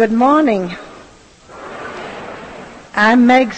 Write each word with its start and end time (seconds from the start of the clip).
Good 0.00 0.12
morning. 0.12 0.74
I'm 2.94 3.26
Meg 3.26 3.52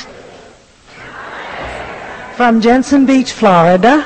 from 2.34 2.60
Jensen 2.60 3.06
Beach, 3.06 3.30
Florida. 3.30 4.04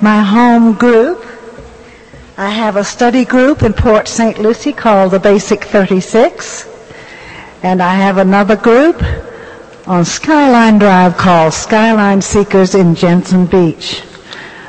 My 0.00 0.22
home 0.22 0.72
group, 0.72 1.22
I 2.38 2.48
have 2.48 2.76
a 2.76 2.82
study 2.82 3.26
group 3.26 3.62
in 3.62 3.74
Port 3.74 4.08
St. 4.08 4.38
Lucie 4.38 4.72
called 4.72 5.10
the 5.10 5.20
Basic 5.20 5.64
36. 5.64 6.66
And 7.62 7.82
I 7.82 7.94
have 7.94 8.16
another 8.16 8.56
group 8.56 8.96
on 9.86 10.06
Skyline 10.06 10.78
Drive 10.78 11.18
called 11.18 11.52
Skyline 11.52 12.22
Seekers 12.22 12.74
in 12.74 12.94
Jensen 12.94 13.44
Beach. 13.44 14.02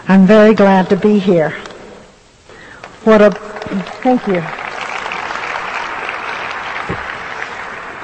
I'm 0.09 0.27
very 0.27 0.53
glad 0.53 0.89
to 0.89 0.97
be 0.97 1.19
here. 1.19 1.51
What 3.05 3.21
a, 3.21 3.31
thank 4.03 4.27
you. 4.27 4.43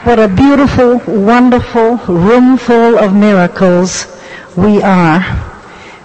What 0.03 0.17
a 0.17 0.29
beautiful, 0.29 0.99
wonderful 1.05 1.97
room 1.97 2.57
full 2.57 2.97
of 2.97 3.13
miracles 3.13 4.07
we 4.55 4.81
are. 4.81 5.19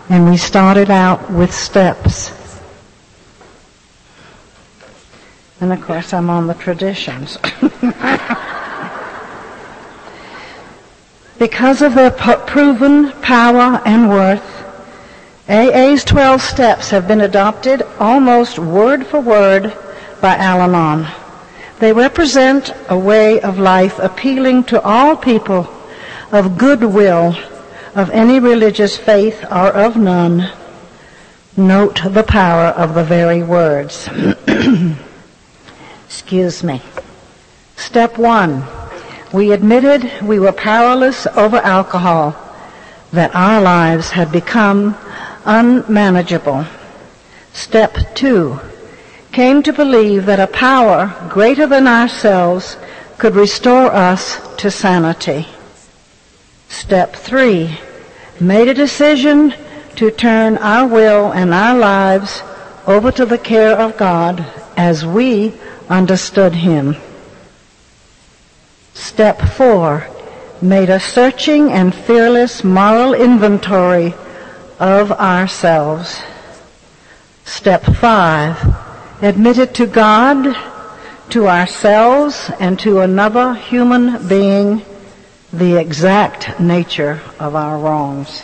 And 0.08 0.28
we 0.28 0.36
started 0.36 0.90
out 0.90 1.30
with 1.30 1.54
steps. 1.54 2.32
And 5.60 5.72
of 5.72 5.80
course 5.80 6.12
I'm 6.12 6.28
on 6.28 6.48
the 6.48 6.54
traditions. 6.54 7.38
because 11.38 11.80
of 11.80 11.94
their 11.94 12.10
proven 12.10 13.12
power 13.22 13.80
and 13.86 14.10
worth, 14.10 14.64
AA's 15.48 16.02
12 16.02 16.42
steps 16.42 16.90
have 16.90 17.06
been 17.06 17.20
adopted 17.20 17.82
almost 18.00 18.58
word 18.58 19.06
for 19.06 19.20
word 19.20 19.72
by 20.20 20.34
Al-Anon. 20.34 21.06
They 21.84 21.92
represent 21.92 22.72
a 22.88 22.96
way 22.96 23.42
of 23.42 23.58
life 23.58 23.98
appealing 23.98 24.64
to 24.72 24.80
all 24.80 25.18
people 25.18 25.68
of 26.32 26.56
goodwill, 26.56 27.36
of 27.94 28.08
any 28.08 28.40
religious 28.40 28.96
faith 28.96 29.44
or 29.50 29.68
of 29.68 29.94
none. 29.94 30.50
Note 31.58 32.00
the 32.02 32.22
power 32.22 32.68
of 32.68 32.94
the 32.94 33.04
very 33.04 33.42
words. 33.42 34.08
Excuse 36.06 36.64
me. 36.64 36.80
Step 37.76 38.16
one. 38.16 38.64
We 39.34 39.52
admitted 39.52 40.10
we 40.22 40.38
were 40.38 40.52
powerless 40.52 41.26
over 41.36 41.58
alcohol, 41.58 42.34
that 43.12 43.34
our 43.34 43.60
lives 43.60 44.08
had 44.08 44.32
become 44.32 44.96
unmanageable. 45.44 46.64
Step 47.52 47.98
two 48.14 48.58
came 49.34 49.64
to 49.64 49.72
believe 49.72 50.26
that 50.26 50.38
a 50.38 50.46
power 50.46 51.12
greater 51.28 51.66
than 51.66 51.88
ourselves 51.88 52.76
could 53.18 53.34
restore 53.34 53.92
us 53.92 54.38
to 54.54 54.70
sanity. 54.70 55.44
Step 56.68 57.16
three, 57.16 57.76
made 58.38 58.68
a 58.68 58.74
decision 58.74 59.52
to 59.96 60.08
turn 60.12 60.56
our 60.58 60.86
will 60.86 61.32
and 61.32 61.52
our 61.52 61.76
lives 61.76 62.42
over 62.86 63.10
to 63.10 63.26
the 63.26 63.36
care 63.36 63.76
of 63.76 63.96
God 63.96 64.46
as 64.76 65.04
we 65.04 65.52
understood 65.88 66.54
Him. 66.54 66.94
Step 68.92 69.40
four, 69.40 70.06
made 70.62 70.90
a 70.90 71.00
searching 71.00 71.72
and 71.72 71.92
fearless 71.92 72.62
moral 72.62 73.14
inventory 73.14 74.14
of 74.78 75.10
ourselves. 75.10 76.22
Step 77.44 77.82
five, 77.82 78.83
admitted 79.24 79.74
to 79.74 79.86
God, 79.86 80.54
to 81.30 81.48
ourselves, 81.48 82.50
and 82.60 82.78
to 82.80 83.00
another 83.00 83.54
human 83.54 84.28
being 84.28 84.82
the 85.50 85.76
exact 85.76 86.60
nature 86.60 87.22
of 87.40 87.54
our 87.54 87.78
wrongs. 87.78 88.42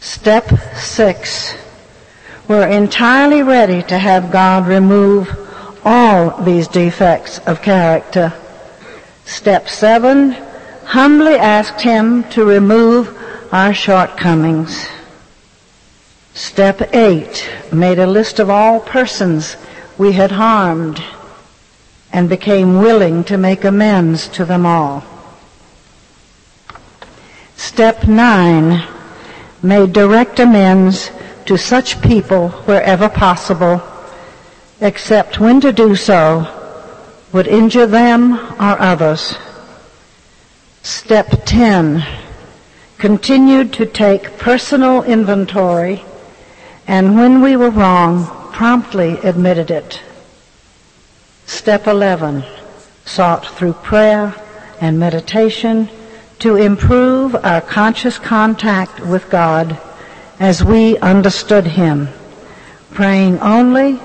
Step 0.00 0.48
six, 0.74 1.54
we're 2.48 2.66
entirely 2.66 3.44
ready 3.44 3.80
to 3.82 3.96
have 3.96 4.32
God 4.32 4.66
remove 4.66 5.30
all 5.84 6.42
these 6.42 6.66
defects 6.66 7.38
of 7.38 7.62
character. 7.62 8.32
Step 9.24 9.68
seven, 9.68 10.32
humbly 10.84 11.34
asked 11.34 11.80
Him 11.80 12.28
to 12.30 12.44
remove 12.44 13.16
our 13.52 13.72
shortcomings. 13.72 14.88
Step 16.38 16.94
eight, 16.94 17.50
made 17.72 17.98
a 17.98 18.06
list 18.06 18.38
of 18.38 18.48
all 18.48 18.78
persons 18.78 19.56
we 19.98 20.12
had 20.12 20.30
harmed 20.30 21.02
and 22.12 22.28
became 22.28 22.78
willing 22.78 23.24
to 23.24 23.36
make 23.36 23.64
amends 23.64 24.28
to 24.28 24.44
them 24.44 24.64
all. 24.64 25.02
Step 27.56 28.06
nine, 28.06 28.86
made 29.64 29.92
direct 29.92 30.38
amends 30.38 31.10
to 31.46 31.58
such 31.58 32.00
people 32.02 32.50
wherever 32.70 33.08
possible, 33.08 33.82
except 34.80 35.40
when 35.40 35.60
to 35.60 35.72
do 35.72 35.96
so 35.96 36.46
would 37.32 37.48
injure 37.48 37.88
them 37.88 38.34
or 38.60 38.80
others. 38.80 39.36
Step 40.84 41.42
10, 41.46 42.06
continued 42.96 43.72
to 43.72 43.84
take 43.84 44.38
personal 44.38 45.02
inventory 45.02 46.04
and 46.88 47.14
when 47.14 47.42
we 47.42 47.54
were 47.54 47.70
wrong, 47.70 48.26
promptly 48.52 49.18
admitted 49.18 49.70
it. 49.70 50.02
Step 51.44 51.86
11, 51.86 52.42
sought 53.04 53.46
through 53.46 53.74
prayer 53.74 54.34
and 54.80 54.98
meditation 54.98 55.88
to 56.38 56.56
improve 56.56 57.34
our 57.36 57.60
conscious 57.60 58.18
contact 58.18 59.00
with 59.00 59.28
God 59.28 59.78
as 60.40 60.64
we 60.64 60.96
understood 60.98 61.66
Him, 61.66 62.08
praying 62.92 63.38
only 63.40 63.96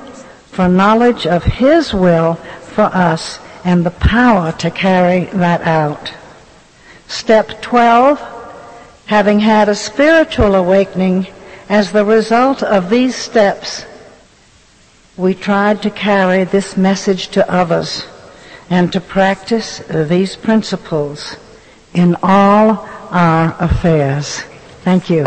for 0.48 0.68
knowledge 0.68 1.26
of 1.26 1.44
His 1.44 1.94
will 1.94 2.36
for 2.76 2.84
us 2.84 3.40
and 3.64 3.86
the 3.86 3.92
power 3.92 4.52
to 4.52 4.70
carry 4.70 5.26
that 5.26 5.62
out. 5.62 6.14
Step 7.08 7.62
12, 7.62 8.20
having 9.06 9.40
had 9.40 9.70
a 9.70 9.76
spiritual 9.76 10.56
awakening, 10.56 11.28
as 11.74 11.92
the 11.92 12.06
result 12.06 12.62
of 12.62 12.92
these 12.92 13.16
steps, 13.16 13.84
we 15.18 15.34
tried 15.34 15.82
to 15.82 15.90
carry 15.90 16.44
this 16.44 16.78
message 16.78 17.30
to 17.30 17.52
others 17.52 18.06
and 18.70 18.94
to 18.94 19.02
practice 19.02 19.80
these 19.90 20.36
principles 20.36 21.36
in 21.96 22.16
all 22.22 22.88
our 23.10 23.56
affairs. 23.60 24.44
Thank 24.84 25.10
you. 25.10 25.24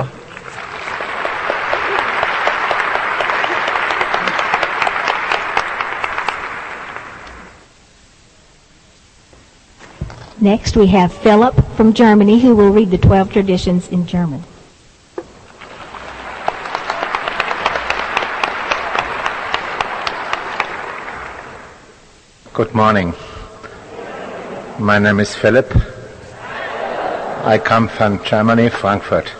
Next, 10.40 10.76
we 10.76 10.86
have 10.86 11.12
Philip 11.12 11.56
from 11.74 11.92
Germany 11.92 12.38
who 12.38 12.54
will 12.54 12.70
read 12.70 12.92
the 12.92 12.98
12 12.98 13.32
traditions 13.32 13.88
in 13.88 14.06
German. 14.06 14.44
Good 22.56 22.72
morning. 22.72 23.12
My 24.78 24.98
name 24.98 25.20
is 25.20 25.34
Philip. 25.34 25.76
I 27.44 27.60
come 27.62 27.86
from 27.86 28.24
Germany, 28.24 28.70
Frankfurt. 28.70 29.30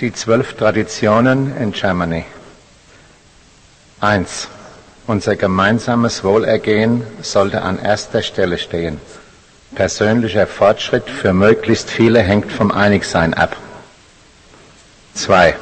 Die 0.00 0.12
zwölf 0.12 0.54
Traditionen 0.54 1.56
in 1.56 1.72
Germany. 1.72 2.26
Eins. 4.00 4.46
Unser 5.08 5.34
gemeinsames 5.34 6.22
Wohlergehen 6.22 7.02
sollte 7.20 7.62
an 7.62 7.80
erster 7.80 8.22
Stelle 8.22 8.58
stehen. 8.58 9.00
Persönlicher 9.74 10.46
Fortschritt 10.46 11.10
für 11.10 11.32
möglichst 11.32 11.90
viele 11.90 12.20
hängt 12.20 12.52
vom 12.52 12.70
Einigsein 12.70 13.34
ab. 13.34 13.56
Zwei. 15.14 15.56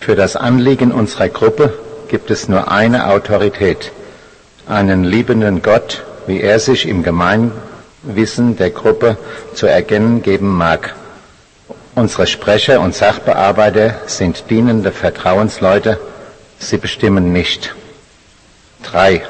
Für 0.00 0.16
das 0.16 0.34
Anliegen 0.36 0.92
unserer 0.92 1.28
Gruppe 1.28 1.72
gibt 2.08 2.30
es 2.30 2.48
nur 2.48 2.70
eine 2.70 3.08
Autorität, 3.10 3.92
einen 4.66 5.04
liebenden 5.04 5.62
Gott, 5.62 6.04
wie 6.26 6.40
er 6.40 6.58
sich 6.58 6.86
im 6.88 7.02
Gemeinwissen 7.02 8.56
der 8.56 8.70
Gruppe 8.70 9.16
zu 9.54 9.66
erkennen 9.66 10.22
geben 10.22 10.48
mag. 10.48 10.94
Unsere 11.94 12.26
Sprecher 12.26 12.80
und 12.80 12.94
Sachbearbeiter 12.94 14.00
sind 14.06 14.48
dienende 14.48 14.92
Vertrauensleute, 14.92 16.00
sie 16.58 16.78
bestimmen 16.78 17.32
nicht. 17.32 17.74
Drei. 18.82 19.22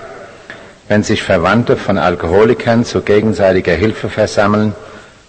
Wenn 0.93 1.05
sich 1.05 1.23
Verwandte 1.23 1.79
von 1.79 1.97
Alkoholikern 1.97 2.85
zu 2.85 3.01
gegenseitiger 3.01 3.73
Hilfe 3.73 4.11
versammeln, 4.11 4.75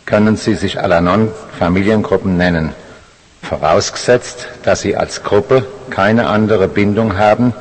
können 0.06 0.36
sie 0.36 0.56
sich 0.56 0.78
Alanon 0.78 1.32
Familiengruppen 1.58 2.36
nennen, 2.36 2.74
vorausgesetzt, 3.42 4.50
dass 4.64 4.82
sie 4.82 4.98
als 4.98 5.24
Gruppe 5.24 5.66
keine 5.90 6.28
andere 6.28 6.68
Bindung 6.68 7.18
haben. 7.18 7.54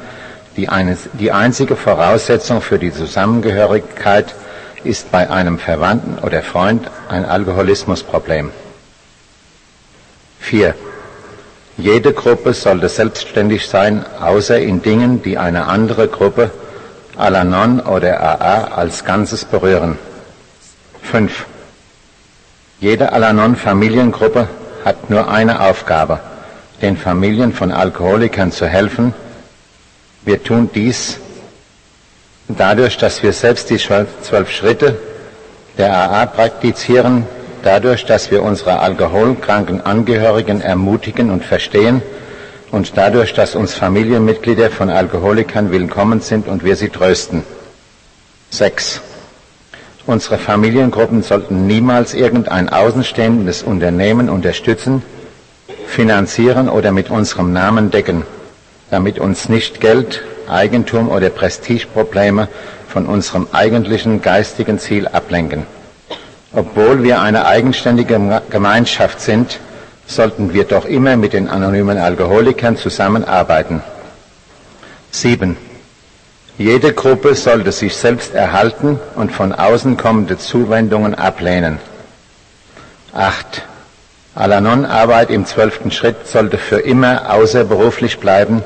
Die, 0.56 0.69
eine, 0.69 0.99
die 1.12 1.31
einzige 1.31 1.76
Voraussetzung 1.76 2.60
für 2.60 2.81
die 2.81 2.93
Zusammengehörigkeit 2.93 4.34
ist 4.82 5.12
bei 5.12 5.31
einem 5.31 5.60
Verwandten 5.60 6.19
oder 6.19 6.43
Freund 6.43 6.90
ein 7.08 7.25
Alkoholismusproblem. 7.25 8.50
4. 10.40 10.75
Jede 11.76 12.12
Gruppe 12.12 12.52
sollte 12.52 12.88
selbstständig 12.88 13.69
sein, 13.69 14.04
außer 14.20 14.58
in 14.58 14.82
Dingen, 14.82 15.22
die 15.22 15.38
eine 15.38 15.66
andere 15.66 16.08
Gruppe, 16.08 16.50
Alanon 17.17 17.81
oder 17.81 18.20
AA, 18.20 18.75
als 18.75 19.05
Ganzes 19.05 19.44
berühren. 19.44 19.99
5. 21.03 21.44
Jede 22.81 23.12
Alanon-Familiengruppe 23.12 24.49
hat 24.85 25.11
nur 25.11 25.31
eine 25.31 25.61
Aufgabe, 25.61 26.20
den 26.81 26.97
Familien 26.97 27.53
von 27.53 27.70
Alkoholikern 27.70 28.50
zu 28.50 28.67
helfen. 28.67 29.14
Wir 30.25 30.43
tun 30.43 30.70
dies 30.75 31.19
dadurch, 32.49 32.97
dass 32.97 33.23
wir 33.23 33.32
selbst 33.32 33.70
die 33.70 33.76
zwölf 33.76 34.50
Schritte 34.50 34.97
der 35.79 35.94
AA 35.94 36.26
praktizieren, 36.26 37.26
dadurch, 37.62 38.05
dass 38.06 38.31
wir 38.31 38.43
unsere 38.43 38.81
alkoholkranken 38.81 39.81
Angehörigen 39.81 40.61
ermutigen 40.61 41.31
und 41.31 41.44
verstehen 41.44 42.03
und 42.72 42.96
dadurch, 42.96 43.34
dass 43.34 43.54
uns 43.54 43.74
Familienmitglieder 43.74 44.70
von 44.70 44.88
Alkoholikern 44.90 45.70
willkommen 45.70 46.20
sind 46.20 46.48
und 46.48 46.64
wir 46.64 46.74
sie 46.74 46.88
trösten. 46.88 47.44
Sechs. 48.50 49.00
Unsere 50.06 50.38
Familiengruppen 50.38 51.22
sollten 51.22 51.66
niemals 51.66 52.14
irgendein 52.14 52.70
außenstehendes 52.70 53.62
Unternehmen 53.62 54.28
unterstützen, 54.28 55.02
finanzieren 55.86 56.69
oder 56.69 56.92
mit 56.92 57.10
unserem 57.10 57.52
Namen 57.52 57.90
decken, 57.90 58.24
damit 58.90 59.18
uns 59.20 59.48
nicht 59.50 59.80
Geld, 59.80 60.22
Eigentum 60.48 61.08
oder 61.10 61.28
Prestigeprobleme 61.28 62.48
von 62.88 63.06
unserem 63.06 63.46
eigentlichen 63.52 64.22
geistigen 64.22 64.78
Ziel 64.78 65.06
ablenken. 65.06 65.66
Obwohl 66.54 67.02
wir 67.02 67.20
eine 67.20 67.44
eigenständige 67.46 68.42
Gemeinschaft 68.50 69.20
sind, 69.20 69.60
sollten 70.06 70.52
wir 70.52 70.64
doch 70.64 70.84
immer 70.84 71.16
mit 71.16 71.32
den 71.32 71.49
anonymen 71.49 71.99
Alkoholikern 71.99 72.76
zusammenarbeiten. 72.76 73.82
Sieben. 75.10 75.56
Jede 76.58 76.93
Gruppe 76.93 77.34
sollte 77.34 77.72
sich 77.72 77.96
selbst 77.96 78.34
erhalten 78.34 79.00
und 79.14 79.32
von 79.32 79.52
außen 79.52 79.96
kommende 79.96 80.38
Zuwendungen 80.38 81.14
ablehnen. 81.14 81.78
Acht. 83.12 83.62
Alanon-Arbeit 84.34 85.31
im 85.31 85.44
zwölften 85.44 85.90
Schritt 85.90 86.26
sollte 86.26 86.56
für 86.56 86.78
immer 86.81 87.31
außerberuflich 87.32 88.19
bleiben. 88.19 88.62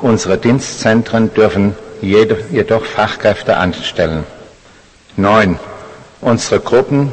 Unsere 0.00 0.38
Dienstzentren 0.38 1.32
dürfen 1.34 1.76
jedoch 2.00 2.84
Fachkräfte 2.84 3.56
anstellen. 3.56 4.24
Neun. 5.16 5.58
Unsere 6.20 6.60
Gruppen 6.60 7.12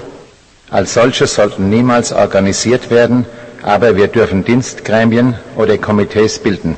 als 0.71 0.94
solche 0.94 1.27
sollten 1.27 1.69
niemals 1.69 2.13
organisiert 2.13 2.89
werden, 2.89 3.25
aber 3.63 3.95
wir 3.95 4.07
dürfen 4.07 4.43
Dienstgremien 4.43 5.35
oder 5.55 5.77
Komitees 5.77 6.39
bilden, 6.39 6.77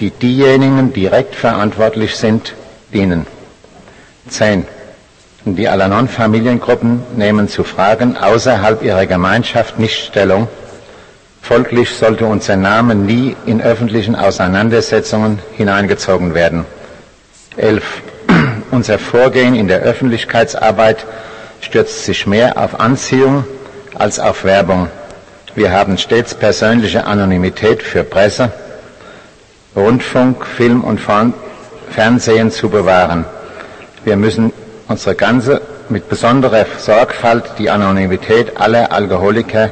die 0.00 0.10
diejenigen 0.10 0.92
direkt 0.92 1.34
verantwortlich 1.34 2.16
sind, 2.16 2.54
dienen. 2.92 3.26
10. 4.28 4.66
Die 5.44 5.68
Alanon-Familiengruppen 5.68 7.02
nehmen 7.16 7.48
zu 7.48 7.64
Fragen 7.64 8.16
außerhalb 8.16 8.82
ihrer 8.82 9.06
Gemeinschaft 9.06 9.78
nicht 9.78 10.06
Stellung. 10.06 10.48
Folglich 11.40 11.90
sollte 11.90 12.26
unser 12.26 12.56
Name 12.56 12.94
nie 12.94 13.34
in 13.46 13.60
öffentlichen 13.60 14.14
Auseinandersetzungen 14.14 15.40
hineingezogen 15.56 16.34
werden. 16.34 16.64
11. 17.56 18.02
Unser 18.70 19.00
Vorgehen 19.00 19.56
in 19.56 19.66
der 19.66 19.80
Öffentlichkeitsarbeit 19.80 21.04
stürzt 21.60 22.04
sich 22.04 22.26
mehr 22.26 22.56
auf 22.56 22.78
Anziehung 22.78 23.44
als 23.96 24.20
auf 24.20 24.44
Werbung. 24.44 24.88
Wir 25.54 25.70
haben 25.70 25.98
stets 25.98 26.34
persönliche 26.34 27.04
Anonymität 27.04 27.82
für 27.82 28.04
Presse, 28.04 28.50
Rundfunk, 29.76 30.46
Film 30.46 30.82
und 30.82 30.98
Fernsehen 31.90 32.50
zu 32.50 32.70
bewahren. 32.70 33.26
Wir 34.04 34.16
müssen 34.16 34.52
unsere 34.88 35.14
ganze 35.14 35.60
mit 35.90 36.08
besonderer 36.08 36.64
Sorgfalt 36.78 37.44
die 37.58 37.68
Anonymität 37.68 38.56
aller 38.56 38.92
Alkoholiker 38.92 39.70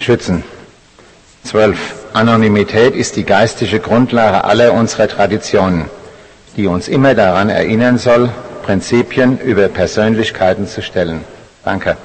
schützen. 0.00 0.44
12. 1.44 1.78
Anonymität 2.12 2.94
ist 2.94 3.16
die 3.16 3.24
geistige 3.24 3.80
Grundlage 3.80 4.44
aller 4.44 4.74
unserer 4.74 5.08
Traditionen, 5.08 5.86
die 6.56 6.66
uns 6.66 6.88
immer 6.88 7.14
daran 7.14 7.48
erinnern 7.48 7.96
soll, 7.96 8.28
Prinzipien 8.64 9.38
über 9.38 9.68
Persönlichkeiten 9.68 10.66
zu 10.66 10.82
stellen. 10.82 11.24
Danke. 11.64 11.96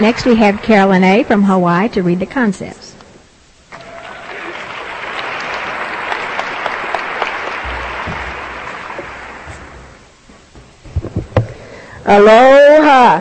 Next, 0.00 0.24
we 0.24 0.36
have 0.36 0.62
Carolyn 0.62 1.02
A. 1.02 1.24
from 1.24 1.42
Hawaii 1.42 1.88
to 1.88 2.04
read 2.04 2.20
the 2.20 2.26
concepts. 2.26 2.94
Aloha. 12.06 13.18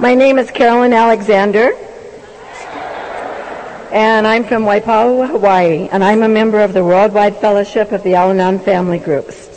My 0.00 0.14
name 0.14 0.38
is 0.38 0.50
Carolyn 0.50 0.94
Alexander, 0.94 1.72
and 3.92 4.26
I'm 4.26 4.44
from 4.44 4.64
Waipahu, 4.64 5.28
Hawaii, 5.28 5.90
and 5.92 6.02
I'm 6.02 6.22
a 6.22 6.28
member 6.28 6.60
of 6.60 6.72
the 6.72 6.82
Worldwide 6.82 7.36
Fellowship 7.36 7.92
of 7.92 8.02
the 8.02 8.14
Al-Anon 8.14 8.60
Family 8.60 8.98
Groups. 8.98 9.49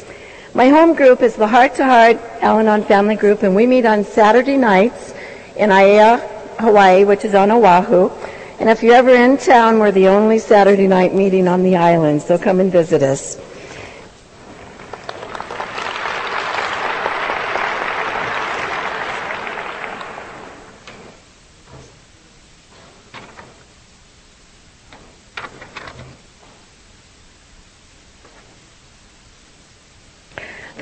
My 0.56 0.70
home 0.70 0.94
group 0.94 1.24
is 1.24 1.36
the 1.36 1.48
Heart 1.48 1.74
to 1.78 1.84
Heart 1.84 2.18
Al-Anon 2.44 2.84
Family 2.84 3.16
Group, 3.16 3.42
and 3.42 3.56
we 3.56 3.66
meet 3.66 3.86
on 3.86 4.04
Saturday 4.04 4.56
nights 4.56 5.12
in 5.56 5.72
Aiea, 5.72 6.20
Hawaii, 6.60 7.06
which 7.06 7.26
is 7.26 7.34
on 7.34 7.50
Oahu. 7.50 8.12
And 8.60 8.70
if 8.70 8.84
you're 8.84 8.94
ever 8.94 9.16
in 9.16 9.38
town, 9.38 9.80
we're 9.80 9.90
the 9.90 10.10
only 10.10 10.38
Saturday 10.38 10.86
night 10.86 11.16
meeting 11.16 11.48
on 11.48 11.64
the 11.64 11.76
island, 11.76 12.22
so 12.22 12.38
come 12.38 12.60
and 12.60 12.72
visit 12.72 13.02
us. 13.02 13.36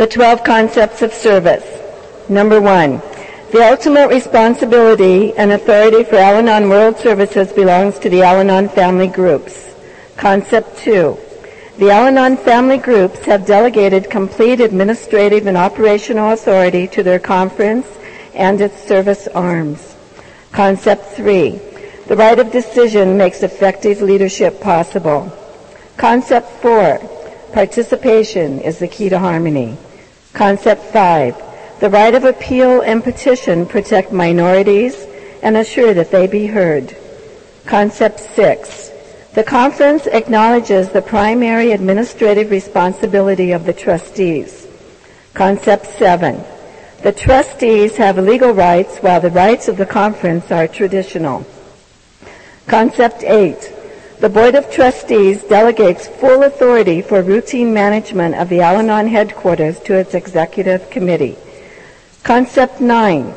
The 0.01 0.07
12 0.07 0.43
concepts 0.43 1.03
of 1.03 1.13
service. 1.13 1.63
Number 2.27 2.59
one, 2.59 3.03
the 3.51 3.63
ultimate 3.63 4.07
responsibility 4.07 5.31
and 5.37 5.51
authority 5.51 6.03
for 6.03 6.15
Al-Anon 6.15 6.69
World 6.69 6.97
Services 6.97 7.53
belongs 7.53 7.99
to 7.99 8.09
the 8.09 8.23
Al-Anon 8.23 8.69
family 8.69 9.05
groups. 9.05 9.75
Concept 10.17 10.79
two, 10.79 11.19
the 11.77 11.91
Al-Anon 11.91 12.37
family 12.37 12.79
groups 12.79 13.19
have 13.25 13.45
delegated 13.45 14.09
complete 14.09 14.59
administrative 14.59 15.45
and 15.45 15.55
operational 15.55 16.31
authority 16.31 16.87
to 16.87 17.03
their 17.03 17.19
conference 17.19 17.85
and 18.33 18.59
its 18.59 18.81
service 18.81 19.27
arms. 19.27 19.95
Concept 20.51 21.05
three, 21.15 21.61
the 22.07 22.15
right 22.15 22.39
of 22.39 22.51
decision 22.51 23.19
makes 23.19 23.43
effective 23.43 24.01
leadership 24.01 24.61
possible. 24.61 25.31
Concept 25.97 26.49
four, 26.59 26.97
participation 27.53 28.59
is 28.61 28.79
the 28.79 28.87
key 28.87 29.07
to 29.07 29.19
harmony. 29.19 29.77
Concept 30.33 30.83
5. 30.93 31.79
The 31.79 31.89
right 31.89 32.15
of 32.15 32.23
appeal 32.23 32.81
and 32.81 33.03
petition 33.03 33.65
protect 33.65 34.11
minorities 34.11 35.05
and 35.41 35.57
assure 35.57 35.93
that 35.93 36.11
they 36.11 36.27
be 36.27 36.47
heard. 36.47 36.95
Concept 37.65 38.19
6. 38.19 38.91
The 39.33 39.43
conference 39.43 40.07
acknowledges 40.07 40.89
the 40.89 41.01
primary 41.01 41.71
administrative 41.71 42.51
responsibility 42.51 43.51
of 43.51 43.65
the 43.65 43.73
trustees. 43.73 44.67
Concept 45.33 45.85
7. 45.85 46.43
The 47.01 47.11
trustees 47.11 47.97
have 47.97 48.17
legal 48.17 48.51
rights 48.51 48.99
while 48.99 49.21
the 49.21 49.31
rights 49.31 49.67
of 49.67 49.77
the 49.77 49.85
conference 49.85 50.51
are 50.51 50.67
traditional. 50.67 51.45
Concept 52.67 53.23
8. 53.23 53.73
The 54.21 54.29
Board 54.29 54.53
of 54.53 54.69
Trustees 54.69 55.41
delegates 55.45 56.07
full 56.07 56.43
authority 56.43 57.01
for 57.01 57.23
routine 57.23 57.73
management 57.73 58.35
of 58.35 58.49
the 58.49 58.61
Al-Anon 58.61 59.07
headquarters 59.07 59.79
to 59.79 59.95
its 59.95 60.13
executive 60.13 60.91
committee. 60.91 61.37
Concept 62.21 62.79
9. 62.79 63.33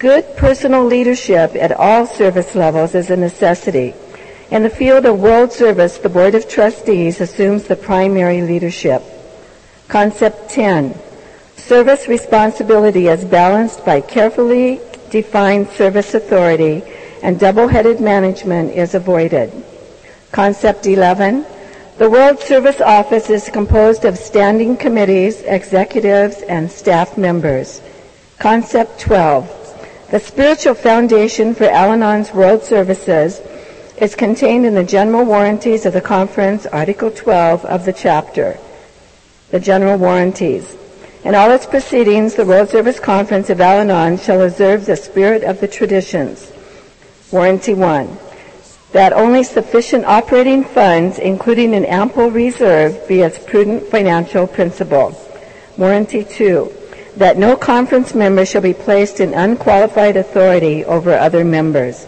Good 0.00 0.36
personal 0.36 0.84
leadership 0.84 1.54
at 1.54 1.70
all 1.70 2.04
service 2.04 2.56
levels 2.56 2.96
is 2.96 3.10
a 3.10 3.16
necessity. 3.16 3.94
In 4.50 4.64
the 4.64 4.70
field 4.70 5.06
of 5.06 5.20
world 5.20 5.52
service, 5.52 5.98
the 5.98 6.08
Board 6.08 6.34
of 6.34 6.48
Trustees 6.48 7.20
assumes 7.20 7.62
the 7.68 7.76
primary 7.76 8.42
leadership. 8.42 9.04
Concept 9.86 10.50
10. 10.50 10.98
Service 11.54 12.08
responsibility 12.08 13.06
is 13.06 13.24
balanced 13.24 13.86
by 13.86 14.00
carefully 14.00 14.80
defined 15.10 15.68
service 15.68 16.12
authority 16.12 16.82
and 17.22 17.38
double-headed 17.38 18.00
management 18.00 18.72
is 18.72 18.96
avoided. 18.96 19.64
Concept 20.34 20.84
11. 20.88 21.46
The 21.98 22.10
World 22.10 22.40
Service 22.40 22.80
Office 22.80 23.30
is 23.30 23.48
composed 23.50 24.04
of 24.04 24.18
standing 24.18 24.76
committees, 24.76 25.42
executives, 25.42 26.42
and 26.48 26.68
staff 26.68 27.16
members. 27.16 27.80
Concept 28.40 28.98
12. 28.98 30.08
The 30.10 30.18
spiritual 30.18 30.74
foundation 30.74 31.54
for 31.54 31.66
Al-Anon's 31.66 32.32
World 32.32 32.64
Services 32.64 33.42
is 33.98 34.16
contained 34.16 34.66
in 34.66 34.74
the 34.74 34.82
general 34.82 35.24
warranties 35.24 35.86
of 35.86 35.92
the 35.92 36.00
conference, 36.00 36.66
Article 36.66 37.12
12 37.12 37.64
of 37.66 37.84
the 37.84 37.92
charter. 37.92 38.58
The 39.52 39.60
general 39.60 39.98
warranties. 39.98 40.76
In 41.22 41.36
all 41.36 41.52
its 41.52 41.64
proceedings, 41.64 42.34
the 42.34 42.44
World 42.44 42.70
Service 42.70 42.98
Conference 42.98 43.50
of 43.50 43.60
Al-Anon 43.60 44.18
shall 44.18 44.42
observe 44.42 44.84
the 44.84 44.96
spirit 44.96 45.44
of 45.44 45.60
the 45.60 45.68
traditions. 45.68 46.50
Warranty 47.30 47.74
1. 47.74 48.23
That 48.94 49.12
only 49.12 49.42
sufficient 49.42 50.04
operating 50.04 50.62
funds, 50.62 51.18
including 51.18 51.74
an 51.74 51.84
ample 51.84 52.30
reserve, 52.30 53.08
be 53.08 53.22
its 53.22 53.40
prudent 53.40 53.88
financial 53.88 54.46
principle. 54.46 55.20
Warranty 55.76 56.22
2. 56.22 56.72
That 57.16 57.36
no 57.36 57.56
conference 57.56 58.14
member 58.14 58.46
shall 58.46 58.62
be 58.62 58.72
placed 58.72 59.18
in 59.18 59.34
unqualified 59.34 60.16
authority 60.16 60.84
over 60.84 61.12
other 61.12 61.44
members. 61.44 62.06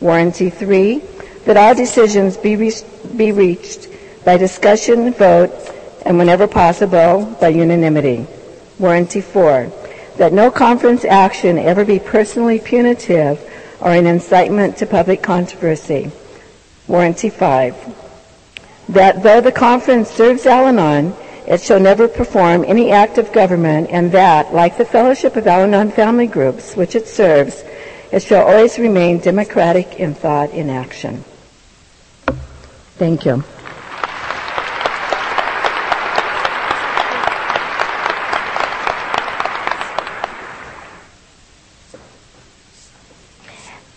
Warranty 0.00 0.50
3 0.50 1.00
that 1.44 1.56
all 1.56 1.76
decisions 1.76 2.36
be, 2.36 2.56
re- 2.56 2.72
be 3.16 3.30
reached 3.30 3.86
by 4.24 4.36
discussion, 4.36 5.12
vote, 5.12 5.52
and 6.04 6.18
whenever 6.18 6.48
possible, 6.48 7.24
by 7.40 7.50
unanimity. 7.50 8.26
Warranty 8.80 9.20
4. 9.20 9.70
That 10.16 10.32
no 10.32 10.50
conference 10.50 11.04
action 11.04 11.56
ever 11.56 11.84
be 11.84 12.00
personally 12.00 12.58
punitive 12.58 13.38
or 13.80 13.92
an 13.92 14.06
incitement 14.06 14.76
to 14.78 14.86
public 14.86 15.22
controversy. 15.22 16.10
Warranty 16.88 17.30
5. 17.30 17.74
That 18.90 19.22
though 19.22 19.40
the 19.40 19.52
conference 19.52 20.10
serves 20.10 20.46
Al-Anon, 20.46 21.14
it 21.46 21.60
shall 21.60 21.80
never 21.80 22.08
perform 22.08 22.64
any 22.64 22.90
act 22.90 23.18
of 23.18 23.32
government 23.32 23.90
and 23.90 24.10
that, 24.12 24.52
like 24.52 24.78
the 24.78 24.84
Fellowship 24.84 25.36
of 25.36 25.46
Al-Anon 25.46 25.90
Family 25.90 26.26
Groups, 26.26 26.74
which 26.74 26.94
it 26.94 27.06
serves, 27.06 27.64
it 28.12 28.22
shall 28.22 28.46
always 28.46 28.78
remain 28.78 29.18
democratic 29.18 30.00
in 30.00 30.14
thought 30.14 30.52
and 30.52 30.70
action. 30.70 31.24
Thank 32.98 33.24
you. 33.24 33.44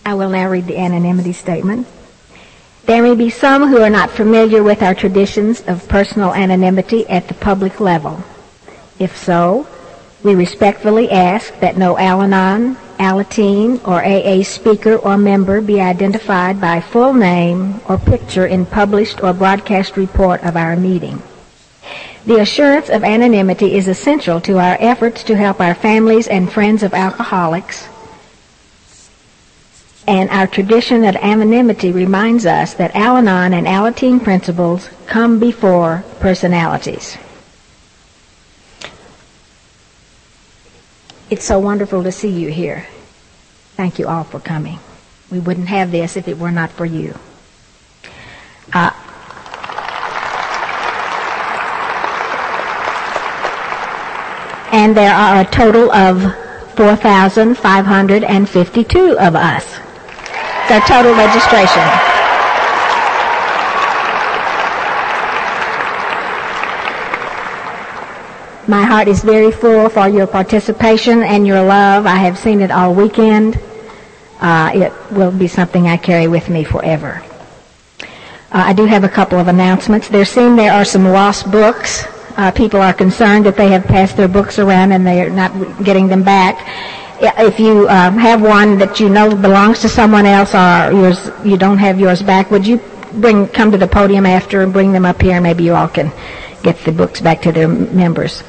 I 0.06 0.16
will 0.16 0.30
now 0.30 0.49
read 0.60 0.68
the 0.68 0.78
anonymity 0.78 1.32
statement. 1.32 1.88
There 2.86 3.02
may 3.02 3.16
be 3.16 3.30
some 3.30 3.70
who 3.70 3.82
are 3.82 3.90
not 3.90 4.12
familiar 4.12 4.62
with 4.62 4.82
our 4.82 4.94
traditions 4.94 5.62
of 5.68 5.88
personal 5.88 6.34
anonymity 6.34 7.08
at 7.08 7.30
the 7.30 7.34
public 7.34 7.80
level. 7.80 8.22
If 9.00 9.16
so, 9.16 9.68
we 10.22 10.36
respectfully 10.36 11.10
ask 11.12 11.58
that 11.62 11.78
no 11.78 11.98
Al-Anon, 11.98 12.76
Alateen, 13.00 13.80
or 13.88 14.04
AA 14.04 14.44
speaker 14.44 14.96
or 14.98 15.18
member 15.18 15.62
be 15.62 15.80
identified 15.80 16.60
by 16.60 16.82
full 16.82 17.14
name 17.14 17.80
or 17.88 17.98
picture 17.98 18.46
in 18.46 18.66
published 18.66 19.24
or 19.24 19.32
broadcast 19.32 19.96
report 19.96 20.44
of 20.44 20.58
our 20.58 20.76
meeting. 20.76 21.22
The 22.26 22.42
assurance 22.42 22.90
of 22.90 23.06
anonymity 23.06 23.78
is 23.78 23.88
essential 23.88 24.42
to 24.42 24.60
our 24.60 24.76
efforts 24.82 25.24
to 25.24 25.38
help 25.38 25.62
our 25.62 25.74
families 25.74 26.28
and 26.28 26.52
friends 26.52 26.84
of 26.84 26.94
alcoholics. 26.94 27.88
And 30.10 30.30
our 30.32 30.48
tradition 30.48 31.06
of 31.06 31.16
anonymity 31.18 31.92
reminds 31.92 32.48
us 32.48 32.74
that 32.74 32.96
Al-Anon 32.96 33.54
and 33.54 33.68
Alateen 33.68 34.24
principles 34.24 34.90
come 35.06 35.40
before 35.40 36.04
personalities. 36.20 37.16
It's 41.30 41.46
so 41.46 41.60
wonderful 41.60 42.02
to 42.02 42.12
see 42.12 42.30
you 42.30 42.50
here. 42.50 42.88
Thank 43.76 44.00
you 44.00 44.08
all 44.08 44.24
for 44.24 44.40
coming. 44.40 44.80
We 45.30 45.40
wouldn't 45.40 45.68
have 45.68 45.92
this 45.92 46.18
if 46.18 46.28
it 46.28 46.40
were 46.40 46.50
not 46.50 46.72
for 46.72 46.88
you. 46.88 47.14
Uh, 48.74 48.90
and 54.72 54.98
there 54.98 55.14
are 55.14 55.42
a 55.42 55.46
total 55.46 55.92
of 55.92 56.24
4,552 56.76 59.20
of 59.20 59.36
us. 59.36 59.79
The 60.70 60.80
total 60.82 61.16
registration. 61.16 61.82
My 68.68 68.84
heart 68.84 69.08
is 69.08 69.24
very 69.24 69.52
full 69.52 69.90
for 69.90 70.08
your 70.08 70.28
participation 70.28 71.24
and 71.24 71.48
your 71.48 71.64
love. 71.64 72.06
I 72.06 72.18
have 72.18 72.38
seen 72.38 72.62
it 72.62 72.70
all 72.70 72.94
weekend. 72.94 73.60
Uh, 74.40 74.70
it 74.76 74.94
will 75.12 75.32
be 75.32 75.48
something 75.48 75.88
I 75.88 75.98
carry 75.98 76.28
with 76.28 76.50
me 76.50 76.64
forever. 76.64 77.24
Uh, 78.02 78.06
I 78.52 78.74
do 78.74 78.86
have 78.86 79.04
a 79.04 79.10
couple 79.10 79.40
of 79.40 79.48
announcements. 79.48 80.08
There 80.08 80.24
seem 80.24 80.56
there 80.56 80.72
are 80.72 80.86
some 80.86 81.06
lost 81.06 81.50
books. 81.50 82.06
Uh, 82.38 82.52
people 82.52 82.80
are 82.80 82.94
concerned 82.94 83.48
that 83.48 83.58
they 83.58 83.70
have 83.70 83.86
passed 83.86 84.18
their 84.18 84.28
books 84.28 84.60
around 84.60 84.92
and 84.92 85.06
they 85.06 85.24
are 85.24 85.32
not 85.32 85.84
getting 85.84 86.08
them 86.08 86.22
back. 86.22 86.60
If 87.22 87.60
you 87.60 87.88
um, 87.90 88.18
have 88.18 88.42
one 88.42 88.78
that 88.78 89.00
you 89.00 89.10
know 89.10 89.36
belongs 89.36 89.80
to 89.82 89.90
someone 89.90 90.26
else 90.26 90.56
or 90.56 90.92
yours, 90.92 91.30
you 91.44 91.58
don't 91.58 91.78
have 91.78 92.00
yours 92.00 92.22
back, 92.22 92.50
would 92.52 92.66
you 92.66 92.80
bring 93.14 93.48
come 93.48 93.72
to 93.72 93.78
the 93.78 93.88
podium 93.88 94.26
after 94.26 94.62
and 94.62 94.72
bring 94.72 94.92
them 94.92 95.06
up 95.06 95.22
here? 95.22 95.42
Maybe 95.42 95.64
you 95.64 95.76
all 95.76 95.88
can 95.88 96.12
get 96.64 96.78
the 96.80 96.92
books 96.92 97.20
back 97.22 97.42
to 97.44 97.52
their 97.52 97.68
members. 97.68 98.44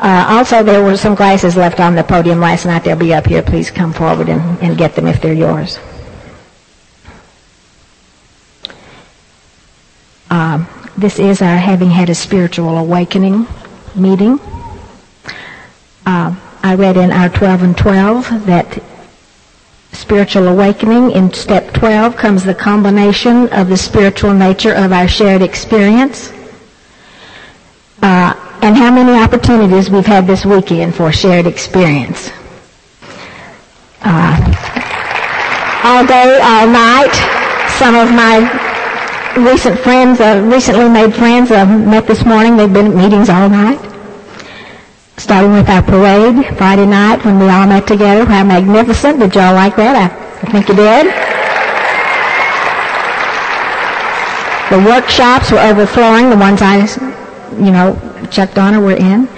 Uh, 0.00 0.26
also, 0.28 0.62
there 0.62 0.82
were 0.82 0.96
some 0.96 1.14
glasses 1.14 1.56
left 1.56 1.80
on 1.80 1.94
the 1.94 2.02
podium 2.02 2.40
last 2.40 2.66
night. 2.66 2.84
They'll 2.84 2.96
be 2.96 3.14
up 3.14 3.26
here. 3.26 3.42
Please 3.42 3.70
come 3.70 3.92
forward 3.92 4.28
and, 4.28 4.40
and 4.60 4.76
get 4.76 4.94
them 4.94 5.06
if 5.06 5.22
they're 5.22 5.32
yours. 5.32 5.78
Um, 10.30 10.66
this 10.96 11.18
is 11.18 11.40
our 11.42 11.56
having 11.56 11.90
had 11.90 12.10
a 12.10 12.14
spiritual 12.14 12.76
awakening 12.76 13.46
meeting. 13.94 14.40
Uh, 16.04 16.34
I 16.64 16.76
read 16.76 16.96
in 16.96 17.12
our 17.12 17.28
12 17.28 17.62
and 17.62 17.76
12 17.76 18.46
that 18.46 18.82
spiritual 19.92 20.48
awakening 20.48 21.10
in 21.10 21.30
step 21.34 21.74
12 21.74 22.16
comes 22.16 22.42
the 22.42 22.54
combination 22.54 23.52
of 23.52 23.68
the 23.68 23.76
spiritual 23.76 24.32
nature 24.32 24.72
of 24.72 24.90
our 24.90 25.06
shared 25.06 25.42
experience. 25.42 26.32
Uh, 28.00 28.32
and 28.62 28.78
how 28.78 28.90
many 28.90 29.12
opportunities 29.12 29.90
we've 29.90 30.06
had 30.06 30.26
this 30.26 30.46
weekend 30.46 30.94
for 30.94 31.12
shared 31.12 31.46
experience. 31.46 32.30
Uh, 34.00 34.40
all 35.84 36.06
day, 36.06 36.40
all 36.42 36.66
night. 36.66 37.12
Some 37.78 37.94
of 37.94 38.10
my 38.10 38.40
recent 39.36 39.78
friends, 39.80 40.18
uh, 40.18 40.42
recently 40.50 40.88
made 40.88 41.14
friends, 41.14 41.50
uh, 41.50 41.66
met 41.66 42.06
this 42.06 42.24
morning. 42.24 42.56
They've 42.56 42.72
been 42.72 42.86
at 42.86 42.94
meetings 42.96 43.28
all 43.28 43.50
night. 43.50 43.93
Starting 45.16 45.52
with 45.52 45.68
our 45.68 45.82
parade 45.82 46.56
Friday 46.56 46.86
night 46.86 47.24
when 47.24 47.38
we 47.38 47.48
all 47.48 47.66
met 47.66 47.86
together. 47.86 48.24
How 48.24 48.44
magnificent. 48.44 49.20
Did 49.20 49.34
y'all 49.34 49.54
like 49.54 49.76
that? 49.76 49.94
I, 49.94 50.46
I 50.46 50.50
think 50.50 50.68
you 50.68 50.74
did. 50.74 51.06
The 54.70 54.78
workshops 54.84 55.52
were 55.52 55.60
overflowing, 55.60 56.30
the 56.30 56.36
ones 56.36 56.60
I, 56.62 56.78
you 57.62 57.70
know, 57.70 57.94
Chuck 58.30 58.54
Donner 58.54 58.80
were 58.80 58.96
in. 58.96 59.28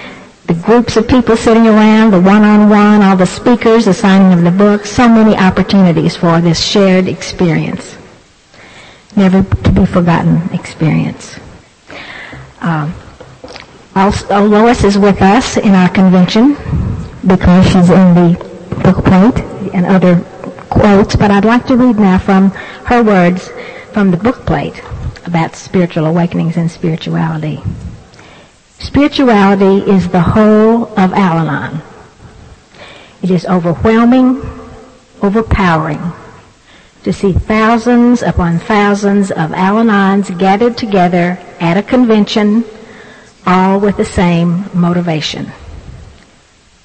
The 0.47 0.54
groups 0.54 0.97
of 0.97 1.09
people 1.09 1.37
sitting 1.37 1.66
around, 1.66 2.12
the 2.12 2.21
one-on-one, 2.21 3.02
all 3.02 3.16
the 3.16 3.26
speakers, 3.26 3.85
the 3.85 3.92
signing 3.92 4.38
of 4.38 4.45
the 4.45 4.56
books, 4.56 4.88
so 4.88 5.09
many 5.09 5.37
opportunities 5.37 6.16
for 6.16 6.40
this 6.40 6.64
shared 6.64 7.09
experience. 7.09 7.97
Never 9.16 9.42
to 9.42 9.73
be 9.73 9.85
forgotten 9.85 10.40
experience. 10.54 11.38
Um, 12.61 12.95
also, 13.97 14.26
uh, 14.29 14.43
Lois 14.43 14.85
is 14.85 14.99
with 14.99 15.23
us 15.23 15.57
in 15.57 15.75
our 15.75 15.88
convention 15.88 16.55
because 17.26 17.65
she's 17.65 17.88
in 17.88 18.15
the 18.15 18.37
book 18.85 19.03
plate 19.05 19.38
and 19.73 19.87
other 19.87 20.21
quotes, 20.69 21.17
but 21.17 21.31
I'd 21.31 21.47
like 21.47 21.67
to 21.69 21.76
read 21.76 21.97
now 21.99 22.19
from 22.19 22.50
her 22.85 23.03
words 23.03 23.50
from 23.93 24.11
the 24.11 24.19
book 24.19 24.45
plate 24.45 24.83
about 25.25 25.57
spiritual 25.57 26.05
awakenings 26.05 26.59
and 26.59 26.71
spirituality. 26.71 27.62
Spirituality 28.79 29.91
is 29.91 30.09
the 30.11 30.21
whole 30.21 30.85
of 31.00 31.15
Al-Anon. 31.15 31.81
It 33.23 33.31
is 33.31 33.47
overwhelming, 33.47 34.43
overpowering, 35.23 36.12
to 37.03 37.12
see 37.15 37.33
thousands 37.33 38.23
upon 38.23 38.59
thousands 38.59 39.31
of 39.31 39.55
Al-Anons 39.55 40.38
gathered 40.38 40.76
together 40.76 41.38
at 41.61 41.79
a 41.79 41.83
convention, 41.83 42.62
all 43.47 43.79
with 43.79 43.97
the 43.97 44.05
same 44.05 44.69
motivation. 44.75 45.53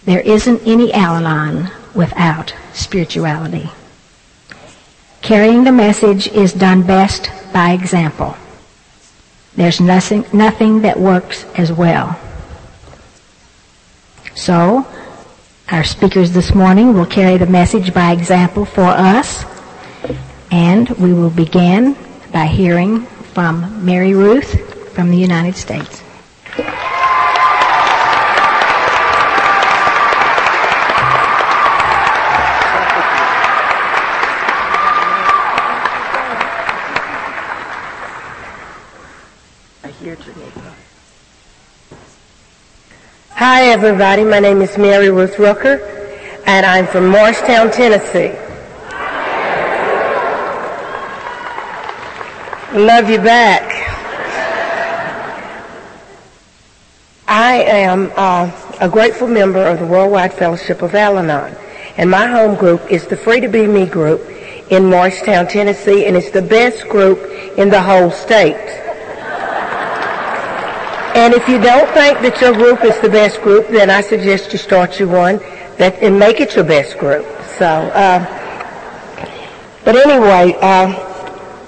There 0.06 0.22
isn't 0.22 0.62
any 0.65 0.94
Al-Anon 0.94 1.72
without 1.96 2.53
spirituality. 2.74 3.70
Carrying 5.22 5.63
the 5.63 5.72
message 5.72 6.27
is 6.27 6.53
done 6.53 6.84
best 6.84 7.30
by 7.51 7.72
example. 7.74 8.36
There's 9.56 9.82
nothing, 9.82 10.25
nothing 10.32 10.82
that 10.82 11.00
works 11.00 11.46
as 11.56 11.72
well. 11.72 12.20
So, 14.36 14.88
our 15.70 15.84
speakers 15.84 16.32
this 16.32 16.56
morning 16.56 16.94
will 16.94 17.06
carry 17.06 17.38
the 17.38 17.46
message 17.46 17.94
by 17.94 18.12
example 18.12 18.65
for 18.65 18.82
us, 18.88 19.46
and 20.51 20.89
we 20.91 21.13
will 21.13 21.30
begin 21.30 21.96
by 22.32 22.46
hearing 22.46 23.06
from 23.34 23.86
Mary 23.86 24.13
Ruth 24.13 24.94
from 24.94 25.12
the 25.12 25.18
United 25.18 25.56
States. 25.56 26.01
Hi, 43.43 43.69
everybody. 43.69 44.24
My 44.24 44.38
name 44.38 44.62
is 44.62 44.77
Mary 44.77 45.10
Ruth 45.10 45.38
Rooker, 45.38 45.81
and 46.45 46.63
I'm 46.63 46.86
from 46.86 47.07
Morristown, 47.07 47.71
Tennessee. 47.71 48.38
Love 52.77 53.10
you 53.10 53.17
back. 53.17 53.63
I 57.27 57.63
am 57.63 58.12
uh, 58.15 58.51
a 58.79 58.88
grateful 58.88 59.27
member 59.27 59.65
of 59.65 59.79
the 59.79 59.88
Worldwide 59.88 60.33
Fellowship 60.33 60.83
of 60.83 60.93
Al-Anon, 60.93 61.55
and 61.98 62.12
my 62.12 62.27
home 62.27 62.53
group 62.53 62.91
is 62.91 63.07
the 63.07 63.17
Free 63.17 63.39
to 63.39 63.48
Be 63.48 63.65
Me 63.65 63.88
group 63.88 64.21
in 64.69 64.86
Morristown, 64.86 65.48
Tennessee, 65.48 66.05
and 66.05 66.15
it's 66.15 66.29
the 66.29 66.43
best 66.43 66.88
group 66.89 67.17
in 67.57 67.71
the 67.71 67.81
whole 67.81 68.12
state. 68.12 68.90
And 71.13 71.34
if 71.34 71.48
you 71.50 71.60
don't 71.60 71.89
think 71.94 72.20
that 72.22 72.39
your 72.39 72.53
group 72.53 72.84
is 72.86 72.98
the 73.01 73.10
best 73.10 73.41
group, 73.41 73.68
then 73.68 73.89
I 73.89 74.01
suggest 74.01 74.53
you 74.53 74.58
start 74.58 75.00
you 75.00 75.10
one 75.10 75.38
that 75.77 76.01
and 76.01 76.18
make 76.18 76.39
it 76.39 76.56
your 76.56 76.63
best 76.63 76.98
group. 76.98 77.25
So, 77.58 77.65
uh, 77.65 78.20
but 79.84 79.96
anyway, 79.96 80.56
uh, 80.62 81.12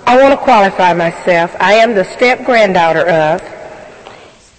I 0.05 0.21
want 0.21 0.37
to 0.37 0.37
qualify 0.37 0.93
myself. 0.93 1.55
I 1.59 1.73
am 1.73 1.93
the 1.93 2.05
step 2.05 2.45
granddaughter 2.45 3.07
of, 3.07 3.41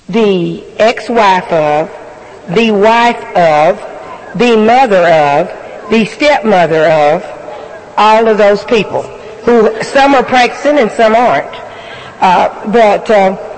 the 0.09 0.65
ex-wife 0.79 1.51
of, 1.51 1.89
the 2.55 2.71
wife 2.73 3.25
of, 3.37 4.39
the 4.39 4.57
mother 4.57 5.07
of, 5.07 5.91
the 5.91 6.05
stepmother 6.05 6.85
of, 6.85 7.23
all 7.97 8.29
of 8.29 8.37
those 8.37 8.65
people 8.65 9.03
who 9.45 9.83
some 9.83 10.15
are 10.15 10.25
practicing 10.25 10.79
and 10.79 10.91
some 10.91 11.15
aren't. 11.15 11.55
Uh, 12.21 12.71
but 12.71 13.09
uh, 13.11 13.54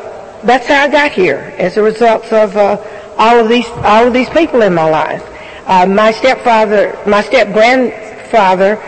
that's 0.47 0.67
how 0.69 0.85
I 0.85 0.88
got 0.88 1.12
here 1.12 1.53
as 1.59 1.76
a 1.76 1.83
result 1.83 2.33
of 2.33 2.57
uh, 2.57 2.76
all 3.19 3.41
of 3.41 3.49
these 3.49 3.69
all 3.85 4.07
of 4.07 4.12
these 4.12 4.29
people 4.31 4.62
in 4.62 4.75
my 4.75 4.88
life. 4.88 5.23
Uh, 5.67 5.87
my 5.87 6.12
stepfather, 6.12 6.97
my 7.07 7.23
step 7.23 7.53
grandfather, 7.53 8.79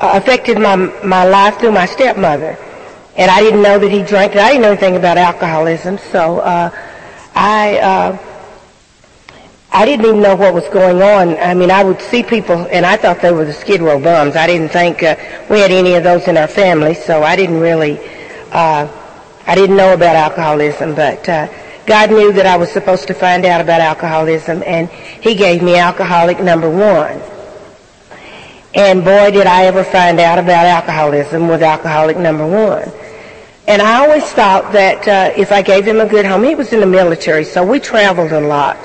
uh, 0.00 0.10
affected 0.14 0.58
my 0.58 0.76
my 1.04 1.24
life 1.24 1.58
through 1.58 1.72
my 1.72 1.86
stepmother, 1.86 2.58
and 3.16 3.30
I 3.30 3.40
didn't 3.40 3.62
know 3.62 3.78
that 3.78 3.90
he 3.90 4.02
drank. 4.02 4.36
I 4.36 4.50
didn't 4.50 4.62
know 4.62 4.72
anything 4.72 4.96
about 4.96 5.18
alcoholism, 5.18 5.98
so 5.98 6.40
uh, 6.40 6.70
I. 7.34 7.78
Uh, 7.78 8.18
I 9.68 9.84
didn't 9.84 10.06
even 10.06 10.22
know 10.22 10.34
what 10.34 10.54
was 10.54 10.66
going 10.68 11.02
on. 11.02 11.36
I 11.36 11.52
mean, 11.52 11.70
I 11.70 11.84
would 11.84 12.00
see 12.00 12.22
people, 12.22 12.66
and 12.70 12.86
I 12.86 12.96
thought 12.96 13.20
they 13.20 13.30
were 13.30 13.44
the 13.44 13.52
Skid 13.52 13.82
Row 13.82 14.00
bums. 14.00 14.34
I 14.34 14.46
didn't 14.46 14.70
think 14.70 15.02
uh, 15.02 15.16
we 15.50 15.60
had 15.60 15.70
any 15.70 15.92
of 15.94 16.02
those 16.02 16.26
in 16.28 16.38
our 16.38 16.48
family, 16.48 16.94
so 16.94 17.22
I 17.22 17.36
didn't 17.36 17.60
really 17.60 18.00
uh, 18.52 18.86
I 19.46 19.54
didn't 19.54 19.76
know 19.76 19.94
about 19.94 20.16
alcoholism, 20.16 20.94
but 20.94 21.28
uh, 21.28 21.48
God 21.86 22.10
knew 22.10 22.32
that 22.32 22.46
I 22.46 22.56
was 22.56 22.70
supposed 22.72 23.06
to 23.06 23.14
find 23.14 23.44
out 23.44 23.60
about 23.60 23.80
alcoholism, 23.80 24.62
and 24.66 24.88
He 24.88 25.34
gave 25.34 25.62
me 25.62 25.76
alcoholic 25.76 26.40
number 26.40 26.68
one. 26.68 27.20
And 28.74 29.04
boy, 29.04 29.30
did 29.30 29.46
I 29.46 29.64
ever 29.66 29.84
find 29.84 30.20
out 30.20 30.38
about 30.38 30.66
alcoholism 30.66 31.48
with 31.48 31.62
alcoholic 31.62 32.18
number 32.18 32.46
one. 32.46 32.92
And 33.66 33.80
I 33.80 34.04
always 34.04 34.24
thought 34.24 34.72
that 34.72 35.08
uh, 35.08 35.32
if 35.34 35.50
I 35.50 35.62
gave 35.62 35.86
him 35.86 35.98
a 35.98 36.06
good 36.06 36.26
home, 36.26 36.44
he 36.44 36.54
was 36.54 36.72
in 36.72 36.80
the 36.80 36.86
military, 36.86 37.44
so 37.44 37.64
we 37.64 37.80
traveled 37.80 38.32
a 38.32 38.40
lot. 38.40 38.76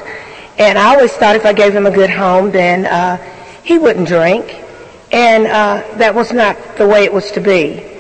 And 0.58 0.78
I 0.78 0.96
always 0.96 1.12
thought 1.12 1.36
if 1.36 1.46
I 1.46 1.54
gave 1.54 1.76
him 1.76 1.86
a 1.86 1.92
good 1.92 2.10
home, 2.10 2.52
then 2.52 2.86
uh, 2.86 3.18
he 3.64 3.78
wouldn't 3.78 4.08
drink. 4.08 4.64
And 5.12 5.46
uh, 5.46 5.84
that 5.98 6.16
was 6.16 6.32
not 6.32 6.78
the 6.78 6.88
way 6.88 7.04
it 7.04 7.12
was 7.14 7.30
to 7.32 7.42
be. 7.42 7.91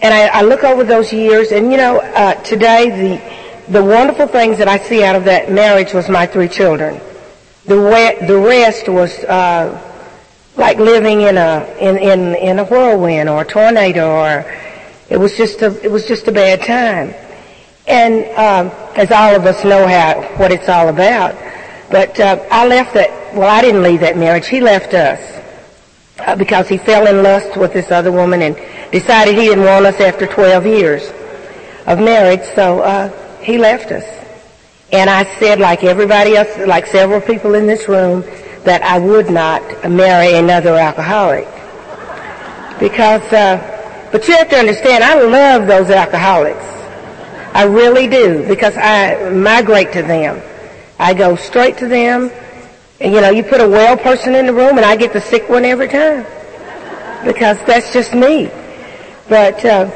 And 0.00 0.14
I, 0.14 0.28
I 0.28 0.42
look 0.42 0.62
over 0.62 0.84
those 0.84 1.12
years, 1.12 1.50
and 1.50 1.72
you 1.72 1.76
know, 1.76 1.98
uh, 1.98 2.34
today 2.42 2.90
the 2.90 3.38
the 3.72 3.84
wonderful 3.84 4.26
things 4.26 4.58
that 4.58 4.68
I 4.68 4.78
see 4.78 5.02
out 5.02 5.16
of 5.16 5.24
that 5.24 5.52
marriage 5.52 5.92
was 5.92 6.08
my 6.08 6.24
three 6.26 6.48
children. 6.48 7.00
The 7.66 7.76
re- 7.76 8.26
the 8.26 8.38
rest 8.38 8.88
was 8.88 9.12
uh, 9.24 9.78
like 10.56 10.78
living 10.78 11.22
in 11.22 11.36
a 11.36 11.66
in, 11.80 11.98
in 11.98 12.34
in 12.36 12.58
a 12.60 12.64
whirlwind 12.64 13.28
or 13.28 13.42
a 13.42 13.44
tornado, 13.44 14.08
or 14.08 14.54
it 15.08 15.16
was 15.16 15.36
just 15.36 15.62
a 15.62 15.78
it 15.84 15.90
was 15.90 16.06
just 16.06 16.28
a 16.28 16.32
bad 16.32 16.62
time. 16.62 17.12
And 17.86 18.24
um, 18.38 18.72
as 18.96 19.10
all 19.10 19.34
of 19.34 19.44
us 19.46 19.64
know 19.64 19.86
how 19.86 20.22
what 20.36 20.52
it's 20.52 20.68
all 20.68 20.88
about, 20.88 21.34
but 21.90 22.18
uh, 22.20 22.44
I 22.50 22.66
left 22.68 22.94
that. 22.94 23.34
Well, 23.34 23.48
I 23.48 23.62
didn't 23.62 23.82
leave 23.82 24.00
that 24.00 24.16
marriage. 24.16 24.46
He 24.46 24.60
left 24.60 24.94
us 24.94 25.20
uh, 26.20 26.36
because 26.36 26.68
he 26.68 26.78
fell 26.78 27.06
in 27.06 27.22
lust 27.22 27.56
with 27.56 27.72
this 27.72 27.90
other 27.90 28.12
woman 28.12 28.42
and 28.42 28.56
decided 28.90 29.34
he 29.34 29.46
didn't 29.46 29.64
want 29.64 29.86
us 29.86 30.00
after 30.00 30.26
12 30.26 30.66
years 30.66 31.02
of 31.86 31.98
marriage, 31.98 32.42
so 32.54 32.80
uh, 32.80 33.08
he 33.40 33.58
left 33.58 33.90
us. 33.92 34.04
And 34.92 35.10
I 35.10 35.24
said, 35.38 35.60
like 35.60 35.84
everybody 35.84 36.36
else, 36.36 36.56
like 36.66 36.86
several 36.86 37.20
people 37.20 37.54
in 37.54 37.66
this 37.66 37.88
room, 37.88 38.22
that 38.64 38.82
I 38.82 38.98
would 38.98 39.30
not 39.30 39.62
marry 39.90 40.34
another 40.34 40.74
alcoholic. 40.74 41.46
Because, 42.80 43.22
uh, 43.32 44.08
but 44.12 44.26
you 44.28 44.36
have 44.36 44.48
to 44.50 44.56
understand, 44.56 45.04
I 45.04 45.22
love 45.22 45.66
those 45.66 45.90
alcoholics. 45.90 46.64
I 47.54 47.64
really 47.64 48.06
do, 48.06 48.46
because 48.46 48.76
I 48.76 49.30
migrate 49.30 49.92
to 49.92 50.02
them. 50.02 50.40
I 50.98 51.14
go 51.14 51.36
straight 51.36 51.78
to 51.78 51.88
them. 51.88 52.30
And, 53.00 53.14
you 53.14 53.20
know, 53.20 53.30
you 53.30 53.42
put 53.42 53.60
a 53.60 53.68
well 53.68 53.96
person 53.96 54.34
in 54.34 54.46
the 54.46 54.52
room 54.52 54.76
and 54.76 54.86
I 54.86 54.96
get 54.96 55.12
the 55.12 55.20
sick 55.20 55.48
one 55.48 55.64
every 55.64 55.88
time. 55.88 56.24
Because 57.24 57.58
that's 57.66 57.92
just 57.92 58.14
me. 58.14 58.50
But 59.28 59.62
uh, 59.64 59.90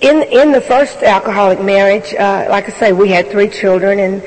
in 0.00 0.22
in 0.22 0.52
the 0.52 0.60
first 0.60 1.02
alcoholic 1.02 1.60
marriage, 1.60 2.14
uh, 2.14 2.46
like 2.48 2.68
I 2.68 2.72
say, 2.72 2.92
we 2.92 3.08
had 3.08 3.30
three 3.30 3.48
children, 3.48 3.98
and 3.98 4.22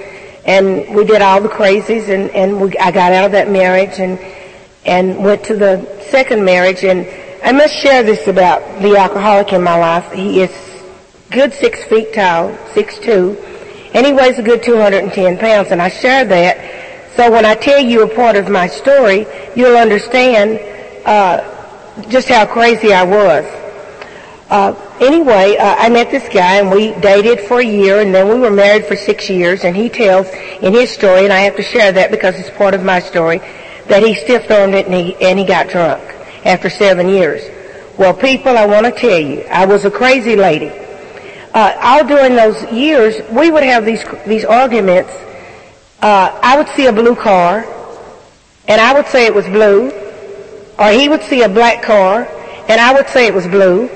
and 0.46 0.96
we 0.96 1.06
did 1.06 1.22
all 1.22 1.42
the 1.42 1.50
crazies, 1.50 2.10
and 2.10 2.30
and 2.32 2.60
we, 2.60 2.78
I 2.80 2.92
got 2.92 3.14
out 3.14 3.26
of 3.26 3.32
that 3.32 3.50
marriage, 3.50 4.00
and 4.00 4.20
and 4.86 5.24
went 5.24 5.44
to 5.46 5.56
the 5.56 6.02
second 6.10 6.44
marriage, 6.44 6.84
and 6.84 7.08
I 7.44 7.52
must 7.54 7.76
share 7.76 8.04
this 8.04 8.28
about 8.28 8.62
the 8.82 8.98
alcoholic 8.98 9.54
in 9.54 9.64
my 9.64 9.78
life. 9.78 10.12
He 10.12 10.42
is 10.42 10.52
good 11.32 11.54
six 11.54 11.84
feet 11.86 12.14
tall, 12.14 12.58
six 12.74 13.00
two, 13.00 13.38
and 13.94 14.06
he 14.06 14.12
weighs 14.12 14.38
a 14.38 14.44
good 14.44 14.64
210 14.64 15.38
pounds, 15.38 15.72
and 15.72 15.82
I 15.82 15.90
share 15.90 16.26
that. 16.26 17.14
So 17.16 17.32
when 17.32 17.46
I 17.46 17.56
tell 17.56 17.80
you 17.80 18.04
a 18.04 18.16
part 18.16 18.36
of 18.36 18.50
my 18.50 18.68
story, 18.68 19.26
you'll 19.56 19.78
understand 19.78 20.60
uh, 21.06 22.04
just 22.10 22.28
how 22.28 22.46
crazy 22.46 22.94
I 22.94 23.04
was. 23.04 23.57
Uh, 24.50 24.74
anyway, 25.02 25.58
uh, 25.58 25.76
I 25.78 25.90
met 25.90 26.10
this 26.10 26.24
guy 26.30 26.56
and 26.62 26.72
we 26.72 26.94
dated 27.02 27.42
for 27.42 27.60
a 27.60 27.66
year 27.66 28.00
and 28.00 28.16
then 28.16 28.30
we 28.30 28.40
were 28.40 28.50
married 28.50 28.86
for 28.86 28.96
six 28.96 29.30
years 29.30 29.66
and 29.66 29.76
he 29.76 29.90
tells 29.90 30.28
in 30.62 30.74
his 30.74 30.90
story, 30.90 31.26
and 31.26 31.34
I 31.34 31.40
have 31.42 31.58
to 31.58 31.64
share 31.64 31.92
that 31.92 32.12
because 32.12 32.40
it's 32.40 32.50
part 32.52 32.74
of 32.74 32.84
my 32.84 33.00
story, 33.00 33.40
that 33.88 34.04
he 34.04 34.16
stiff-armed 34.16 34.74
it 34.74 34.86
and 34.86 34.96
he, 34.96 35.16
and 35.16 35.38
he 35.38 35.44
got 35.44 35.70
drunk 35.70 36.02
after 36.46 36.70
seven 36.70 37.10
years. 37.10 37.44
Well, 37.98 38.14
people, 38.14 38.58
I 38.58 38.66
want 38.66 38.86
to 38.86 38.92
tell 38.94 39.20
you, 39.20 39.42
I 39.50 39.66
was 39.66 39.84
a 39.84 39.92
crazy 39.92 40.38
lady. 40.38 40.72
Uh, 41.54 41.78
all 41.82 42.08
during 42.08 42.36
those 42.36 42.64
years, 42.72 43.16
we 43.30 43.52
would 43.52 43.64
have 43.64 43.84
these, 43.84 44.06
these 44.26 44.46
arguments. 44.46 45.12
Uh, 46.02 46.40
I 46.42 46.56
would 46.56 46.70
see 46.70 46.86
a 46.86 46.94
blue 46.94 47.16
car 47.16 47.66
and 48.68 48.80
I 48.80 48.94
would 48.94 49.08
say 49.08 49.26
it 49.26 49.34
was 49.34 49.46
blue 49.46 49.92
or 50.78 50.90
he 50.92 51.10
would 51.10 51.24
see 51.24 51.42
a 51.42 51.50
black 51.50 51.82
car 51.82 52.28
and 52.70 52.80
I 52.80 52.94
would 52.94 53.08
say 53.10 53.28
it 53.28 53.34
was 53.34 53.48
blue 53.48 53.90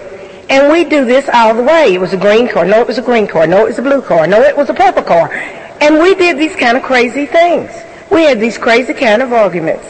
and 0.51 0.69
we 0.69 0.83
do 0.83 1.05
this 1.05 1.29
all 1.33 1.55
the 1.55 1.63
way. 1.63 1.93
It 1.93 2.01
was 2.01 2.11
a 2.11 2.17
green 2.17 2.49
car. 2.49 2.65
No, 2.65 2.81
it 2.81 2.87
was 2.87 2.97
a 2.97 3.01
green 3.01 3.25
car. 3.25 3.47
No, 3.47 3.65
it 3.65 3.69
was 3.69 3.79
a 3.79 3.81
blue 3.81 4.01
car. 4.01 4.27
No, 4.27 4.41
it 4.41 4.55
was 4.55 4.69
a 4.69 4.73
purple 4.73 5.01
car. 5.01 5.31
And 5.31 5.97
we 5.97 6.13
did 6.13 6.37
these 6.37 6.57
kind 6.57 6.75
of 6.75 6.83
crazy 6.83 7.25
things. 7.25 7.71
We 8.11 8.23
had 8.23 8.41
these 8.41 8.57
crazy 8.57 8.93
kind 8.93 9.21
of 9.21 9.31
arguments. 9.31 9.85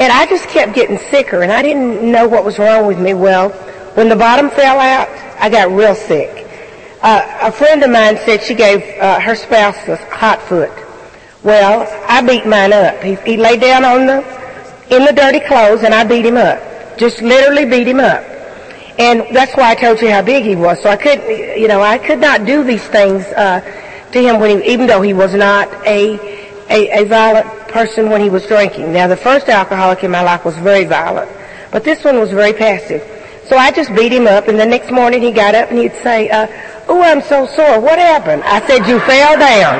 And 0.00 0.10
I 0.10 0.24
just 0.26 0.48
kept 0.48 0.74
getting 0.74 0.98
sicker, 1.10 1.42
and 1.42 1.52
I 1.52 1.60
didn't 1.60 2.10
know 2.10 2.26
what 2.26 2.42
was 2.42 2.58
wrong 2.58 2.86
with 2.86 2.98
me. 2.98 3.12
Well, 3.12 3.50
when 3.96 4.08
the 4.08 4.16
bottom 4.16 4.48
fell 4.48 4.80
out, 4.80 5.08
I 5.38 5.50
got 5.50 5.70
real 5.70 5.94
sick. 5.94 6.48
Uh, 7.02 7.38
a 7.42 7.52
friend 7.52 7.82
of 7.82 7.90
mine 7.90 8.16
said 8.24 8.42
she 8.42 8.54
gave 8.54 8.82
uh, 8.98 9.20
her 9.20 9.34
spouse 9.34 9.76
a 9.88 9.96
hot 10.06 10.40
foot. 10.40 10.72
Well, 11.42 11.86
I 12.08 12.22
beat 12.22 12.46
mine 12.46 12.72
up. 12.72 13.02
He, 13.02 13.16
he 13.16 13.36
lay 13.36 13.58
down 13.58 13.84
on 13.84 14.06
the 14.06 14.36
in 14.88 15.04
the 15.04 15.12
dirty 15.12 15.40
clothes, 15.40 15.82
and 15.82 15.92
I 15.92 16.02
beat 16.04 16.24
him 16.24 16.38
up. 16.38 16.96
Just 16.96 17.20
literally 17.20 17.66
beat 17.66 17.86
him 17.86 18.00
up. 18.00 18.24
And 18.98 19.26
that's 19.34 19.54
why 19.56 19.70
I 19.70 19.74
told 19.74 20.00
you 20.00 20.10
how 20.10 20.22
big 20.22 20.44
he 20.44 20.56
was. 20.56 20.80
So 20.82 20.88
I 20.88 20.96
couldn't, 20.96 21.28
you 21.60 21.68
know, 21.68 21.82
I 21.82 21.98
could 21.98 22.18
not 22.18 22.46
do 22.46 22.64
these 22.64 22.86
things 22.86 23.24
uh, 23.26 23.60
to 24.12 24.18
him 24.20 24.40
when 24.40 24.62
he, 24.62 24.72
even 24.72 24.86
though 24.86 25.02
he 25.02 25.12
was 25.12 25.34
not 25.34 25.68
a, 25.86 26.18
a 26.70 27.02
a 27.02 27.04
violent 27.04 27.46
person 27.68 28.08
when 28.08 28.22
he 28.22 28.30
was 28.30 28.46
drinking. 28.46 28.92
Now, 28.92 29.06
the 29.06 29.16
first 29.16 29.48
alcoholic 29.48 30.02
in 30.02 30.10
my 30.10 30.22
life 30.22 30.44
was 30.44 30.56
very 30.56 30.84
violent, 30.84 31.30
but 31.70 31.84
this 31.84 32.04
one 32.04 32.18
was 32.18 32.30
very 32.30 32.54
passive. 32.54 33.02
So 33.48 33.56
I 33.56 33.70
just 33.70 33.94
beat 33.94 34.12
him 34.12 34.26
up, 34.26 34.48
and 34.48 34.58
the 34.58 34.66
next 34.66 34.90
morning 34.90 35.20
he 35.20 35.30
got 35.30 35.54
up 35.54 35.70
and 35.70 35.78
he'd 35.78 35.94
say, 36.02 36.30
uh, 36.30 36.46
"Oh, 36.88 37.02
I'm 37.02 37.20
so 37.20 37.46
sore. 37.46 37.78
What 37.80 37.98
happened?" 37.98 38.42
I 38.44 38.66
said, 38.66 38.86
"You 38.88 38.98
fell 39.00 39.38
down." 39.38 39.76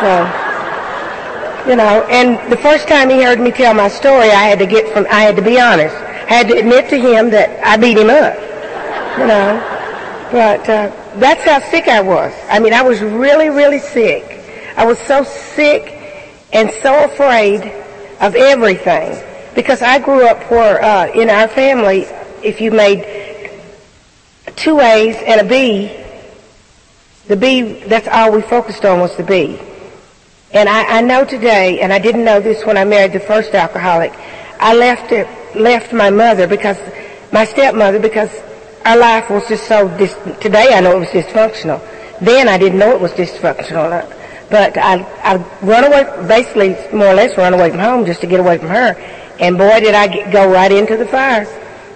So, 0.00 1.70
you 1.70 1.76
know, 1.76 2.06
and 2.08 2.50
the 2.50 2.56
first 2.56 2.88
time 2.88 3.10
he 3.10 3.22
heard 3.22 3.40
me 3.40 3.50
tell 3.50 3.74
my 3.74 3.88
story, 3.88 4.30
I 4.30 4.44
had 4.44 4.58
to 4.58 4.66
get 4.66 4.92
from, 4.92 5.06
I 5.10 5.22
had 5.22 5.36
to 5.36 5.42
be 5.42 5.60
honest. 5.60 6.05
Had 6.26 6.48
to 6.48 6.58
admit 6.58 6.88
to 6.90 6.98
him 6.98 7.30
that 7.30 7.64
I 7.64 7.76
beat 7.76 7.98
him 7.98 8.10
up. 8.10 8.34
You 9.18 9.26
know, 9.26 9.76
but 10.30 10.68
uh, 10.68 10.92
that's 11.16 11.44
how 11.44 11.60
sick 11.70 11.88
I 11.88 12.00
was. 12.00 12.34
I 12.48 12.58
mean, 12.58 12.72
I 12.72 12.82
was 12.82 13.00
really, 13.00 13.48
really 13.48 13.78
sick. 13.78 14.24
I 14.76 14.84
was 14.84 14.98
so 14.98 15.24
sick 15.24 15.92
and 16.52 16.70
so 16.82 17.04
afraid 17.04 17.62
of 18.20 18.34
everything 18.34 19.22
because 19.54 19.82
I 19.82 19.98
grew 19.98 20.26
up 20.26 20.50
where 20.50 20.82
uh, 20.82 21.12
in 21.12 21.30
our 21.30 21.48
family, 21.48 22.02
if 22.42 22.60
you 22.60 22.70
made 22.70 23.52
two 24.56 24.80
A's 24.80 25.16
and 25.16 25.40
a 25.40 25.44
B, 25.44 25.96
the 27.26 27.36
B, 27.36 27.82
that's 27.84 28.06
all 28.08 28.32
we 28.32 28.42
focused 28.42 28.84
on 28.84 29.00
was 29.00 29.16
the 29.16 29.24
B. 29.24 29.58
And 30.52 30.68
I, 30.68 30.98
I 30.98 31.00
know 31.00 31.24
today, 31.24 31.80
and 31.80 31.92
I 31.92 31.98
didn't 31.98 32.24
know 32.24 32.40
this 32.40 32.64
when 32.64 32.76
I 32.76 32.84
married 32.84 33.12
the 33.12 33.20
first 33.20 33.54
alcoholic, 33.54 34.12
I 34.60 34.74
left 34.74 35.12
it, 35.12 35.26
left 35.56 35.92
my 35.92 36.10
mother 36.10 36.46
because, 36.46 36.78
my 37.32 37.44
stepmother 37.44 37.98
because 37.98 38.30
our 38.84 38.96
life 38.96 39.30
was 39.30 39.46
just 39.48 39.66
so, 39.66 39.88
dis- 39.98 40.16
today 40.40 40.68
I 40.72 40.80
know 40.80 40.96
it 40.96 41.00
was 41.00 41.08
dysfunctional. 41.08 41.80
Then 42.20 42.48
I 42.48 42.58
didn't 42.58 42.78
know 42.78 42.92
it 42.92 43.00
was 43.00 43.12
dysfunctional. 43.12 44.12
But 44.50 44.78
I, 44.78 45.02
I 45.22 45.36
run 45.62 45.84
away, 45.84 46.28
basically 46.28 46.76
more 46.96 47.08
or 47.08 47.14
less 47.14 47.36
run 47.36 47.52
away 47.52 47.70
from 47.70 47.80
home 47.80 48.06
just 48.06 48.20
to 48.20 48.26
get 48.26 48.40
away 48.40 48.58
from 48.58 48.68
her. 48.68 48.94
And 49.40 49.58
boy 49.58 49.80
did 49.80 49.94
I 49.94 50.06
get, 50.06 50.32
go 50.32 50.50
right 50.50 50.70
into 50.70 50.96
the 50.96 51.06
fire. 51.06 51.44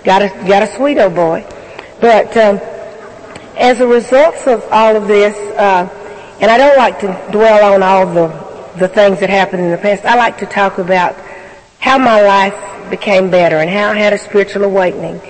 Got 0.05 0.23
a, 0.23 0.29
got 0.49 0.63
a 0.63 0.77
sweet 0.77 0.99
old 0.99 1.15
boy. 1.15 1.47
But, 2.01 2.37
um, 2.37 2.59
as 3.57 3.81
a 3.81 3.87
result 3.87 4.37
of 4.47 4.65
all 4.71 4.97
of 4.97 5.07
this, 5.07 5.37
uh, 5.57 5.89
and 6.41 6.51
I 6.51 6.57
don't 6.57 6.77
like 6.79 6.99
to 7.01 7.29
dwell 7.31 7.75
on 7.75 7.83
all 7.83 8.07
the 8.07 8.51
the 8.77 8.89
things 8.89 9.21
that 9.21 9.31
happened 9.31 9.63
in 9.63 9.71
the 9.71 9.79
past. 9.79 10.05
I 10.05 10.17
like 10.17 10.39
to 10.39 10.47
talk 10.47 10.79
about 10.79 11.15
how 11.79 11.99
my 11.99 12.23
life 12.23 12.55
became 12.91 13.31
better 13.31 13.57
and 13.57 13.71
how 13.71 13.91
I 13.91 13.95
had 13.97 14.13
a 14.13 14.19
spiritual 14.19 14.65
awakening. 14.65 15.21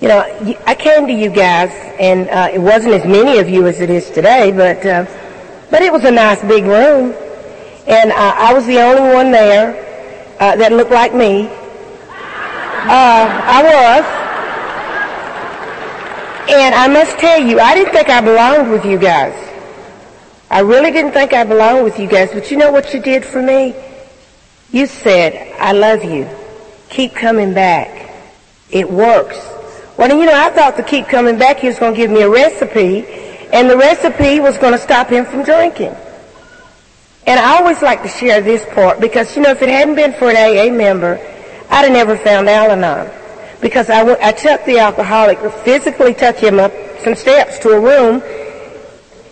You 0.00 0.08
know, 0.08 0.20
I 0.66 0.74
came 0.74 1.06
to 1.06 1.12
you 1.12 1.30
guys, 1.30 1.70
and 1.98 2.28
uh, 2.28 2.50
it 2.52 2.58
wasn't 2.58 2.92
as 2.92 3.06
many 3.06 3.38
of 3.38 3.48
you 3.48 3.66
as 3.66 3.80
it 3.80 3.88
is 3.88 4.10
today, 4.10 4.52
but 4.52 4.84
uh, 4.84 5.06
but 5.70 5.80
it 5.80 5.90
was 5.90 6.04
a 6.04 6.10
nice 6.10 6.42
big 6.42 6.64
room, 6.64 7.14
and 7.86 8.12
uh, 8.12 8.34
I 8.36 8.52
was 8.52 8.66
the 8.66 8.78
only 8.82 9.14
one 9.14 9.30
there 9.30 9.74
uh, 10.38 10.54
that 10.56 10.72
looked 10.72 10.90
like 10.90 11.14
me. 11.14 11.48
Uh, 12.88 13.26
I 13.56 13.62
was, 13.64 14.04
and 16.50 16.74
I 16.74 16.88
must 16.88 17.18
tell 17.18 17.40
you, 17.40 17.58
I 17.58 17.74
didn't 17.74 17.92
think 17.92 18.10
I 18.10 18.20
belonged 18.20 18.70
with 18.70 18.84
you 18.84 18.98
guys. 18.98 19.34
I 20.50 20.60
really 20.60 20.92
didn't 20.92 21.12
think 21.12 21.32
I 21.32 21.44
belonged 21.44 21.84
with 21.84 21.98
you 21.98 22.06
guys, 22.06 22.30
but 22.34 22.50
you 22.50 22.58
know 22.58 22.70
what 22.70 22.92
you 22.92 23.00
did 23.00 23.24
for 23.24 23.40
me? 23.40 23.74
You 24.70 24.86
said, 24.86 25.56
I 25.58 25.72
love 25.72 26.04
you. 26.04 26.28
Keep 26.90 27.14
coming 27.14 27.54
back. 27.54 28.10
It 28.70 28.90
works. 28.90 29.38
Well, 29.96 30.08
you 30.08 30.26
know, 30.26 30.34
I 30.34 30.50
thought 30.50 30.76
to 30.76 30.82
keep 30.82 31.06
coming 31.06 31.38
back, 31.38 31.58
he 31.58 31.68
was 31.68 31.78
going 31.78 31.94
to 31.94 31.96
give 31.96 32.10
me 32.10 32.22
a 32.22 32.28
recipe, 32.28 33.06
and 33.52 33.70
the 33.70 33.76
recipe 33.76 34.40
was 34.40 34.58
going 34.58 34.72
to 34.72 34.78
stop 34.78 35.08
him 35.08 35.24
from 35.24 35.42
drinking. 35.42 35.94
And 37.26 37.40
I 37.40 37.58
always 37.58 37.82
like 37.82 38.02
to 38.02 38.08
share 38.08 38.40
this 38.40 38.64
part 38.74 39.00
because, 39.00 39.34
you 39.34 39.42
know, 39.42 39.50
if 39.50 39.62
it 39.62 39.68
hadn't 39.68 39.96
been 39.96 40.12
for 40.12 40.30
an 40.30 40.36
AA 40.36 40.72
member, 40.72 41.18
I'd 41.70 41.84
have 41.84 41.92
never 41.92 42.16
found 42.16 42.48
Al-Anon. 42.48 43.10
Because 43.60 43.90
I, 43.90 44.02
I 44.22 44.32
took 44.32 44.64
the 44.64 44.78
alcoholic, 44.78 45.38
physically 45.64 46.14
took 46.14 46.36
him 46.36 46.60
up 46.60 46.72
some 47.02 47.14
steps 47.14 47.58
to 47.60 47.70
a 47.70 47.80
room, 47.80 48.22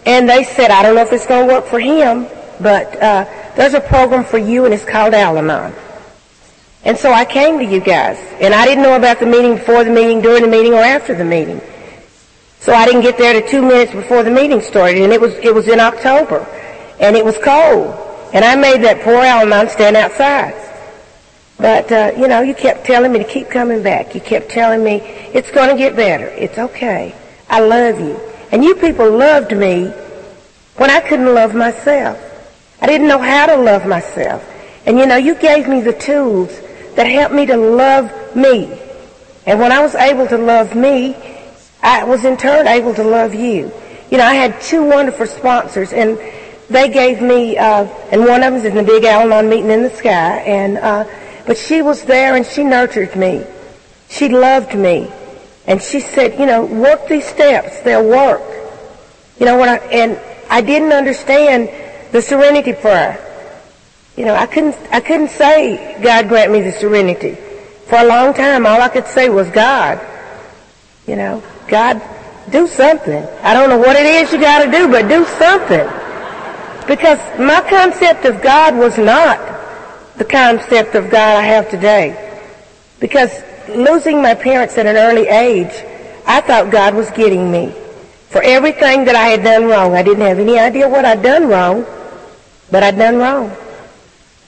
and 0.07 0.29
they 0.29 0.45
said, 0.45 0.71
I 0.71 0.83
don't 0.83 0.95
know 0.97 1.03
if 1.03 1.13
it's 1.13 1.27
going 1.27 1.47
to 1.47 1.55
work 1.55 1.67
for 1.67 1.79
him, 1.79 2.27
but 2.61 3.01
uh, 3.01 3.25
there's 3.57 3.75
a 3.75 3.81
program 3.81 4.25
for 4.25 4.39
you, 4.39 4.65
and 4.65 4.75
it's 4.75 4.85
called 4.85 5.15
Al-Anon. 5.15 5.73
And 6.85 6.99
so 6.99 7.13
I 7.13 7.25
came 7.25 7.59
to 7.59 7.65
you 7.65 7.81
guys, 7.81 8.19
and 8.41 8.53
I 8.53 8.67
didn't 8.67 8.83
know 8.83 8.97
about 8.97 9.19
the 9.19 9.27
meeting 9.27 9.55
before 9.57 9.85
the 9.85 9.91
meeting, 9.91 10.21
during 10.21 10.43
the 10.43 10.49
meeting, 10.49 10.75
or 10.75 10.83
after 10.83 11.15
the 11.15 11.25
meeting. 11.25 11.61
So 12.61 12.75
I 12.75 12.85
didn't 12.85 13.03
get 13.03 13.17
there 13.17 13.41
to 13.41 13.49
two 13.49 13.63
minutes 13.63 13.93
before 13.93 14.23
the 14.23 14.31
meeting 14.31 14.61
started, 14.61 15.03
and 15.03 15.13
it 15.13 15.21
was 15.21 15.35
it 15.35 15.55
was 15.55 15.69
in 15.69 15.81
October, 15.81 16.47
and 17.01 17.17
it 17.17 17.25
was 17.25 17.39
cold, 17.39 17.95
and 18.35 18.45
I 18.45 18.57
made 18.57 18.83
that 18.83 19.03
poor 19.03 19.17
Al-Anon 19.17 19.69
stand 19.71 19.97
outside. 19.97 20.55
But 21.59 21.91
uh, 21.91 22.13
you 22.19 22.29
know, 22.29 22.43
you 22.43 22.55
kept 22.55 22.85
telling 22.85 23.13
me 23.13 23.19
to 23.19 23.25
keep 23.25 23.49
coming 23.49 23.83
back. 23.83 24.15
You 24.15 24.21
kept 24.21 24.51
telling 24.51 24.85
me 24.85 24.97
it's 25.33 25.51
going 25.51 25.71
to 25.71 25.77
get 25.77 25.97
better. 25.97 26.27
It's 26.27 26.59
okay. 26.59 27.15
I 27.49 27.61
love 27.61 28.01
you. 28.01 28.17
And 28.51 28.65
you 28.65 28.75
people 28.75 29.11
loved 29.11 29.57
me 29.57 29.87
when 30.77 30.91
I 30.91 31.01
couldn't 31.01 31.35
love 31.35 31.55
myself. 31.55 32.19
I 32.81 32.87
didn't 32.87 33.09
know 33.09 33.21
how 33.21 33.47
to 33.47 33.57
love 33.57 33.87
myself. 33.87 34.45
And 34.87 34.99
you 34.99 35.07
know, 35.07 35.17
you 35.17 35.35
gave 35.35 35.69
me 35.69 35.81
the 35.81 35.93
tools 35.93 36.61
that 36.97 37.07
helped 37.07 37.35
me 37.35 37.47
to 37.47 37.57
love 37.57 38.37
me. 38.37 38.79
And 39.47 39.61
when 39.61 39.73
I 39.73 39.81
was 39.83 39.95
able 39.95 40.27
to 40.29 40.39
love 40.39 40.75
me, 40.75 41.17
I 41.83 42.05
was 42.05 42.25
in 42.25 42.37
turn 42.37 42.67
able 42.67 42.95
to 42.95 43.05
love 43.05 43.35
you. 43.35 43.73
You 44.11 44.19
know, 44.19 44.25
I 44.25 44.35
had 44.35 44.61
two 44.61 44.85
wonderful 44.85 45.27
sponsors 45.27 45.93
and 45.93 46.19
they 46.71 46.89
gave 46.89 47.21
me, 47.21 47.59
uh, 47.59 47.85
and 48.11 48.25
one 48.25 48.43
of 48.43 48.53
them 48.53 48.55
is 48.55 48.65
in 48.65 48.75
the 48.75 48.83
big 48.83 49.05
Al-Anon 49.05 49.49
meeting 49.51 49.71
in 49.71 49.83
the 49.83 49.91
sky, 49.91 50.39
and, 50.41 50.79
uh, 50.79 51.05
but 51.47 51.59
she 51.59 51.83
was 51.83 52.05
there 52.05 52.37
and 52.37 52.47
she 52.47 52.65
nurtured 52.65 53.15
me. 53.17 53.45
She 54.09 54.29
loved 54.29 54.75
me. 54.75 55.11
And 55.67 55.81
she 55.81 56.01
said, 56.01 56.39
you 56.39 56.47
know, 56.47 56.65
work 56.65 57.09
these 57.09 57.27
steps. 57.27 57.81
They'll 57.81 58.09
work. 58.09 58.43
You 59.39 59.47
know, 59.47 59.59
when 59.59 59.69
I, 59.69 59.77
and 59.87 60.19
I 60.51 60.61
didn't 60.61 60.93
understand 60.93 61.71
the 62.13 62.23
serenity 62.23 62.73
prayer. 62.73 63.21
You 64.17 64.25
know, 64.25 64.35
I 64.35 64.47
couldn't, 64.47 64.77
I 64.93 65.01
couldn't 65.01 65.31
say, 65.31 66.01
God 66.03 66.29
grant 66.29 66.53
me 66.53 66.61
the 66.61 66.73
serenity. 66.73 67.37
For 67.87 67.97
a 67.97 68.05
long 68.05 68.33
time, 68.33 68.65
all 68.65 68.81
I 68.81 68.89
could 68.89 69.07
say 69.07 69.29
was 69.29 69.51
God. 69.51 70.01
You 71.07 71.17
know, 71.17 71.43
God, 71.69 72.01
do 72.51 72.67
something. 72.67 73.25
I 73.43 73.55
don't 73.55 73.69
know 73.69 73.79
what 73.79 73.97
it 73.97 74.07
is 74.07 74.33
you 74.33 74.41
gotta 74.41 74.71
do, 74.71 74.89
but 74.89 75.09
do 75.09 75.25
something. 75.25 75.87
Because 76.87 77.19
my 77.39 77.61
concept 77.69 78.25
of 78.25 78.41
God 78.43 78.77
was 78.77 78.97
not 78.99 79.39
the 80.17 80.25
concept 80.25 80.95
of 80.95 81.11
God 81.11 81.37
I 81.37 81.43
have 81.43 81.69
today. 81.71 82.21
Because 83.01 83.43
losing 83.69 84.23
my 84.23 84.35
parents 84.35 84.79
at 84.79 84.87
an 84.87 84.97
early 84.97 85.27
age, 85.27 85.73
I 86.27 86.41
thought 86.41 86.71
God 86.71 86.95
was 86.95 87.11
getting 87.11 87.51
me 87.51 87.75
for 88.29 88.43
everything 88.43 89.05
that 89.07 89.15
I 89.15 89.29
had 89.29 89.43
done 89.43 89.65
wrong. 89.67 89.95
I 89.95 90.03
didn't 90.03 90.23
have 90.23 90.39
any 90.39 90.59
idea 90.59 90.89
what 90.89 91.05
I'd 91.05 91.23
done 91.23 91.49
wrong, 91.49 91.85
but 92.71 92.83
I'd 92.83 92.97
done 92.97 93.17
wrong. 93.17 93.51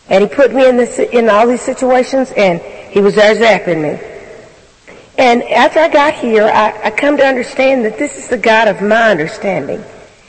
And 0.09 0.23
he 0.23 0.29
put 0.29 0.53
me 0.53 0.69
in 0.69 0.77
this, 0.77 0.99
in 0.99 1.29
all 1.29 1.47
these 1.47 1.63
situations 1.63 2.33
and 2.37 2.61
he 2.61 3.01
was 3.01 3.15
there 3.17 3.35
zapping 3.35 3.83
me. 3.83 4.93
And 5.19 5.43
after 5.45 5.81
I 5.81 5.89
got 5.89 6.15
here, 6.15 6.45
I, 6.45 6.85
I 6.85 6.91
come 6.91 7.17
to 7.17 7.27
understand 7.27 7.85
that 7.85 7.99
this 7.99 8.17
is 8.17 8.29
the 8.29 8.37
God 8.37 8.69
of 8.69 8.83
my 8.83 9.11
understanding. 9.11 9.83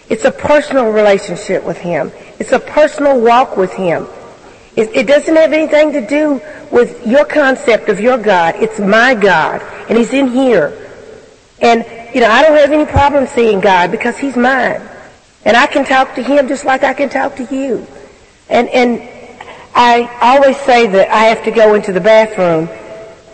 It's 0.09 0.23
a 0.23 0.31
personal 0.31 0.91
relationship 0.91 1.63
with 1.63 1.77
him. 1.77 2.11
It's 2.39 2.53
a 2.53 2.59
personal 2.59 3.19
walk 3.19 3.57
with 3.57 3.73
him. 3.73 4.07
It, 4.77 4.95
it 4.95 5.07
doesn't 5.07 5.35
have 5.35 5.53
anything 5.53 5.91
to 5.93 6.05
do 6.05 6.39
with 6.71 7.05
your 7.05 7.25
concept 7.25 7.89
of 7.89 7.99
your 7.99 8.19
God. 8.19 8.55
It's 8.57 8.79
my 8.79 9.15
God, 9.15 9.63
and 9.89 9.97
He's 9.97 10.13
in 10.13 10.27
here. 10.27 10.71
And, 11.59 11.83
you 12.13 12.21
know, 12.21 12.29
I 12.29 12.43
don't 12.43 12.55
have 12.55 12.71
any 12.71 12.85
problem 12.85 13.25
seeing 13.25 13.59
God 13.59 13.89
because 13.89 14.19
He's 14.19 14.37
mine. 14.37 14.79
And 15.45 15.57
I 15.57 15.65
can 15.65 15.83
talk 15.83 16.13
to 16.13 16.21
Him 16.21 16.47
just 16.47 16.63
like 16.63 16.83
I 16.83 16.93
can 16.93 17.09
talk 17.09 17.37
to 17.37 17.43
you. 17.45 17.87
And, 18.49 18.69
and 18.69 19.01
I 19.79 20.09
always 20.21 20.57
say 20.57 20.87
that 20.87 21.09
I 21.11 21.25
have 21.25 21.43
to 21.43 21.51
go 21.51 21.75
into 21.75 21.93
the 21.93 22.01
bathroom 22.01 22.67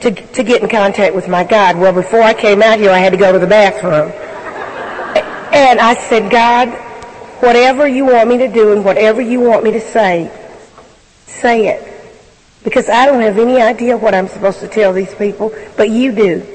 to, 0.02 0.12
to 0.12 0.44
get 0.44 0.62
in 0.62 0.68
contact 0.68 1.16
with 1.16 1.30
my 1.30 1.46
God. 1.46 1.78
Well, 1.78 1.94
before 1.94 2.22
I 2.22 2.34
came 2.34 2.62
out 2.62 2.80
here, 2.80 2.92
I 2.92 2.98
had 2.98 3.12
to 3.12 3.18
go 3.18 3.32
to 3.32 3.40
the 3.40 3.48
bathroom. 3.48 4.12
And 5.54 5.80
I 5.80 5.94
said, 5.94 6.30
God, 6.30 6.68
whatever 7.42 7.88
you 7.88 8.06
want 8.08 8.28
me 8.28 8.40
to 8.40 8.50
do 8.50 8.74
and 8.74 8.84
whatever 8.84 9.22
you 9.22 9.40
want 9.40 9.64
me 9.64 9.72
to 9.72 9.80
say, 9.80 10.30
say 11.28 11.68
it. 11.68 11.90
because 12.64 12.90
I 12.90 13.06
don't 13.06 13.22
have 13.22 13.38
any 13.38 13.62
idea 13.62 13.98
what 13.98 14.16
I'm 14.16 14.28
supposed 14.28 14.60
to 14.62 14.68
tell 14.68 14.94
these 14.94 15.14
people, 15.14 15.54
but 15.78 15.90
you 15.90 16.12
do. 16.12 16.46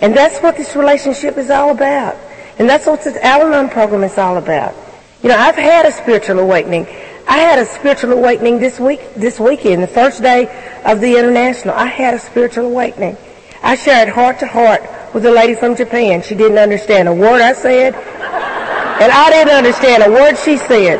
And 0.00 0.16
that's 0.16 0.38
what 0.40 0.56
this 0.56 0.74
relationship 0.74 1.36
is 1.36 1.50
all 1.50 1.70
about. 1.70 2.16
And 2.58 2.68
that's 2.68 2.86
what 2.86 3.04
this 3.04 3.16
Al-Anon 3.16 3.68
program 3.70 4.02
is 4.02 4.18
all 4.18 4.36
about. 4.36 4.74
You 5.22 5.28
know, 5.28 5.36
I've 5.36 5.54
had 5.54 5.86
a 5.86 5.92
spiritual 5.92 6.38
awakening. 6.40 6.86
I 7.26 7.38
had 7.38 7.58
a 7.58 7.66
spiritual 7.66 8.12
awakening 8.12 8.58
this 8.58 8.80
week, 8.80 9.14
this 9.14 9.38
weekend, 9.38 9.82
the 9.82 9.86
first 9.86 10.22
day 10.22 10.46
of 10.84 11.00
the 11.00 11.16
international. 11.18 11.74
I 11.74 11.86
had 11.86 12.14
a 12.14 12.18
spiritual 12.18 12.66
awakening. 12.66 13.16
I 13.62 13.76
shared 13.76 14.08
heart 14.08 14.40
to 14.40 14.46
heart 14.46 14.82
with 15.14 15.24
a 15.24 15.30
lady 15.30 15.54
from 15.54 15.76
Japan. 15.76 16.22
She 16.22 16.34
didn't 16.34 16.58
understand 16.58 17.08
a 17.08 17.14
word 17.14 17.40
I 17.40 17.52
said, 17.52 17.94
and 17.94 19.12
I 19.12 19.30
didn't 19.30 19.54
understand 19.54 20.02
a 20.02 20.10
word 20.10 20.36
she 20.36 20.56
said. 20.56 20.98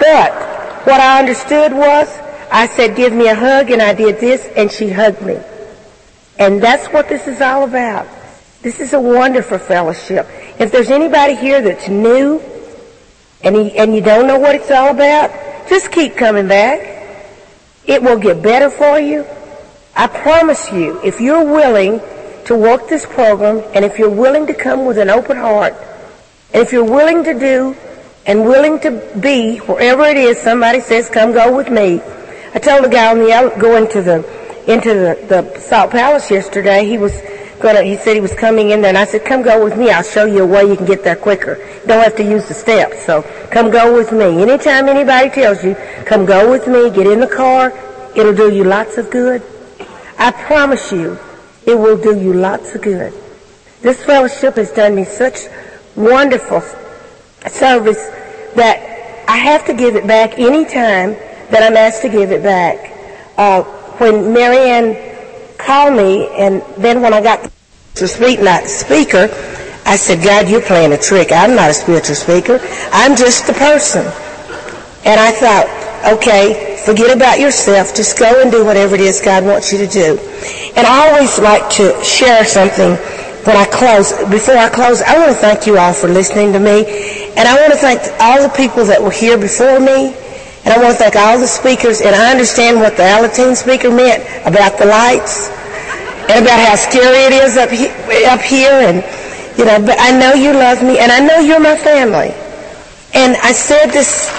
But 0.00 0.32
what 0.86 1.00
I 1.00 1.18
understood 1.18 1.72
was, 1.72 2.08
I 2.52 2.68
said, 2.68 2.94
give 2.94 3.12
me 3.12 3.28
a 3.28 3.34
hug, 3.34 3.70
and 3.70 3.82
I 3.82 3.94
did 3.94 4.20
this, 4.20 4.46
and 4.56 4.70
she 4.70 4.90
hugged 4.90 5.22
me. 5.22 5.38
And 6.38 6.62
that's 6.62 6.86
what 6.88 7.08
this 7.08 7.26
is 7.26 7.40
all 7.40 7.64
about. 7.64 8.06
This 8.62 8.80
is 8.80 8.92
a 8.92 9.00
wonderful 9.00 9.58
fellowship. 9.58 10.26
If 10.58 10.70
there's 10.72 10.90
anybody 10.90 11.34
here 11.34 11.60
that's 11.60 11.88
new, 11.88 12.40
and, 13.44 13.54
he, 13.56 13.76
and 13.76 13.94
you 13.94 14.00
don't 14.00 14.26
know 14.26 14.38
what 14.38 14.54
it's 14.54 14.70
all 14.70 14.90
about, 14.90 15.30
just 15.68 15.92
keep 15.92 16.16
coming 16.16 16.48
back. 16.48 16.90
It 17.86 18.02
will 18.02 18.18
get 18.18 18.42
better 18.42 18.70
for 18.70 18.98
you. 18.98 19.26
I 19.94 20.06
promise 20.06 20.72
you, 20.72 21.00
if 21.04 21.20
you're 21.20 21.44
willing 21.44 22.00
to 22.46 22.56
work 22.56 22.88
this 22.88 23.06
program, 23.06 23.62
and 23.74 23.84
if 23.84 23.98
you're 23.98 24.10
willing 24.10 24.46
to 24.46 24.54
come 24.54 24.86
with 24.86 24.98
an 24.98 25.10
open 25.10 25.36
heart, 25.36 25.74
and 26.52 26.62
if 26.62 26.72
you're 26.72 26.84
willing 26.84 27.24
to 27.24 27.38
do 27.38 27.76
and 28.26 28.44
willing 28.44 28.80
to 28.80 28.90
be 29.20 29.58
wherever 29.58 30.04
it 30.04 30.16
is 30.16 30.38
somebody 30.38 30.80
says, 30.80 31.10
come 31.10 31.32
go 31.32 31.54
with 31.54 31.70
me. 31.70 32.00
I 32.54 32.58
told 32.58 32.84
the 32.84 32.88
guy 32.88 33.10
on 33.10 33.18
the 33.18 33.54
going 33.60 33.88
to 33.90 34.02
the 34.02 34.44
into 34.66 34.94
the, 34.94 35.26
the 35.28 35.60
Salt 35.60 35.90
Palace 35.90 36.30
yesterday, 36.30 36.86
he 36.86 36.96
was 36.96 37.12
gonna, 37.60 37.82
he 37.82 37.96
said 37.96 38.14
he 38.14 38.20
was 38.20 38.34
coming 38.34 38.70
in 38.70 38.80
there, 38.80 38.90
and 38.90 38.98
I 38.98 39.04
said, 39.04 39.24
come 39.24 39.42
go 39.42 39.62
with 39.62 39.76
me. 39.76 39.90
I'll 39.90 40.02
show 40.02 40.26
you 40.26 40.42
a 40.42 40.46
way 40.46 40.64
you 40.64 40.76
can 40.76 40.86
get 40.86 41.04
there 41.04 41.16
quicker. 41.16 41.56
Don't 41.86 42.02
have 42.02 42.16
to 42.16 42.24
use 42.24 42.48
the 42.48 42.54
steps, 42.54 43.04
so 43.04 43.22
come 43.50 43.70
go 43.70 43.94
with 43.94 44.12
me. 44.12 44.42
Anytime 44.42 44.88
anybody 44.88 45.30
tells 45.30 45.64
you, 45.64 45.76
come 46.04 46.26
go 46.26 46.50
with 46.50 46.66
me, 46.66 46.90
get 46.90 47.06
in 47.06 47.20
the 47.20 47.26
car, 47.26 47.72
it'll 48.14 48.34
do 48.34 48.52
you 48.52 48.64
lots 48.64 48.98
of 48.98 49.10
good. 49.10 49.42
I 50.18 50.30
promise 50.30 50.92
you, 50.92 51.18
it 51.66 51.74
will 51.74 51.96
do 51.96 52.18
you 52.18 52.32
lots 52.32 52.74
of 52.74 52.82
good. 52.82 53.12
This 53.80 54.02
fellowship 54.04 54.56
has 54.56 54.70
done 54.72 54.94
me 54.94 55.04
such 55.04 55.46
wonderful 55.96 56.62
service 57.48 58.02
that 58.54 59.24
I 59.28 59.36
have 59.36 59.66
to 59.66 59.74
give 59.74 59.96
it 59.96 60.06
back 60.06 60.38
any 60.38 60.64
time 60.64 61.12
that 61.50 61.62
I'm 61.62 61.76
asked 61.76 62.02
to 62.02 62.08
give 62.08 62.32
it 62.32 62.42
back. 62.42 62.92
Uh, 63.36 63.62
when 63.98 64.32
Marianne 64.32 65.13
called 65.58 65.96
me, 65.96 66.28
and 66.28 66.62
then 66.76 67.00
when 67.02 67.12
I 67.12 67.22
got 67.22 67.50
to 67.96 68.08
speak, 68.08 68.40
not 68.40 68.64
speaker, 68.64 69.28
I 69.86 69.96
said, 69.96 70.22
God, 70.24 70.48
you're 70.48 70.62
playing 70.62 70.92
a 70.92 70.98
trick. 70.98 71.30
I'm 71.30 71.54
not 71.54 71.70
a 71.70 71.74
spiritual 71.74 72.16
speaker. 72.16 72.58
I'm 72.92 73.16
just 73.16 73.46
the 73.46 73.52
person. 73.52 74.04
And 75.04 75.20
I 75.20 75.30
thought, 75.30 75.68
okay, 76.16 76.80
forget 76.84 77.14
about 77.14 77.38
yourself. 77.38 77.94
Just 77.94 78.18
go 78.18 78.40
and 78.40 78.50
do 78.50 78.64
whatever 78.64 78.94
it 78.94 79.02
is 79.02 79.20
God 79.20 79.44
wants 79.44 79.72
you 79.72 79.78
to 79.78 79.86
do. 79.86 80.18
And 80.76 80.86
I 80.86 81.10
always 81.10 81.38
like 81.38 81.68
to 81.76 82.02
share 82.02 82.44
something 82.44 82.96
when 83.44 83.56
I 83.56 83.66
close. 83.66 84.12
Before 84.30 84.56
I 84.56 84.70
close, 84.70 85.02
I 85.02 85.18
want 85.18 85.32
to 85.32 85.36
thank 85.36 85.66
you 85.66 85.76
all 85.76 85.92
for 85.92 86.08
listening 86.08 86.52
to 86.54 86.58
me. 86.58 86.84
And 87.36 87.46
I 87.46 87.54
want 87.60 87.72
to 87.74 87.78
thank 87.78 88.00
all 88.20 88.42
the 88.42 88.54
people 88.56 88.86
that 88.86 89.02
were 89.02 89.10
here 89.10 89.36
before 89.36 89.78
me. 89.80 90.16
And 90.64 90.72
I 90.72 90.78
want 90.78 90.96
to 90.96 90.98
thank 90.98 91.14
all 91.14 91.38
the 91.38 91.46
speakers, 91.46 92.00
and 92.00 92.16
I 92.16 92.30
understand 92.30 92.80
what 92.80 92.96
the 92.96 93.02
Alateen 93.02 93.54
speaker 93.54 93.90
meant 93.90 94.24
about 94.48 94.78
the 94.78 94.86
lights 94.86 95.50
and 96.30 96.42
about 96.42 96.58
how 96.58 96.74
scary 96.74 97.28
it 97.28 97.32
is 97.32 97.58
up, 97.58 97.68
he, 97.68 97.88
up 98.24 98.40
here. 98.40 98.72
And, 98.72 99.04
you 99.58 99.66
know, 99.66 99.84
but 99.84 100.00
I 100.00 100.18
know 100.18 100.32
you 100.32 100.52
love 100.54 100.82
me, 100.82 100.98
and 100.98 101.12
I 101.12 101.20
know 101.20 101.38
you're 101.40 101.60
my 101.60 101.76
family. 101.76 102.32
And 103.12 103.36
I 103.42 103.52
said 103.52 103.88
this. 103.90 104.30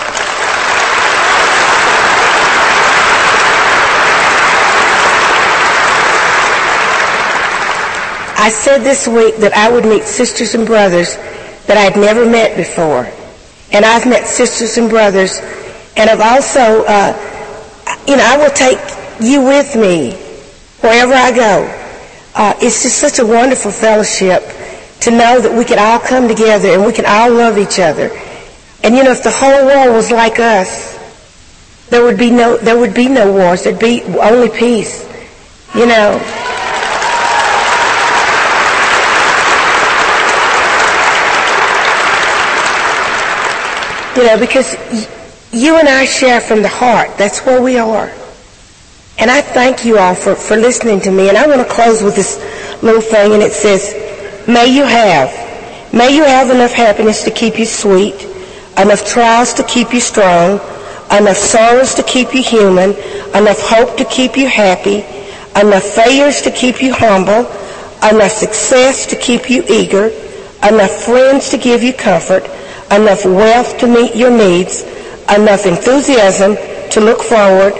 I 8.38 8.50
said 8.50 8.80
this 8.80 9.08
week 9.08 9.38
that 9.38 9.54
I 9.54 9.72
would 9.72 9.86
meet 9.86 10.04
sisters 10.04 10.56
and 10.56 10.66
brothers 10.66 11.16
that 11.68 11.78
I'd 11.78 12.00
never 12.00 12.26
met 12.30 12.58
before. 12.58 13.08
And 13.72 13.86
I've 13.86 14.08
met 14.08 14.28
sisters 14.28 14.78
and 14.78 14.90
brothers 14.90 15.40
and 15.98 16.10
I've 16.10 16.22
also, 16.22 16.84
uh, 16.88 17.14
you 18.08 18.18
know, 18.18 18.24
I 18.26 18.38
will 18.38 18.52
take 18.52 18.80
you 19.22 19.42
with 19.42 19.76
me 19.76 20.12
wherever 20.82 21.14
I 21.14 21.32
go. 21.32 21.82
Uh, 22.36 22.54
it's 22.62 22.84
just 22.84 22.98
such 22.98 23.20
a 23.20 23.26
wonderful 23.26 23.72
fellowship 23.72 24.44
to 25.02 25.12
know 25.12 25.40
that 25.40 25.56
we 25.58 25.64
can 25.64 25.80
all 25.80 26.00
come 26.00 26.28
together 26.28 26.70
and 26.70 26.86
we 26.86 26.92
can 26.92 27.06
all 27.06 27.32
love 27.32 27.58
each 27.58 27.80
other. 27.80 28.12
And 28.84 28.96
you 28.96 29.04
know, 29.04 29.12
if 29.12 29.24
the 29.24 29.32
whole 29.32 29.66
world 29.66 29.96
was 29.96 30.12
like 30.12 30.40
us, 30.40 30.94
there 31.90 32.04
would 32.04 32.18
be 32.18 32.30
no, 32.30 32.58
there 32.58 32.78
would 32.78 32.94
be 32.94 33.08
no 33.08 33.32
wars. 33.32 33.64
There'd 33.64 33.80
be 33.80 34.02
only 34.04 34.50
peace. 34.50 35.04
You 35.74 35.86
know. 35.86 36.20
You 44.16 44.24
know, 44.24 44.40
because 44.40 44.76
you 45.56 45.78
and 45.78 45.88
I 45.88 46.04
share 46.04 46.42
from 46.42 46.62
the 46.62 46.68
heart. 46.68 47.18
That's 47.18 47.40
where 47.46 47.62
we 47.62 47.78
are. 47.78 48.12
And 49.18 49.32
I 49.32 49.40
thank 49.40 49.86
you 49.86 49.98
all 49.98 50.14
for, 50.14 50.36
for 50.36 50.58
listening 50.58 51.00
to 51.02 51.12
me. 51.12 51.30
And 51.30 51.38
I 51.38 51.48
want 51.48 51.66
to 51.66 51.74
close 51.74 52.04
with 52.04 52.16
this 52.16 52.38
little 52.84 53.02
thing, 53.02 53.32
and 53.34 53.42
it 53.42 53.54
says, 53.54 53.96
May 54.48 54.68
you 54.68 54.84
have, 54.84 55.94
may 55.94 56.14
you 56.14 56.24
have 56.26 56.50
enough 56.50 56.74
happiness 56.74 57.24
to 57.24 57.32
keep 57.32 57.58
you 57.58 57.66
sweet, 57.66 58.22
enough 58.78 59.06
trials 59.06 59.54
to 59.54 59.64
keep 59.64 59.94
you 59.94 60.02
strong, 60.02 60.60
enough 61.10 61.38
sorrows 61.38 61.96
to 61.96 62.04
keep 62.04 62.36
you 62.36 62.44
human, 62.44 62.92
enough 63.34 63.62
hope 63.62 63.96
to 63.98 64.04
keep 64.06 64.36
you 64.36 64.50
happy, 64.50 65.06
enough 65.58 65.84
failures 65.84 66.42
to 66.42 66.52
keep 66.52 66.82
you 66.82 66.94
humble, 66.94 67.48
enough 68.04 68.32
success 68.32 69.08
to 69.08 69.16
keep 69.16 69.50
you 69.50 69.64
eager, 69.70 70.08
enough 70.68 70.92
friends 71.06 71.50
to 71.50 71.58
give 71.58 71.82
you 71.82 71.94
comfort, 71.94 72.44
enough 72.92 73.24
wealth 73.24 73.78
to 73.78 73.88
meet 73.88 74.14
your 74.16 74.32
needs, 74.32 74.84
enough 75.30 75.66
enthusiasm 75.66 76.56
to 76.92 77.02
look 77.02 77.22
forward, 77.22 77.74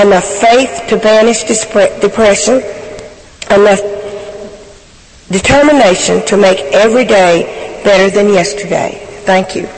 enough 0.00 0.24
faith 0.24 0.84
to 0.88 0.96
banish 0.96 1.44
depression, 1.44 2.62
enough 3.50 3.80
determination 5.30 6.24
to 6.26 6.36
make 6.36 6.58
every 6.72 7.04
day 7.04 7.80
better 7.84 8.10
than 8.14 8.32
yesterday. 8.32 8.98
Thank 9.24 9.54
you. 9.54 9.68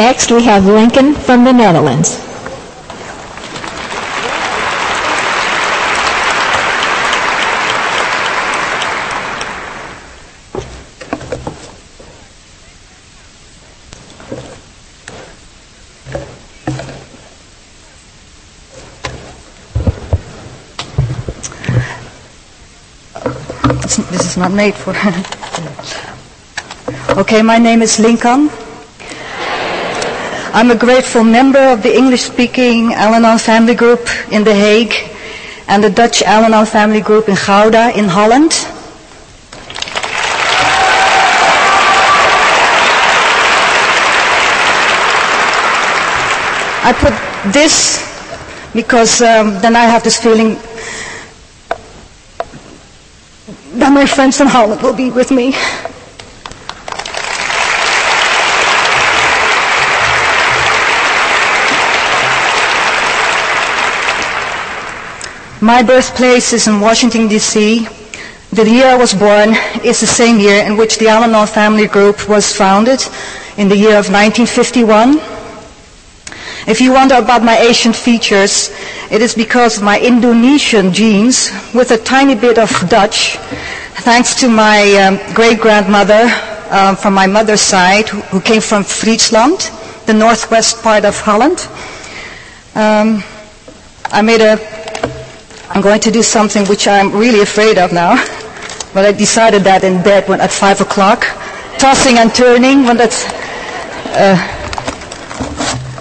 Next, 0.00 0.30
we 0.32 0.42
have 0.44 0.64
Lincoln 0.64 1.12
from 1.12 1.44
the 1.44 1.52
Netherlands. 1.52 2.16
This 24.10 24.24
is 24.24 24.36
not 24.38 24.50
made 24.52 24.74
for. 24.74 24.94
okay, 27.20 27.42
my 27.42 27.58
name 27.58 27.82
is 27.82 28.00
Lincoln. 28.00 28.48
I'm 30.52 30.72
a 30.72 30.76
grateful 30.76 31.22
member 31.22 31.60
of 31.60 31.84
the 31.84 31.96
English-speaking 31.96 32.92
Al-Anon 32.94 33.38
family 33.38 33.74
group 33.76 34.00
in 34.32 34.42
The 34.42 34.52
Hague 34.52 34.94
and 35.68 35.82
the 35.84 35.90
Dutch 35.90 36.22
Al-Anon 36.22 36.66
family 36.66 37.00
group 37.00 37.28
in 37.28 37.36
Gouda 37.36 37.96
in 37.96 38.06
Holland. 38.06 38.50
I 46.82 46.92
put 46.98 47.52
this 47.52 48.02
because 48.74 49.22
um, 49.22 49.54
then 49.62 49.76
I 49.76 49.84
have 49.84 50.02
this 50.02 50.20
feeling 50.20 50.54
that 53.78 53.92
my 53.92 54.04
friends 54.04 54.40
in 54.40 54.48
Holland 54.48 54.82
will 54.82 54.96
be 54.96 55.10
with 55.12 55.30
me. 55.30 55.54
My 65.70 65.84
birthplace 65.84 66.52
is 66.52 66.66
in 66.66 66.80
Washington, 66.80 67.28
D.C. 67.28 67.86
The 68.50 68.68
year 68.68 68.86
I 68.86 68.96
was 68.96 69.14
born 69.14 69.50
is 69.84 70.00
the 70.00 70.06
same 70.20 70.40
year 70.40 70.64
in 70.64 70.76
which 70.76 70.98
the 70.98 71.06
Al-Anon 71.06 71.46
family 71.46 71.86
group 71.86 72.28
was 72.28 72.52
founded 72.52 73.00
in 73.56 73.68
the 73.68 73.76
year 73.76 73.94
of 73.96 74.10
1951. 74.10 75.18
If 76.66 76.80
you 76.80 76.92
wonder 76.92 77.14
about 77.14 77.44
my 77.44 77.56
Asian 77.56 77.92
features, 77.92 78.70
it 79.12 79.22
is 79.22 79.36
because 79.36 79.76
of 79.76 79.84
my 79.84 80.00
Indonesian 80.00 80.92
genes 80.92 81.52
with 81.72 81.92
a 81.92 81.98
tiny 81.98 82.34
bit 82.34 82.58
of 82.58 82.68
Dutch, 82.88 83.36
thanks 84.02 84.34
to 84.40 84.48
my 84.48 84.82
um, 84.96 85.20
great-grandmother 85.34 86.26
um, 86.70 86.96
from 86.96 87.14
my 87.14 87.28
mother's 87.28 87.60
side, 87.60 88.08
who, 88.08 88.18
who, 88.34 88.40
came 88.40 88.60
from 88.60 88.82
Friesland, 88.82 89.70
the 90.06 90.14
northwest 90.14 90.82
part 90.82 91.04
of 91.04 91.14
Holland. 91.20 91.60
Um, 92.74 93.22
I 94.12 94.20
made 94.22 94.40
a, 94.40 94.58
I'm 95.72 95.82
going 95.82 96.00
to 96.00 96.10
do 96.10 96.20
something 96.20 96.66
which 96.66 96.88
I'm 96.88 97.12
really 97.12 97.42
afraid 97.42 97.78
of 97.78 97.92
now, 97.92 98.16
but 98.94 99.04
I 99.06 99.12
decided 99.12 99.62
that 99.62 99.84
in 99.84 100.02
bed 100.02 100.28
when 100.28 100.40
at 100.40 100.50
5 100.50 100.80
o'clock, 100.80 101.24
tossing 101.78 102.18
and 102.18 102.34
turning 102.34 102.82
when 102.84 102.96
that's, 102.96 103.24
uh, 104.18 104.34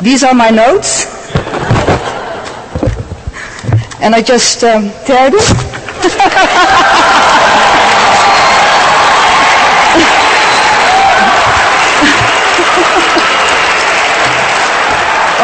these 0.02 0.24
are 0.24 0.34
my 0.34 0.50
notes. 0.50 1.06
And 4.02 4.16
I 4.16 4.24
just 4.24 4.64
um, 4.64 4.90
teared 5.06 5.34
it. 5.38 5.46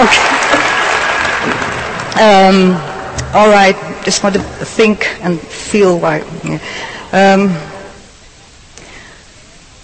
okay. 0.01 0.35
Um, 2.17 2.73
all 3.35 3.49
right. 3.49 3.75
Just 4.05 4.23
want 4.23 4.35
to 4.35 4.41
think 4.41 5.07
and 5.23 5.39
feel 5.39 5.99
why. 5.99 6.21
Um, 7.11 7.49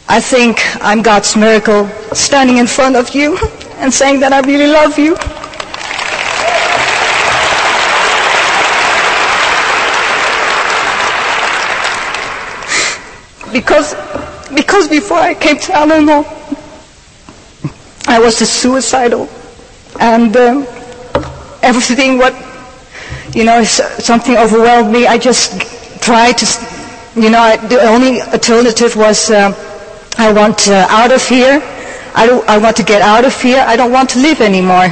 I 0.07 0.19
think 0.19 0.59
I'm 0.83 1.01
God's 1.01 1.35
miracle 1.35 1.87
standing 2.13 2.57
in 2.57 2.67
front 2.67 2.95
of 2.95 3.15
you 3.15 3.37
and 3.77 3.91
saying 3.91 4.19
that 4.19 4.31
I 4.31 4.41
really 4.41 4.67
love 4.67 4.99
you. 4.99 5.17
Because, 13.51 13.95
because 14.55 14.87
before 14.87 15.17
I 15.17 15.33
came 15.33 15.57
to 15.57 15.73
Al-Anon, 15.73 16.23
I 18.07 18.19
was 18.19 18.37
suicidal. 18.37 19.27
And 19.99 20.35
um, 20.37 20.65
everything 21.61 22.17
what, 22.17 22.33
you 23.33 23.43
know, 23.43 23.63
something 23.63 24.35
overwhelmed 24.37 24.91
me. 24.91 25.07
I 25.07 25.17
just 25.17 25.61
tried 26.01 26.37
to, 26.39 26.45
you 27.19 27.29
know, 27.29 27.39
I, 27.39 27.57
the 27.57 27.81
only 27.81 28.21
alternative 28.21 28.95
was 28.95 29.29
uh, 29.31 29.51
I 30.17 30.31
want 30.33 30.67
uh, 30.67 30.87
out 30.89 31.11
of 31.11 31.25
here. 31.27 31.61
I, 32.13 32.27
don't, 32.27 32.47
I 32.49 32.57
want 32.57 32.75
to 32.77 32.83
get 32.83 33.01
out 33.01 33.23
of 33.25 33.39
here. 33.41 33.63
I 33.65 33.75
don't 33.75 33.91
want 33.91 34.09
to 34.11 34.19
live 34.19 34.41
anymore. 34.41 34.87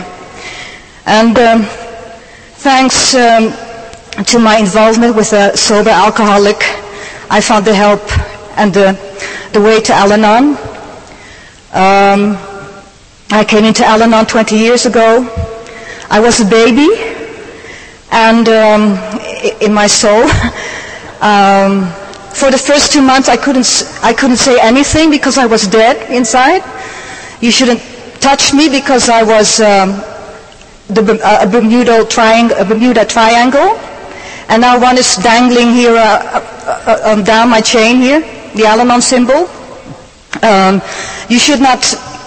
And 1.06 1.38
um, 1.38 1.64
thanks 2.64 3.14
um, 3.16 3.52
to 4.24 4.40
my 4.40 4.58
involvement 4.58 5.16
with 5.16 5.34
a 5.34 5.56
sober 5.58 5.90
alcoholic, 5.90 6.58
I 7.30 7.42
found 7.42 7.66
the 7.66 7.74
help 7.76 8.02
and 8.58 8.74
the, 8.74 8.94
the 9.54 9.62
way 9.62 9.82
to 9.82 9.94
Al-Anon. 9.94 10.58
Um, 11.72 12.38
I 13.32 13.46
came 13.48 13.66
into 13.66 13.86
Al-Anon 13.86 14.26
20 14.26 14.56
years 14.56 14.86
ago. 14.86 15.28
I 16.10 16.20
was 16.20 16.40
a 16.42 16.46
baby, 16.46 16.88
and 18.12 18.48
um, 18.50 18.98
in 19.62 19.74
my 19.74 19.88
soul, 19.88 20.24
um, 21.22 21.86
for 22.34 22.52
the 22.52 22.58
first 22.58 22.92
two 22.94 23.02
months 23.02 23.28
I 23.30 23.38
couldn't 23.38 23.68
I 24.04 24.14
couldn't 24.14 24.38
say 24.38 24.60
anything 24.60 25.12
because 25.12 25.38
I 25.38 25.46
was 25.46 25.68
dead 25.68 26.12
inside. 26.12 26.64
You 27.42 27.52
shouldn't 27.52 27.82
touch 28.22 28.54
me 28.54 28.70
because 28.70 29.10
I 29.10 29.24
was 29.24 29.60
um, 29.62 29.92
the, 30.90 31.20
uh, 31.24 31.46
a 31.46 31.48
Bermuda 31.50 32.06
triangle, 32.06 32.58
a 32.58 32.66
Bermuda 32.66 33.06
triangle, 33.06 33.78
and 34.50 34.62
now 34.62 34.80
one 34.80 34.98
is 34.98 35.16
dangling 35.18 35.74
here 35.74 35.96
uh, 35.96 36.02
uh, 36.02 36.98
uh, 37.04 37.22
down 37.24 37.50
my 37.50 37.62
chain 37.62 37.98
here, 37.98 38.22
the 38.56 38.66
Al-Anon 38.66 39.02
symbol. 39.02 39.48
Um, 40.44 40.82
you 41.30 41.40
should 41.40 41.60
not 41.62 41.82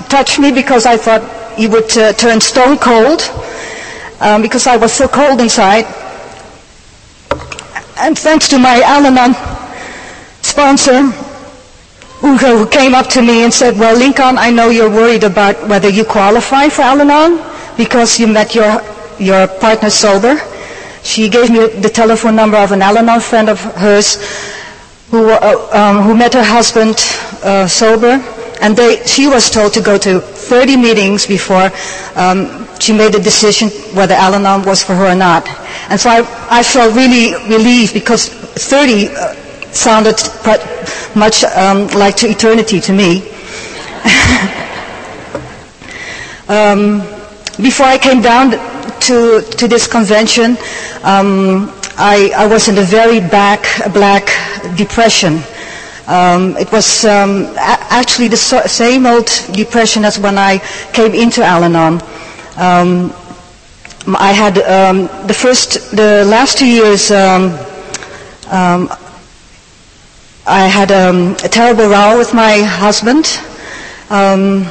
touch 0.09 0.39
me 0.39 0.53
because 0.53 0.87
I 0.87 0.97
thought 0.97 1.23
you 1.59 1.71
would 1.71 1.97
uh, 1.99 2.13
turn 2.15 2.41
stone 2.41 2.79
cold 2.79 3.21
um, 4.23 4.41
because 4.41 4.67
I 4.67 4.77
was 4.77 4.93
so 4.93 5.09
cold 5.09 5.41
inside. 5.41 5.85
And 7.99 8.17
thanks 8.19 8.49
to 8.49 8.59
my 8.59 8.81
Al-Anon 8.81 9.35
sponsor, 10.43 11.03
who 12.23 12.67
came 12.69 12.95
up 12.95 13.09
to 13.09 13.21
me 13.23 13.43
and 13.43 13.53
said, 13.53 13.77
well, 13.79 13.97
Lincoln, 13.97 14.39
I 14.39 14.51
know 14.51 14.71
you're 14.71 14.89
worried 14.91 15.25
about 15.25 15.69
whether 15.69 15.89
you 15.89 16.05
qualify 16.05 16.69
for 16.69 16.83
Al-Anon 16.83 17.43
because 17.77 18.19
you 18.21 18.29
met 18.29 18.55
your, 18.55 18.81
your 19.19 19.49
partner 19.49 19.91
sober. 19.91 20.41
She 21.03 21.29
gave 21.29 21.51
me 21.51 21.67
the 21.67 21.89
telephone 21.91 22.37
number 22.37 22.57
of 22.57 22.71
an 22.71 22.81
Al-Anon 22.81 23.21
friend 23.21 23.49
of 23.49 23.61
hers 23.61 24.17
who, 25.11 25.31
uh, 25.31 25.69
um, 25.73 26.03
who 26.05 26.15
met 26.17 26.35
her 26.35 26.45
husband 26.45 26.95
uh, 27.43 27.67
sober. 27.67 28.23
And 28.61 28.77
they, 28.77 29.05
she 29.05 29.27
was 29.27 29.51
told 29.51 29.73
to 29.75 29.81
go 29.83 29.99
to 29.99 30.21
30 30.21 30.77
meetings 30.77 31.27
before 31.27 31.73
um, 32.15 32.62
she 32.83 32.93
made 32.93 33.15
a 33.15 33.21
decision 33.21 33.69
whether 33.95 34.15
Al-Anon 34.15 34.65
was 34.65 34.83
for 34.83 34.95
her 34.95 35.13
or 35.13 35.15
not. 35.15 35.47
And 35.89 36.01
so 36.01 36.11
I, 36.11 36.19
I 36.51 36.63
felt 36.65 36.95
really 36.97 37.33
relieved 37.49 37.95
because 37.95 38.29
30 38.29 39.09
uh, 39.15 39.35
sounded 39.73 40.17
much 41.15 41.45
um, 41.45 41.87
like 41.89 42.17
to 42.17 42.29
eternity 42.29 42.81
to 42.81 42.93
me. 42.93 43.23
um, 46.49 46.99
before 47.63 47.87
I 47.87 47.99
came 47.99 48.21
down 48.21 48.51
to, 48.51 49.43
to 49.43 49.69
this 49.69 49.87
convention, 49.87 50.57
um, 51.05 51.71
I, 51.97 52.33
I, 52.37 52.47
was 52.47 52.69
in 52.69 52.79
a 52.79 52.83
very 52.83 53.21
back, 53.21 53.65
black 53.93 54.27
depression. 54.77 55.39
Um, 56.09 56.57
it 56.57 56.73
was 56.73 57.05
um, 57.05 57.53
actually 57.57 58.27
the 58.29 58.37
so- 58.37 58.67
same 58.67 59.07
old 59.07 59.27
depression 59.53 60.05
as 60.05 60.19
when 60.19 60.37
I 60.37 60.59
came 60.93 61.15
into 61.15 61.45
Al-Anon. 61.45 62.01
Um, 62.57 63.13
I 64.07 64.33
had 64.33 64.55
the 65.29 65.35
first, 65.35 65.95
the 65.95 66.25
last 66.27 66.59
two 66.59 66.67
years. 66.67 67.11
Um, 67.11 67.59
I 70.45 70.67
had 70.67 70.91
um, 70.91 71.37
a 71.45 71.49
terrible 71.49 71.87
row 71.87 72.19
with 72.19 72.35
my 72.35 72.63
husband, 72.63 73.27
um, 74.11 74.67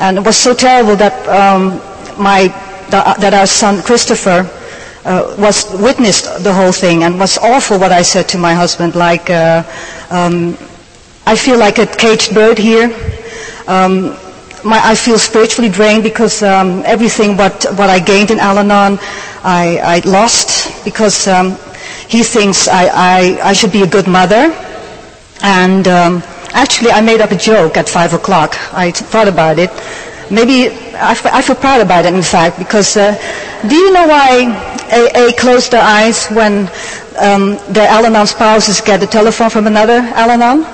and 0.00 0.18
it 0.18 0.24
was 0.24 0.36
so 0.36 0.52
terrible 0.52 0.96
that 0.96 1.14
um, 1.28 1.80
my 2.20 2.48
that 2.90 3.32
our 3.34 3.46
son 3.46 3.82
Christopher 3.82 4.50
uh, 5.04 5.34
was 5.38 5.72
witnessed 5.80 6.42
the 6.42 6.52
whole 6.52 6.72
thing 6.72 7.04
and 7.04 7.18
was 7.20 7.38
awful 7.38 7.78
what 7.78 7.92
I 7.92 8.02
said 8.02 8.28
to 8.30 8.38
my 8.38 8.52
husband. 8.52 8.96
Like 8.96 9.30
uh, 9.30 9.62
um, 10.10 10.58
I 11.24 11.36
feel 11.36 11.56
like 11.58 11.78
a 11.78 11.86
caged 11.86 12.34
bird 12.34 12.58
here. 12.58 12.86
Um, 13.68 14.16
my, 14.66 14.80
I 14.82 14.94
feel 14.94 15.18
spiritually 15.18 15.70
drained 15.70 16.02
because 16.02 16.42
um, 16.42 16.82
everything 16.84 17.36
what 17.36 17.64
what 17.78 17.88
I 17.88 17.98
gained 18.00 18.30
in 18.30 18.38
Al-Anon, 18.40 18.98
I, 19.42 19.78
I 19.82 19.96
lost 20.04 20.84
because 20.84 21.24
he 22.08 22.22
thinks 22.22 22.68
I, 22.68 22.84
I 22.92 23.50
I 23.50 23.52
should 23.52 23.72
be 23.72 23.82
a 23.82 23.86
good 23.86 24.06
mother. 24.06 24.52
And 25.42 25.86
um, 25.88 26.22
actually, 26.52 26.90
I 26.90 27.00
made 27.00 27.20
up 27.20 27.30
a 27.30 27.36
joke 27.36 27.76
at 27.76 27.88
5 27.88 28.14
o'clock. 28.14 28.56
I 28.72 28.90
thought 28.90 29.28
about 29.28 29.58
it. 29.58 29.70
Maybe 30.30 30.68
I, 30.96 31.12
f- 31.12 31.26
I 31.26 31.42
feel 31.42 31.56
proud 31.56 31.80
about 31.80 32.04
it, 32.04 32.14
in 32.14 32.22
fact, 32.22 32.58
because 32.58 32.96
uh, 32.96 33.14
do 33.68 33.74
you 33.76 33.92
know 33.92 34.06
why 34.08 34.48
AA 34.90 35.30
closed 35.38 35.70
their 35.72 35.82
eyes 35.82 36.26
when 36.28 36.68
um, 37.18 37.58
their 37.72 37.88
Al-Anon 37.88 38.26
spouses 38.26 38.80
get 38.80 39.02
a 39.02 39.06
telephone 39.06 39.50
from 39.50 39.66
another 39.66 40.00
Al-Anon? 40.16 40.64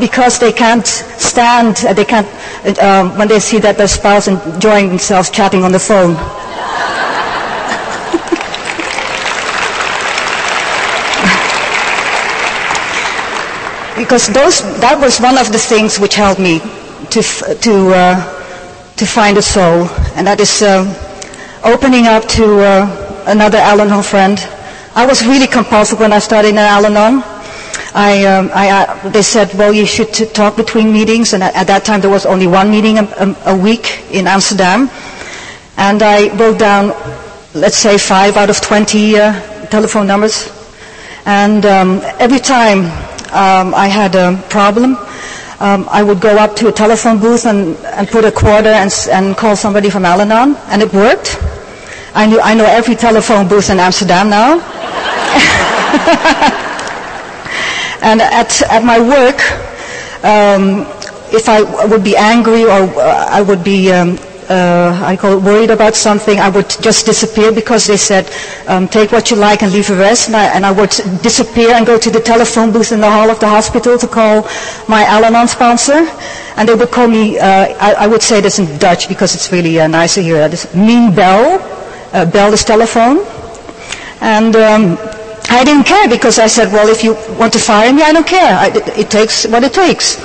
Because 0.00 0.38
they 0.38 0.52
can't 0.52 0.86
stand, 0.86 1.84
uh, 1.86 1.92
they 1.92 2.04
can't, 2.04 2.26
uh, 2.66 2.74
um, 2.84 3.16
when 3.18 3.28
they 3.28 3.38
see 3.38 3.58
that 3.60 3.78
their 3.78 3.86
spouse 3.88 4.26
enjoying 4.28 4.88
themselves 4.88 5.30
chatting 5.30 5.62
on 5.62 5.72
the 5.72 5.78
phone. 5.78 6.14
because 13.96 14.26
those, 14.28 14.60
that 14.80 14.98
was 15.00 15.20
one 15.20 15.38
of 15.38 15.52
the 15.52 15.58
things 15.58 15.98
which 16.00 16.14
helped 16.16 16.40
me 16.40 16.58
to, 17.10 17.22
to, 17.62 17.94
uh, 17.94 18.94
to 18.96 19.06
find 19.06 19.38
a 19.38 19.42
soul, 19.42 19.86
and 20.16 20.26
that 20.26 20.40
is 20.40 20.62
uh, 20.62 20.84
opening 21.64 22.06
up 22.06 22.24
to 22.28 22.60
uh, 22.60 23.24
another 23.26 23.58
Al-Anon 23.58 24.02
friend. 24.02 24.38
I 24.94 25.06
was 25.06 25.26
really 25.26 25.46
compulsive 25.46 26.00
when 26.00 26.12
I 26.12 26.18
started 26.18 26.48
in 26.48 26.58
Al-Anon. 26.58 27.35
I, 27.96 28.26
um, 28.26 28.50
I, 28.52 28.70
uh, 28.70 29.08
they 29.08 29.22
said, 29.22 29.54
well, 29.54 29.72
you 29.72 29.86
should 29.86 30.12
t- 30.12 30.26
talk 30.26 30.54
between 30.54 30.92
meetings, 30.92 31.32
and 31.32 31.42
at, 31.42 31.54
at, 31.56 31.66
that 31.68 31.86
time 31.86 32.02
there 32.02 32.10
was 32.10 32.26
only 32.26 32.46
one 32.46 32.70
meeting 32.70 32.98
a, 32.98 33.36
a, 33.46 33.56
week 33.56 34.04
in 34.12 34.26
Amsterdam. 34.26 34.90
And 35.78 36.02
I 36.02 36.28
wrote 36.36 36.58
down 36.58 36.92
let's 37.56 37.76
say 37.78 37.96
five 37.96 38.36
out 38.36 38.50
of 38.50 38.60
20 38.60 39.16
uh, 39.16 39.66
telephone 39.68 40.06
numbers. 40.06 40.52
And 41.24 41.64
um, 41.64 42.00
every 42.20 42.38
time 42.38 42.84
um, 43.32 43.74
I 43.74 43.88
had 43.88 44.14
a 44.14 44.36
problem, 44.50 44.96
um, 45.58 45.88
I 45.90 46.02
would 46.02 46.20
go 46.20 46.36
up 46.36 46.54
to 46.56 46.68
a 46.68 46.72
telephone 46.72 47.18
booth 47.18 47.46
and, 47.46 47.76
and 47.96 48.06
put 48.08 48.26
a 48.26 48.30
quarter 48.30 48.68
and, 48.68 48.92
and 49.10 49.34
call 49.36 49.56
somebody 49.56 49.88
from 49.88 50.04
Al-Anon, 50.04 50.54
and 50.68 50.82
it 50.82 50.92
worked. 50.92 51.38
I, 52.14 52.26
knew, 52.26 52.40
I 52.40 52.52
know 52.52 52.66
every 52.66 52.94
telephone 52.94 53.48
booth 53.48 53.70
in 53.70 53.80
Amsterdam 53.80 54.28
now. 54.28 54.60
and 58.02 58.20
at, 58.20 58.62
at 58.62 58.84
my 58.84 58.98
work, 59.00 59.40
um, 60.24 60.86
if 61.32 61.48
I 61.48 61.62
would 61.86 62.04
be 62.04 62.16
angry 62.16 62.64
or 62.64 62.82
uh, 63.00 63.26
I 63.28 63.42
would 63.42 63.62
be 63.64 63.92
um, 63.92 64.18
uh, 64.48 65.00
I 65.04 65.16
call 65.16 65.38
it 65.38 65.42
worried 65.42 65.70
about 65.70 65.94
something, 65.94 66.38
I 66.38 66.48
would 66.48 66.68
just 66.68 67.06
disappear 67.06 67.52
because 67.52 67.86
they 67.86 67.96
said, 67.96 68.30
um, 68.68 68.88
take 68.88 69.12
what 69.12 69.30
you 69.30 69.36
like 69.36 69.62
and 69.62 69.72
leave 69.72 69.88
the 69.88 69.96
rest. 69.96 70.28
And 70.28 70.36
I, 70.36 70.44
and 70.54 70.64
I, 70.64 70.70
would 70.72 70.90
disappear 71.22 71.70
and 71.74 71.86
go 71.86 71.98
to 71.98 72.10
the 72.10 72.20
telephone 72.20 72.72
booth 72.72 72.92
in 72.92 73.00
the 73.00 73.10
hall 73.10 73.30
of 73.30 73.40
the 73.40 73.48
hospital 73.48 73.98
to 73.98 74.06
call 74.06 74.48
my 74.88 75.04
Al-Anon 75.04 75.48
sponsor. 75.48 76.06
And 76.56 76.68
they 76.68 76.74
would 76.74 76.90
call 76.90 77.08
me, 77.08 77.38
uh, 77.38 77.44
I, 77.80 77.94
I, 78.00 78.06
would 78.06 78.22
say 78.22 78.40
this 78.40 78.58
in 78.58 78.78
Dutch 78.78 79.08
because 79.08 79.34
it's 79.34 79.50
really 79.52 79.78
uh, 79.80 79.86
nicer 79.88 80.20
here, 80.20 80.48
this 80.48 80.72
mean 80.74 81.14
bell. 81.14 81.60
Uh, 82.12 82.24
bell 82.24 82.52
is 82.52 82.64
telephone. 82.64 83.18
And 84.20 84.54
um, 84.56 84.96
I 85.48 85.62
didn't 85.64 85.84
care 85.84 86.08
because 86.08 86.38
I 86.38 86.46
said, 86.48 86.72
well, 86.72 86.88
if 86.88 87.04
you 87.04 87.14
want 87.38 87.52
to 87.52 87.58
fire 87.58 87.92
me, 87.92 88.02
I 88.02 88.12
don't 88.12 88.26
care. 88.26 88.54
I, 88.56 88.66
it, 88.68 88.88
it, 88.98 89.10
takes 89.10 89.46
what 89.46 89.62
it 89.62 89.72
takes. 89.72 90.18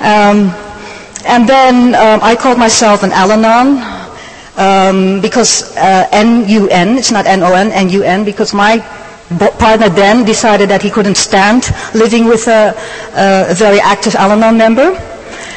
Um, 0.00 0.52
and 1.24 1.48
then 1.48 1.94
um, 1.94 2.20
I 2.22 2.36
called 2.36 2.58
myself 2.58 3.02
an 3.02 3.12
Al-Anon 3.12 3.80
um, 4.56 5.20
because 5.20 5.74
uh, 5.76 6.08
N-U-N, 6.12 6.98
it's 6.98 7.10
not 7.10 7.26
N-O-N, 7.26 7.70
N-U-N, 7.72 8.24
because 8.24 8.52
my 8.52 8.78
partner 9.58 9.88
then 9.88 10.24
decided 10.24 10.68
that 10.68 10.82
he 10.82 10.90
couldn't 10.90 11.16
stand 11.16 11.64
living 11.94 12.26
with 12.26 12.46
a, 12.48 12.74
a 13.16 13.54
very 13.54 13.80
active 13.80 14.14
Al-Anon 14.14 14.56
member. 14.58 14.92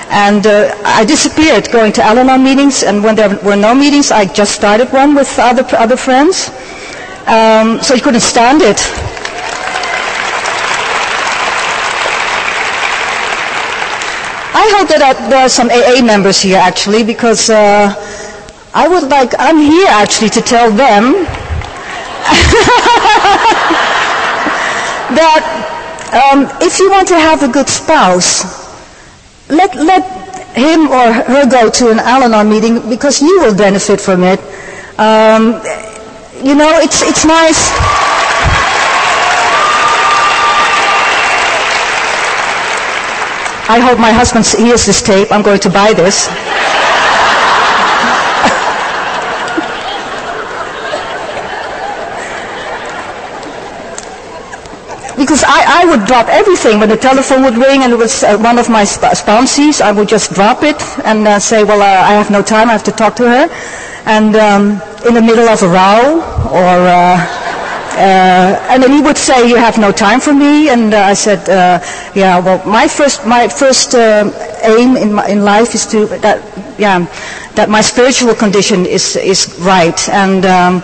And 0.07 0.45
uh, 0.45 0.71
I 0.85 1.03
disappeared 1.03 1.69
going 1.71 1.91
to 1.93 2.03
Al-Anon 2.03 2.43
meetings, 2.43 2.83
and 2.83 3.03
when 3.03 3.15
there 3.15 3.35
were 3.43 3.55
no 3.57 3.73
meetings, 3.75 4.11
I 4.11 4.25
just 4.25 4.53
started 4.55 4.91
one 4.93 5.15
with 5.15 5.37
other, 5.39 5.65
other 5.75 5.97
friends. 5.97 6.49
Um, 7.28 7.82
so 7.82 7.95
he 7.95 8.01
couldn't 8.01 8.21
stand 8.21 8.61
it. 8.61 8.80
I 14.53 14.69
hope 14.78 14.88
that 14.89 15.30
there 15.30 15.41
are 15.45 15.49
some 15.49 15.69
AA 15.69 16.01
members 16.05 16.41
here 16.41 16.57
actually 16.57 17.03
because 17.03 17.49
uh, 17.49 17.93
I 18.73 18.88
would 18.88 19.09
like, 19.09 19.34
I'm 19.39 19.57
here 19.57 19.88
actually 19.89 20.30
to 20.30 20.41
tell 20.41 20.69
them 20.69 21.13
that 25.17 25.43
um, 26.13 26.47
if 26.61 26.80
you 26.80 26.89
want 26.91 27.07
to 27.09 27.19
have 27.19 27.43
a 27.43 27.47
good 27.47 27.67
spouse, 27.69 28.43
let, 29.49 29.76
let 29.76 30.03
him 30.55 30.88
or 30.88 31.11
her 31.11 31.49
go 31.49 31.69
to 31.69 31.91
an 31.91 31.99
Al-Anon 31.99 32.49
meeting 32.49 32.89
because 32.89 33.21
you 33.21 33.41
will 33.41 33.55
benefit 33.55 33.99
from 33.99 34.23
it. 34.23 34.39
Um, 34.97 35.61
you 36.45 36.53
know, 36.53 36.77
it's, 36.77 37.01
it's 37.01 37.25
nice. 37.25 37.71
I 43.67 43.79
hope 43.81 43.97
my 43.97 44.11
husband 44.11 44.45
hears 44.45 44.85
this 44.85 45.01
tape. 45.01 45.31
I'm 45.31 45.41
going 45.41 45.59
to 45.61 45.69
buy 45.71 45.93
this. 45.93 46.27
because 55.17 55.43
I, 55.43 55.81
I, 55.81 55.85
would 55.89 56.05
drop 56.05 56.27
everything 56.27 56.79
when 56.79 56.89
the 56.89 56.97
telephone 56.97 57.41
would 57.41 57.57
ring 57.57 57.81
and 57.81 57.91
it 57.91 57.97
was 57.97 58.23
uh, 58.23 58.37
one 58.37 58.59
of 58.59 58.69
my 58.69 58.83
sp- 58.85 59.17
sponsees. 59.17 59.81
I 59.81 59.91
would 59.91 60.07
just 60.07 60.35
drop 60.35 60.61
it 60.61 60.79
and 61.03 61.27
uh, 61.27 61.39
say, 61.39 61.63
well, 61.63 61.81
uh, 61.81 61.85
I 61.85 62.13
have 62.13 62.29
no 62.29 62.43
time. 62.43 62.69
I 62.69 62.73
have 62.73 62.83
to 62.83 62.91
talk 62.91 63.15
to 63.15 63.27
her. 63.27 63.49
And 64.05 64.35
um, 64.35 64.94
in 65.05 65.13
the 65.13 65.21
middle 65.21 65.47
of 65.47 65.61
a 65.63 65.67
row 65.67 66.21
or 66.51 66.77
uh, 66.87 67.45
uh, 67.95 68.59
and 68.69 68.83
then 68.83 68.91
he 68.91 69.01
would 69.01 69.17
say, 69.17 69.47
"You 69.47 69.55
have 69.55 69.77
no 69.77 69.91
time 69.91 70.19
for 70.19 70.33
me." 70.33 70.67
And 70.69 70.93
uh, 70.93 70.97
I 70.99 71.13
said, 71.13 71.47
uh, 71.49 71.79
"Yeah, 72.13 72.39
well, 72.39 72.59
my 72.67 72.87
first 72.89 73.25
my 73.25 73.47
first 73.47 73.95
uh, 73.95 74.29
aim 74.63 74.97
in 74.97 75.13
my, 75.13 75.25
in 75.27 75.45
life 75.45 75.73
is 75.73 75.85
to 75.87 76.05
that 76.19 76.43
yeah 76.77 77.07
that 77.55 77.69
my 77.69 77.79
spiritual 77.79 78.35
condition 78.35 78.85
is 78.85 79.15
is 79.15 79.55
right. 79.59 79.97
And 80.09 80.45
um, 80.45 80.83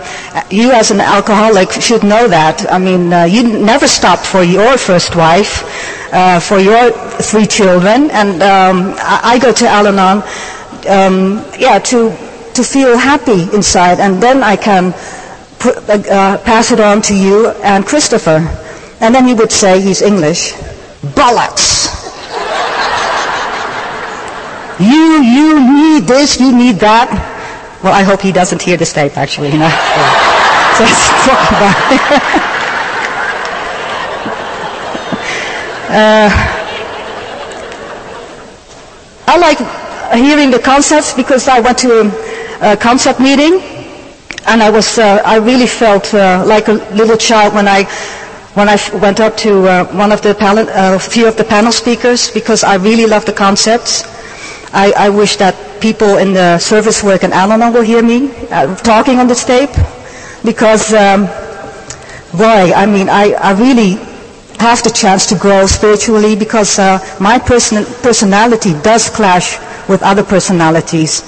you, 0.50 0.72
as 0.72 0.90
an 0.90 1.00
alcoholic, 1.00 1.70
should 1.72 2.02
know 2.02 2.28
that. 2.28 2.64
I 2.72 2.78
mean, 2.78 3.12
uh, 3.12 3.24
you 3.24 3.42
never 3.44 3.86
stopped 3.86 4.24
for 4.26 4.42
your 4.42 4.78
first 4.78 5.14
wife, 5.14 5.68
uh, 6.14 6.40
for 6.40 6.58
your 6.58 6.90
three 7.20 7.46
children, 7.46 8.10
and 8.10 8.42
um, 8.42 8.94
I, 8.96 9.36
I, 9.36 9.38
go 9.38 9.52
to 9.52 9.66
Al-Anon, 9.68 10.22
um, 10.88 11.44
yeah, 11.58 11.78
to 11.92 12.10
to 12.54 12.62
feel 12.62 12.96
happy 12.96 13.42
inside, 13.54 14.00
and 14.00 14.22
then 14.22 14.42
I 14.42 14.56
can." 14.56 14.94
put, 15.62 15.76
uh, 15.88 16.38
pass 16.42 16.72
it 16.72 16.80
on 16.80 17.00
to 17.02 17.14
you 17.14 17.50
and 17.62 17.86
Christopher. 17.86 18.42
And 19.00 19.14
then 19.14 19.26
he 19.26 19.34
would 19.34 19.52
say, 19.52 19.80
he's 19.80 20.02
English, 20.02 20.52
bollocks. 21.14 21.90
you, 24.80 25.22
you 25.22 25.48
need 25.60 26.04
this, 26.04 26.40
you 26.40 26.52
need 26.54 26.76
that. 26.76 27.08
Well, 27.82 27.92
I 27.92 28.02
hope 28.02 28.20
he 28.20 28.32
doesn't 28.32 28.60
hear 28.62 28.76
this 28.76 28.92
tape, 28.92 29.16
actually, 29.16 29.50
you 29.52 29.58
know. 29.58 29.70
so 30.76 30.84
let's 30.84 31.08
talk 31.26 31.50
about 31.50 31.92
it. 31.92 32.02
uh, 35.94 36.30
I 39.26 39.36
like 39.38 39.58
hearing 40.18 40.50
the 40.50 40.58
concepts 40.58 41.14
because 41.14 41.48
I 41.48 41.60
went 41.60 41.78
to 41.78 42.31
a 42.62 42.76
concept 42.76 43.18
meeting 43.18 43.60
and 44.46 44.62
I 44.62 44.70
was, 44.70 44.98
uh, 44.98 45.20
I 45.24 45.36
really 45.38 45.66
felt 45.66 46.14
uh, 46.14 46.44
like 46.46 46.68
a 46.68 46.74
little 46.94 47.16
child 47.16 47.54
when 47.54 47.66
I, 47.66 47.84
when 48.54 48.68
I 48.68 48.76
went 49.00 49.18
up 49.20 49.36
to 49.38 49.66
uh, 49.66 49.84
one 49.96 50.12
of 50.12 50.22
the 50.22 50.34
panel, 50.34 50.68
a 50.68 50.94
uh, 50.94 50.98
few 50.98 51.26
of 51.26 51.36
the 51.36 51.44
panel 51.44 51.72
speakers 51.72 52.30
because 52.30 52.62
I 52.64 52.76
really 52.76 53.06
love 53.06 53.26
the 53.26 53.32
concepts. 53.32 54.04
I, 54.72 54.92
I 54.96 55.08
wish 55.10 55.36
that 55.36 55.54
people 55.80 56.18
in 56.18 56.32
the 56.34 56.58
service 56.58 57.02
work 57.02 57.24
in 57.24 57.32
Al-Anon 57.32 57.72
will 57.72 57.82
hear 57.82 58.02
me 58.02 58.30
uh, 58.50 58.74
talking 58.76 59.18
on 59.18 59.26
this 59.26 59.44
tape 59.44 59.70
because, 60.44 60.92
um, 60.94 61.26
boy, 62.32 62.72
I 62.72 62.86
mean, 62.86 63.08
I, 63.08 63.32
I 63.32 63.52
really 63.58 63.94
have 64.60 64.82
the 64.84 64.90
chance 64.94 65.26
to 65.26 65.34
grow 65.36 65.66
spiritually 65.66 66.36
because 66.36 66.78
uh, 66.78 66.98
my 67.20 67.38
person, 67.40 67.84
personality 68.02 68.72
does 68.82 69.10
clash 69.10 69.58
with 69.88 70.02
other 70.02 70.22
personalities. 70.22 71.22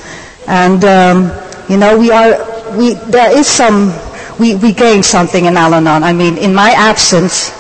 And, 0.47 0.85
um, 0.85 1.33
you 1.69 1.77
know, 1.77 1.99
we 1.99 2.11
are 2.11 2.55
we, 2.77 2.95
there 2.95 3.37
is 3.37 3.47
some, 3.47 3.93
we, 4.39 4.55
we 4.57 4.73
gained 4.73 5.05
something 5.05 5.45
in 5.47 5.57
Al-Anon. 5.57 6.03
I 6.03 6.13
mean, 6.13 6.37
in 6.39 6.55
my 6.55 6.71
absence, 6.71 7.51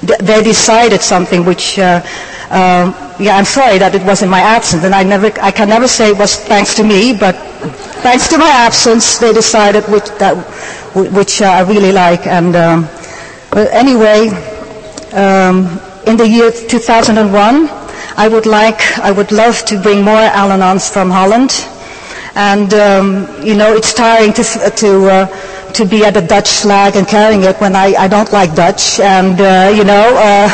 they 0.00 0.42
decided 0.42 1.00
something 1.00 1.44
which, 1.44 1.78
uh, 1.78 2.00
um, 2.50 2.94
yeah, 3.20 3.36
I'm 3.36 3.44
sorry 3.44 3.78
that 3.78 3.94
it 3.94 4.02
was 4.04 4.22
in 4.22 4.28
my 4.30 4.40
absence, 4.40 4.84
and 4.84 4.94
I 4.94 5.02
never, 5.04 5.30
I 5.40 5.50
can 5.50 5.68
never 5.68 5.86
say 5.88 6.10
it 6.10 6.18
was 6.18 6.36
thanks 6.36 6.74
to 6.76 6.84
me, 6.84 7.16
but 7.16 7.34
thanks 8.02 8.28
to 8.28 8.38
my 8.38 8.48
absence, 8.50 9.18
they 9.18 9.32
decided 9.32 9.84
which 9.88 10.06
that, 10.18 10.34
which 10.94 11.40
uh, 11.40 11.46
I 11.46 11.60
really 11.62 11.92
like. 11.92 12.26
And 12.26 12.56
um, 12.56 12.82
but 13.50 13.70
anyway, 13.72 14.28
um, 15.12 15.80
in 16.06 16.16
the 16.16 16.26
year 16.28 16.50
2001, 16.50 17.68
I 18.16 18.28
would 18.28 18.44
like, 18.46 18.98
I 18.98 19.12
would 19.12 19.30
love 19.32 19.64
to 19.66 19.80
bring 19.80 20.02
more 20.02 20.16
Al-Anons 20.18 20.92
from 20.92 21.10
Holland 21.10 21.50
and 22.34 22.72
um, 22.74 23.26
you 23.44 23.54
know 23.54 23.74
it's 23.74 23.92
tiring 23.92 24.32
to 24.32 24.42
to 24.76 25.06
uh, 25.08 25.72
to 25.72 25.84
be 25.84 26.04
at 26.04 26.16
a 26.16 26.20
Dutch 26.26 26.48
flag 26.50 26.96
and 26.96 27.06
carrying 27.06 27.42
it 27.44 27.56
when 27.60 27.74
I, 27.76 27.94
I 27.94 28.08
don't 28.08 28.30
like 28.32 28.54
Dutch, 28.54 29.00
and 29.00 29.40
uh, 29.40 29.72
you 29.74 29.84
know 29.84 30.14
uh, 30.16 30.48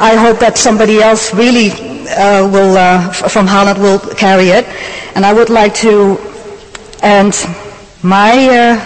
I 0.00 0.14
hope 0.16 0.38
that 0.40 0.56
somebody 0.58 1.00
else 1.00 1.34
really 1.34 1.70
uh, 2.10 2.48
will 2.48 2.76
uh, 2.76 3.12
from 3.12 3.46
Holland 3.46 3.80
will 3.80 3.98
carry 3.98 4.48
it, 4.50 4.64
and 5.14 5.24
I 5.24 5.32
would 5.32 5.50
like 5.50 5.74
to 5.76 6.18
end 7.02 7.34
my 8.02 8.78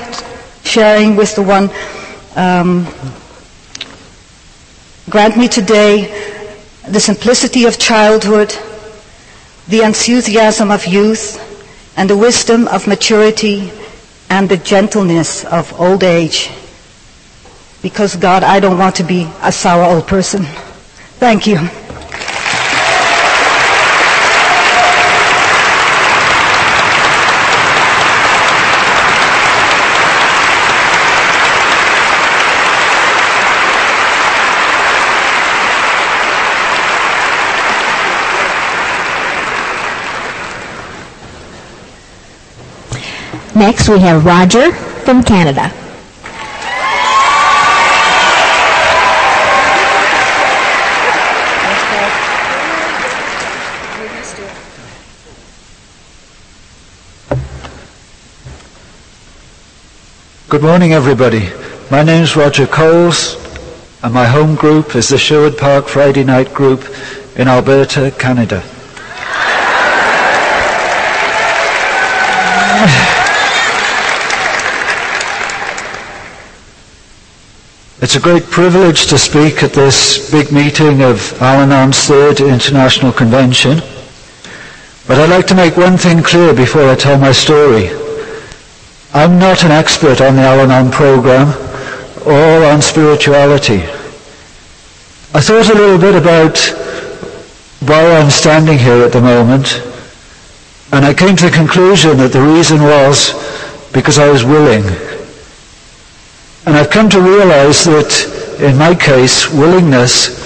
sharing 0.65 1.17
with 1.17 1.35
the 1.37 1.43
one. 1.43 1.71
Um, 2.35 2.87
grant 5.11 5.37
me 5.37 5.49
today 5.49 6.07
the 6.89 6.99
simplicity 7.01 7.65
of 7.67 7.79
childhood, 7.79 8.55
the 9.69 9.83
enthusiasm 9.83 10.71
of 10.71 10.87
youth 10.87 11.52
and 11.97 12.09
the 12.09 12.17
wisdom 12.17 12.69
of 12.69 12.87
maturity 12.87 13.71
and 14.31 14.49
the 14.49 14.57
gentleness 14.57 15.45
of 15.45 15.79
old 15.79 16.03
age. 16.03 16.51
Because 17.83 18.17
God, 18.17 18.43
I 18.45 18.61
don't 18.61 18.79
want 18.79 18.97
to 18.97 19.05
be 19.05 19.29
a 19.43 19.53
sour 19.53 19.83
old 19.85 20.07
person. 20.07 20.45
Thank 21.19 21.47
you. 21.47 21.69
Next, 43.63 43.89
we 43.89 44.01
have 44.01 44.25
Roger 44.25 44.73
from 44.73 45.23
Canada. 45.23 45.71
Good 60.49 60.63
morning, 60.63 60.93
everybody. 60.93 61.49
My 61.89 62.03
name 62.03 62.25
is 62.25 62.35
Roger 62.35 62.67
Coles, 62.67 63.37
and 64.03 64.13
my 64.13 64.25
home 64.27 64.57
group 64.57 64.97
is 64.97 65.11
the 65.11 65.19
Sherwood 65.19 65.57
Park 65.57 65.87
Friday 65.87 66.25
Night 66.25 66.53
Group 66.53 66.85
in 67.37 67.47
Alberta, 67.47 68.11
Canada. 68.19 68.65
It's 78.03 78.17
a 78.17 78.21
great 78.21 78.51
privilege 78.51 79.07
to 79.11 79.17
speak 79.17 79.63
at 79.63 79.75
this 79.75 80.29
big 80.29 80.51
meeting 80.51 81.03
of 81.03 81.41
Al-Anon's 81.41 82.01
third 82.01 82.41
international 82.41 83.13
convention. 83.13 83.79
But 85.07 85.21
I'd 85.21 85.31
like 85.31 85.47
to 85.47 85.55
make 85.55 85.77
one 85.77 85.97
thing 85.97 86.21
clear 86.21 86.53
before 86.53 86.91
I 86.91 86.97
tell 86.97 87.17
my 87.17 87.31
story. 87.31 87.91
I'm 89.15 89.39
not 89.39 89.63
an 89.63 89.71
expert 89.71 90.21
on 90.21 90.35
the 90.35 90.43
Al-Anon 90.43 90.91
program 90.91 91.55
or 92.27 92.65
on 92.65 92.83
spirituality. 92.83 93.83
I 95.33 95.41
thought 95.41 95.71
a 95.71 95.79
little 95.79 95.97
bit 95.97 96.17
about 96.17 96.59
why 97.87 98.17
I'm 98.17 98.31
standing 98.31 98.79
here 98.79 99.05
at 99.05 99.13
the 99.13 99.21
moment, 99.21 99.81
and 100.91 101.05
I 101.05 101.15
came 101.15 101.37
to 101.37 101.45
the 101.45 101.57
conclusion 101.57 102.17
that 102.17 102.33
the 102.33 102.43
reason 102.43 102.83
was 102.83 103.31
because 103.93 104.19
I 104.19 104.29
was 104.29 104.43
willing. 104.43 105.12
And 106.65 106.77
I've 106.77 106.91
come 106.91 107.09
to 107.11 107.21
realize 107.21 107.85
that 107.85 108.59
in 108.61 108.77
my 108.79 108.95
case, 108.95 109.51
willingness 109.51 110.41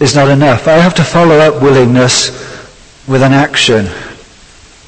is 0.00 0.14
not 0.14 0.28
enough. 0.28 0.68
I 0.68 0.72
have 0.72 0.94
to 0.96 1.04
follow 1.04 1.38
up 1.38 1.62
willingness 1.62 2.28
with 3.08 3.22
an 3.22 3.32
action. 3.32 3.86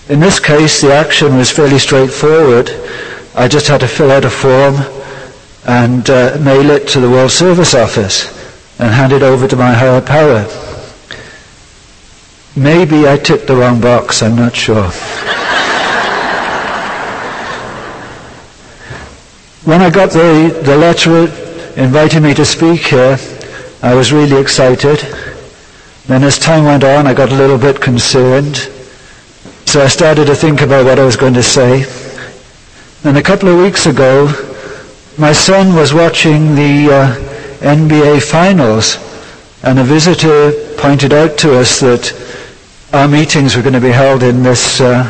In 0.08 0.20
this 0.20 0.38
case, 0.38 0.82
the 0.82 0.92
action 0.92 1.36
was 1.36 1.50
fairly 1.50 1.78
straightforward. 1.78 2.70
I 3.34 3.48
just 3.48 3.68
had 3.68 3.80
to 3.80 3.88
fill 3.88 4.10
out 4.10 4.24
a 4.24 4.30
form 4.30 4.76
and 5.66 6.08
uh, 6.10 6.38
mail 6.40 6.70
it 6.70 6.86
to 6.88 7.00
the 7.00 7.10
World 7.10 7.30
Service 7.30 7.74
Office 7.74 8.26
and 8.78 8.92
hand 8.92 9.12
it 9.12 9.22
over 9.22 9.48
to 9.48 9.56
my 9.56 9.72
higher 9.72 10.00
power. 10.00 10.44
Maybe 12.54 13.08
I 13.08 13.16
ticked 13.16 13.46
the 13.46 13.56
wrong 13.56 13.80
box, 13.80 14.22
I'm 14.22 14.36
not 14.36 14.54
sure. 14.54 14.90
When 19.66 19.82
I 19.82 19.90
got 19.90 20.10
the, 20.10 20.60
the 20.62 20.76
letter 20.76 21.22
inviting 21.76 22.22
me 22.22 22.34
to 22.34 22.44
speak 22.44 22.82
here, 22.82 23.18
I 23.82 23.94
was 23.94 24.12
really 24.12 24.40
excited. 24.40 25.00
Then 26.06 26.22
as 26.22 26.38
time 26.38 26.64
went 26.64 26.84
on, 26.84 27.08
I 27.08 27.14
got 27.14 27.32
a 27.32 27.34
little 27.34 27.58
bit 27.58 27.80
concerned. 27.80 28.56
So 29.66 29.82
I 29.82 29.88
started 29.88 30.26
to 30.26 30.36
think 30.36 30.60
about 30.60 30.84
what 30.84 31.00
I 31.00 31.04
was 31.04 31.16
going 31.16 31.34
to 31.34 31.42
say. 31.42 31.84
And 33.02 33.18
a 33.18 33.22
couple 33.22 33.48
of 33.48 33.58
weeks 33.58 33.86
ago, 33.86 34.26
my 35.18 35.32
son 35.32 35.74
was 35.74 35.92
watching 35.92 36.54
the 36.54 36.88
uh, 36.92 37.14
NBA 37.58 38.22
finals, 38.22 38.98
and 39.64 39.80
a 39.80 39.84
visitor 39.84 40.52
pointed 40.78 41.12
out 41.12 41.36
to 41.38 41.58
us 41.58 41.80
that 41.80 42.14
our 42.92 43.08
meetings 43.08 43.56
were 43.56 43.62
going 43.62 43.74
to 43.74 43.80
be 43.80 43.90
held 43.90 44.22
in 44.22 44.44
this 44.44 44.80
uh, 44.80 45.02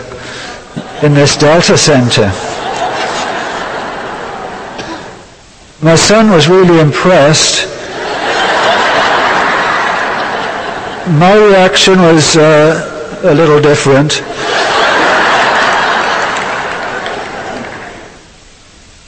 in 1.03 1.13
this 1.13 1.37
Delta 1.37 1.77
Center. 1.77 2.56
My 5.83 5.95
son 5.95 6.31
was 6.31 6.49
really 6.49 6.81
impressed. 6.81 7.67
My 11.19 11.37
reaction 11.37 11.99
was 12.01 12.35
uh, 12.37 13.21
a 13.25 13.35
little 13.35 13.61
different. 13.61 14.23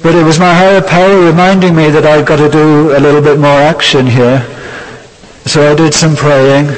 But 0.03 0.15
it 0.15 0.23
was 0.25 0.39
my 0.39 0.53
higher 0.53 0.83
power 0.83 1.25
reminding 1.25 1.75
me 1.75 1.89
that 1.89 2.05
I've 2.05 2.27
got 2.27 2.37
to 2.37 2.51
do 2.51 2.97
a 2.97 3.01
little 3.01 3.23
bit 3.23 3.39
more 3.39 3.59
action 3.61 4.07
here. 4.07 4.41
So 5.47 5.73
I 5.73 5.75
did 5.75 5.95
some 5.95 6.15
praying 6.15 6.69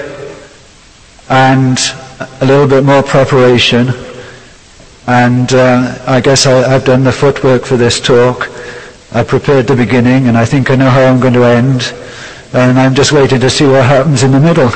and 1.28 1.78
a 2.40 2.46
little 2.46 2.68
bit 2.68 2.84
more 2.84 3.02
preparation. 3.02 3.88
And 5.08 5.52
uh, 5.52 5.98
I 6.06 6.20
guess 6.20 6.46
I, 6.46 6.68
have 6.68 6.84
done 6.84 7.02
the 7.02 7.12
footwork 7.12 7.64
for 7.64 7.76
this 7.76 8.00
talk. 8.00 8.48
I 9.12 9.24
prepared 9.24 9.66
the 9.66 9.74
beginning 9.74 10.28
and 10.28 10.38
I 10.38 10.44
think 10.44 10.70
I 10.70 10.76
know 10.76 10.88
how 10.88 11.02
I'm 11.02 11.18
going 11.18 11.34
to 11.34 11.42
end. 11.42 11.92
And 12.52 12.78
I'm 12.78 12.94
just 12.94 13.12
waiting 13.12 13.40
to 13.40 13.50
see 13.50 13.66
what 13.66 13.84
happens 13.84 14.22
in 14.22 14.32
the 14.32 14.40
middle. 14.40 14.70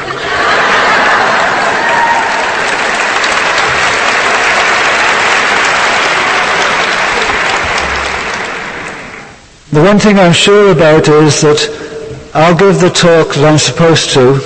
The 9.75 9.83
one 9.83 9.99
thing 9.99 10.21
I'm 10.21 10.33
sure 10.33 10.71
about 10.71 11.09
is 11.09 11.41
that 11.41 12.31
I'll 12.33 12.57
give 12.57 12.81
the 12.81 12.91
talk 12.91 13.35
that 13.35 13.45
I'm 13.45 13.59
supposed 13.59 14.11
to, 14.11 14.41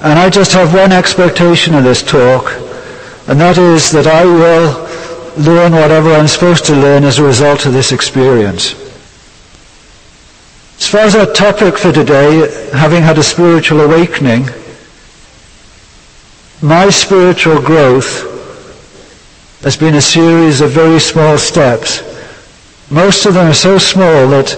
and 0.00 0.18
I 0.18 0.30
just 0.30 0.52
have 0.52 0.72
one 0.72 0.92
expectation 0.92 1.74
of 1.74 1.84
this 1.84 2.02
talk, 2.02 2.50
and 3.28 3.38
that 3.38 3.58
is 3.58 3.90
that 3.92 4.06
I 4.06 4.24
will 4.24 4.88
learn 5.36 5.72
whatever 5.72 6.12
I'm 6.12 6.26
supposed 6.26 6.64
to 6.66 6.72
learn 6.72 7.04
as 7.04 7.18
a 7.18 7.22
result 7.22 7.66
of 7.66 7.74
this 7.74 7.92
experience. 7.92 8.89
As 10.90 10.92
far 10.92 11.04
as 11.06 11.14
our 11.14 11.32
topic 11.32 11.78
for 11.78 11.92
today, 11.92 12.50
having 12.72 13.00
had 13.00 13.16
a 13.16 13.22
spiritual 13.22 13.80
awakening, 13.82 14.48
my 16.60 16.90
spiritual 16.90 17.62
growth 17.62 18.26
has 19.62 19.76
been 19.76 19.94
a 19.94 20.00
series 20.00 20.60
of 20.60 20.72
very 20.72 20.98
small 20.98 21.38
steps 21.38 22.02
most 22.90 23.24
of 23.24 23.34
them 23.34 23.46
are 23.46 23.54
so 23.54 23.78
small 23.78 24.26
that 24.30 24.56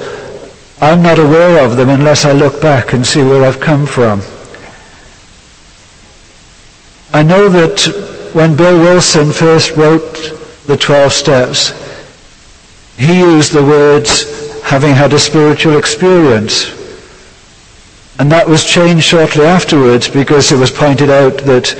I'm 0.80 1.03
not 1.03 1.18
aware 1.18 1.62
of 1.62 1.76
them 1.76 1.91
unless 1.91 2.24
I 2.24 2.33
look 2.33 2.62
back 2.62 2.95
and 2.95 3.07
see 3.07 3.22
where 3.22 3.45
I've 3.45 3.61
come 3.61 3.85
from. 3.85 4.22
I 7.12 7.22
know 7.22 7.51
that 7.51 8.33
when 8.33 8.57
Bill 8.57 8.78
Wilson 8.78 9.33
first 9.33 9.76
wrote 9.76 10.33
the 10.66 10.78
12 10.78 11.12
steps, 11.12 11.74
he 12.97 13.18
used 13.18 13.53
the 13.53 13.62
words 13.62 14.52
having 14.63 14.95
had 14.95 15.13
a 15.13 15.19
spiritual 15.19 15.77
experience. 15.77 16.71
And 18.19 18.31
that 18.31 18.49
was 18.49 18.65
changed 18.65 19.05
shortly 19.05 19.45
afterwards 19.45 20.09
because 20.09 20.53
it 20.53 20.59
was 20.59 20.71
pointed 20.71 21.11
out 21.11 21.39
that 21.39 21.75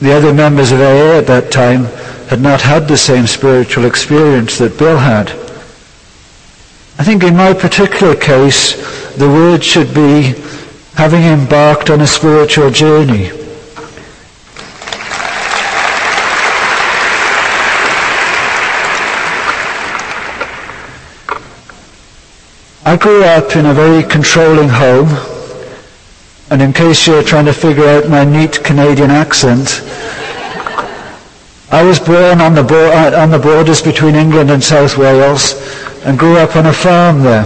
the 0.00 0.12
other 0.12 0.32
members 0.32 0.72
of 0.72 0.80
AA 0.80 1.18
at 1.18 1.26
that 1.26 1.50
time 1.52 1.84
had 2.28 2.40
not 2.40 2.60
had 2.60 2.88
the 2.88 2.96
same 2.96 3.26
spiritual 3.26 3.84
experience 3.84 4.58
that 4.58 4.78
Bill 4.78 4.96
had. 4.96 5.30
I 6.98 7.04
think 7.04 7.24
in 7.24 7.36
my 7.36 7.52
particular 7.52 8.14
case, 8.14 8.74
the 9.16 9.28
word 9.28 9.64
should 9.64 9.92
be 9.94 10.34
having 10.94 11.22
embarked 11.22 11.90
on 11.90 12.00
a 12.00 12.06
spiritual 12.06 12.70
journey. 12.70 13.41
I 22.84 22.96
grew 22.96 23.22
up 23.22 23.54
in 23.54 23.66
a 23.66 23.72
very 23.72 24.02
controlling 24.02 24.68
home, 24.68 25.06
and 26.50 26.60
in 26.60 26.72
case 26.72 27.06
you're 27.06 27.22
trying 27.22 27.44
to 27.44 27.52
figure 27.52 27.86
out 27.86 28.08
my 28.08 28.24
neat 28.24 28.64
Canadian 28.64 29.08
accent, 29.08 29.80
I 31.70 31.84
was 31.84 32.00
born 32.00 32.40
on 32.40 32.56
the, 32.56 32.64
bo- 32.64 32.90
on 32.92 33.30
the 33.30 33.38
borders 33.38 33.80
between 33.80 34.16
England 34.16 34.50
and 34.50 34.60
South 34.60 34.98
Wales, 34.98 35.54
and 36.04 36.18
grew 36.18 36.36
up 36.38 36.56
on 36.56 36.66
a 36.66 36.72
farm 36.72 37.22
there. 37.22 37.44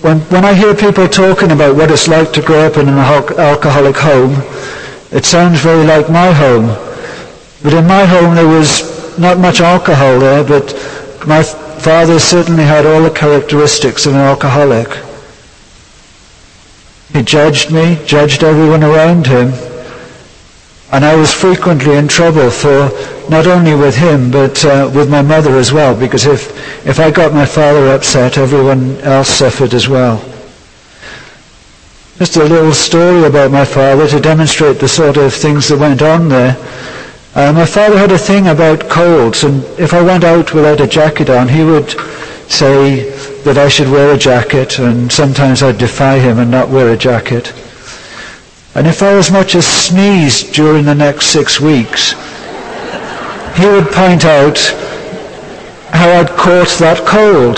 When, 0.00 0.18
when 0.30 0.44
I 0.44 0.52
hear 0.52 0.74
people 0.74 1.06
talking 1.06 1.52
about 1.52 1.76
what 1.76 1.92
it's 1.92 2.08
like 2.08 2.32
to 2.32 2.42
grow 2.42 2.66
up 2.66 2.76
in 2.76 2.88
an 2.88 2.98
alcoholic 2.98 3.94
home, 3.94 4.34
it 5.12 5.24
sounds 5.24 5.60
very 5.60 5.86
like 5.86 6.10
my 6.10 6.32
home. 6.32 6.66
But 7.62 7.72
in 7.72 7.86
my 7.86 8.04
home 8.04 8.34
there 8.34 8.48
was 8.48 9.16
not 9.16 9.38
much 9.38 9.60
alcohol 9.60 10.18
there, 10.18 10.42
but 10.42 10.74
my 11.26 11.44
father 11.84 12.18
certainly 12.18 12.64
had 12.64 12.86
all 12.86 13.02
the 13.02 13.10
characteristics 13.10 14.06
of 14.06 14.14
an 14.14 14.20
alcoholic. 14.20 14.88
He 17.12 17.22
judged 17.22 17.70
me, 17.72 18.00
judged 18.06 18.42
everyone 18.42 18.82
around 18.82 19.26
him. 19.26 19.52
And 20.90 21.04
I 21.04 21.14
was 21.14 21.30
frequently 21.30 21.96
in 21.96 22.08
trouble 22.08 22.48
for 22.48 22.88
not 23.28 23.46
only 23.46 23.74
with 23.74 23.94
him, 23.94 24.30
but 24.30 24.64
uh, 24.64 24.90
with 24.94 25.10
my 25.10 25.20
mother 25.20 25.58
as 25.58 25.74
well, 25.74 25.94
because 25.94 26.24
if, 26.24 26.56
if 26.86 26.98
I 26.98 27.10
got 27.10 27.34
my 27.34 27.44
father 27.44 27.88
upset, 27.88 28.38
everyone 28.38 28.96
else 29.02 29.28
suffered 29.28 29.74
as 29.74 29.86
well. 29.86 30.24
Just 32.16 32.36
a 32.36 32.44
little 32.44 32.72
story 32.72 33.24
about 33.24 33.50
my 33.50 33.66
father 33.66 34.08
to 34.08 34.20
demonstrate 34.20 34.80
the 34.80 34.88
sort 34.88 35.18
of 35.18 35.34
things 35.34 35.68
that 35.68 35.78
went 35.78 36.00
on 36.00 36.30
there. 36.30 36.56
Uh, 37.34 37.52
my 37.52 37.66
father 37.66 37.98
had 37.98 38.12
a 38.12 38.18
thing 38.18 38.46
about 38.46 38.88
colds, 38.88 39.42
and 39.42 39.64
if 39.76 39.92
I 39.92 40.00
went 40.02 40.22
out 40.22 40.54
without 40.54 40.80
a 40.80 40.86
jacket 40.86 41.28
on, 41.28 41.48
he 41.48 41.64
would 41.64 41.90
say 42.48 43.10
that 43.42 43.58
I 43.58 43.68
should 43.68 43.90
wear 43.90 44.14
a 44.14 44.18
jacket, 44.18 44.78
and 44.78 45.10
sometimes 45.10 45.60
I'd 45.60 45.78
defy 45.78 46.20
him 46.20 46.38
and 46.38 46.48
not 46.48 46.68
wear 46.68 46.92
a 46.92 46.96
jacket. 46.96 47.52
And 48.76 48.86
if 48.86 49.02
I 49.02 49.14
as 49.14 49.32
much 49.32 49.56
as 49.56 49.66
sneezed 49.66 50.52
during 50.54 50.84
the 50.84 50.94
next 50.94 51.26
six 51.26 51.60
weeks, 51.60 52.12
he 53.56 53.66
would 53.66 53.88
point 53.90 54.24
out 54.24 54.58
how 55.90 56.10
I'd 56.20 56.30
caught 56.36 56.68
that 56.78 57.02
cold. 57.04 57.56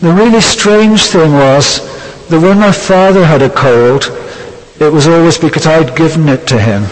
The 0.00 0.12
really 0.12 0.40
strange 0.40 1.02
thing 1.06 1.32
was 1.32 1.80
that 2.28 2.40
when 2.40 2.60
my 2.60 2.70
father 2.70 3.24
had 3.26 3.42
a 3.42 3.50
cold, 3.50 4.04
it 4.78 4.92
was 4.92 5.08
always 5.08 5.36
because 5.36 5.66
I'd 5.66 5.96
given 5.96 6.28
it 6.28 6.46
to 6.46 6.60
him. 6.60 6.84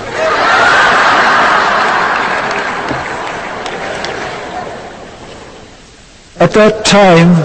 At 6.43 6.51
that 6.55 6.85
time, 6.85 7.39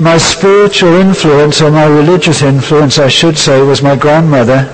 my 0.00 0.18
spiritual 0.18 0.94
influence, 0.94 1.62
or 1.62 1.70
my 1.70 1.86
religious 1.86 2.42
influence, 2.42 2.98
I 2.98 3.06
should 3.06 3.38
say, 3.38 3.62
was 3.62 3.80
my 3.80 3.94
grandmother. 3.94 4.66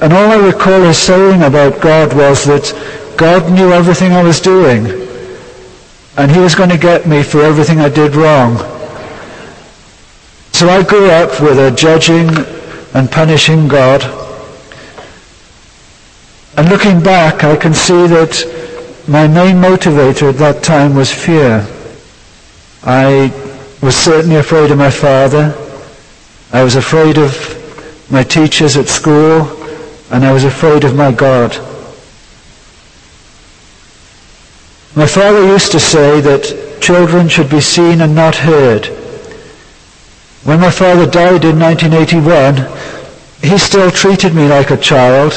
And 0.00 0.10
all 0.10 0.32
I 0.32 0.36
recall 0.36 0.80
her 0.80 0.94
saying 0.94 1.42
about 1.42 1.82
God 1.82 2.16
was 2.16 2.46
that 2.46 2.72
God 3.18 3.52
knew 3.52 3.72
everything 3.72 4.12
I 4.12 4.22
was 4.22 4.40
doing, 4.40 4.86
and 6.16 6.30
He 6.30 6.40
was 6.40 6.54
going 6.54 6.70
to 6.70 6.78
get 6.78 7.06
me 7.06 7.22
for 7.22 7.42
everything 7.42 7.78
I 7.80 7.90
did 7.90 8.16
wrong. 8.16 8.56
So 10.52 10.70
I 10.70 10.82
grew 10.82 11.10
up 11.10 11.42
with 11.42 11.58
a 11.58 11.76
judging 11.76 12.30
and 12.94 13.12
punishing 13.12 13.68
God. 13.68 14.02
And 16.56 16.70
looking 16.70 17.02
back, 17.02 17.44
I 17.44 17.54
can 17.54 17.74
see 17.74 18.06
that 18.06 18.55
my 19.08 19.28
main 19.28 19.56
motivator 19.56 20.30
at 20.30 20.36
that 20.36 20.64
time 20.64 20.94
was 20.96 21.12
fear. 21.12 21.64
I 22.82 23.32
was 23.80 23.94
certainly 23.94 24.36
afraid 24.36 24.70
of 24.72 24.78
my 24.78 24.90
father. 24.90 25.56
I 26.52 26.64
was 26.64 26.74
afraid 26.74 27.16
of 27.18 28.10
my 28.10 28.24
teachers 28.24 28.76
at 28.76 28.88
school, 28.88 29.42
and 30.10 30.24
I 30.24 30.32
was 30.32 30.44
afraid 30.44 30.82
of 30.82 30.96
my 30.96 31.12
God. 31.12 31.52
My 34.96 35.06
father 35.06 35.44
used 35.46 35.72
to 35.72 35.80
say 35.80 36.20
that 36.22 36.78
children 36.80 37.28
should 37.28 37.50
be 37.50 37.60
seen 37.60 38.00
and 38.00 38.14
not 38.14 38.34
heard. 38.34 38.86
When 40.44 40.58
my 40.58 40.70
father 40.70 41.06
died 41.06 41.44
in 41.44 41.58
1981, 41.60 42.56
he 43.42 43.58
still 43.58 43.90
treated 43.90 44.34
me 44.34 44.48
like 44.48 44.70
a 44.70 44.76
child, 44.76 45.32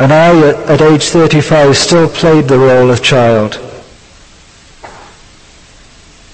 and 0.00 0.14
I, 0.14 0.48
at 0.64 0.80
age 0.80 1.04
35, 1.04 1.76
still 1.76 2.08
played 2.08 2.48
the 2.48 2.58
role 2.58 2.90
of 2.90 3.02
child. 3.02 3.60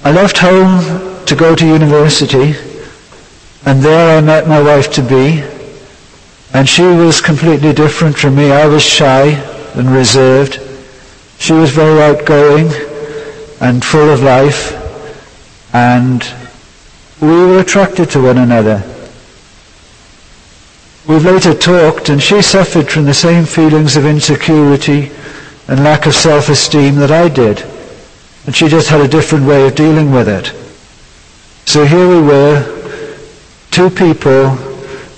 I 0.05 0.13
left 0.13 0.39
home 0.39 1.25
to 1.27 1.35
go 1.35 1.57
to 1.57 1.67
university, 1.67 2.55
and 3.65 3.83
there 3.83 4.17
I 4.17 4.21
met 4.21 4.47
my 4.47 4.63
wife 4.63 4.93
to 4.93 5.03
be, 5.03 5.43
and 6.55 6.69
she 6.69 6.85
was 6.85 7.21
completely 7.21 7.73
different 7.73 8.17
from 8.17 8.37
me. 8.37 8.53
I 8.53 8.67
was 8.69 8.85
shy 8.85 9.31
and 9.75 9.91
reserved. 9.91 10.61
She 11.41 11.53
was 11.53 11.73
very 11.73 12.01
outgoing 12.01 12.71
and 13.61 13.85
full 13.85 14.11
of 14.11 14.23
life, 14.23 14.75
and 15.75 16.25
we 17.21 17.27
were 17.27 17.59
attracted 17.59 18.11
to 18.11 18.23
one 18.23 18.39
another. 18.39 18.96
We've 21.09 21.25
later 21.25 21.55
talked, 21.55 22.09
and 22.09 22.21
she 22.21 22.43
suffered 22.43 22.91
from 22.91 23.05
the 23.05 23.15
same 23.15 23.45
feelings 23.45 23.97
of 23.97 24.07
insecurity 24.07 25.13
and 25.69 25.85
lack 25.85 26.07
of 26.07 26.15
self-esteem 26.15 26.97
that 26.97 27.13
I 27.13 27.29
did. 27.29 27.65
And 28.47 28.55
she 28.55 28.67
just 28.67 28.89
had 28.89 29.01
a 29.01 29.09
different 29.09 29.47
way 29.47 29.67
of 29.69 29.77
dealing 29.77 30.11
with 30.11 30.29
it. 30.29 30.53
So 31.65 31.85
here 31.85 32.09
we 32.09 32.21
were, 32.21 33.17
two 33.71 33.89
people, 33.89 34.57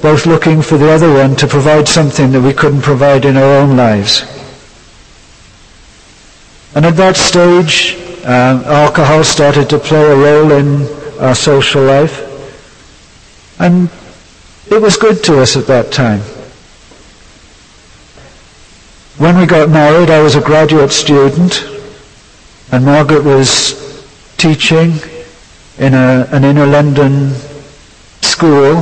both 0.02 0.26
looking 0.26 0.60
for 0.60 0.76
the 0.76 0.90
other 0.90 1.12
one 1.12 1.36
to 1.36 1.46
provide 1.46 1.88
something 1.88 2.32
that 2.32 2.40
we 2.42 2.52
couldn't 2.52 2.82
provide 2.82 3.24
in 3.24 3.38
our 3.38 3.60
own 3.60 3.76
lives. 3.76 4.22
And 6.74 6.84
at 6.84 6.96
that 6.96 7.16
stage, 7.16 7.96
uh, 8.24 8.62
alcohol 8.66 9.24
started 9.24 9.70
to 9.70 9.78
play 9.78 10.02
a 10.02 10.14
role 10.14 10.52
in 10.52 10.86
our 11.18 11.34
social 11.34 11.82
life. 11.82 12.24
And 13.58 13.90
it 14.70 14.80
was 14.80 14.96
good 14.96 15.22
to 15.24 15.40
us 15.40 15.56
at 15.56 15.66
that 15.66 15.90
time. 15.92 16.20
When 19.18 19.36
we 19.36 19.46
got 19.46 19.68
married, 19.68 20.10
I 20.10 20.22
was 20.22 20.36
a 20.36 20.40
graduate 20.40 20.92
student, 20.92 21.66
and 22.70 22.84
Margaret 22.84 23.24
was 23.24 24.04
teaching 24.36 24.92
in 25.78 25.94
a, 25.94 26.28
an 26.30 26.44
inner 26.44 26.66
London 26.66 27.32
school, 28.22 28.76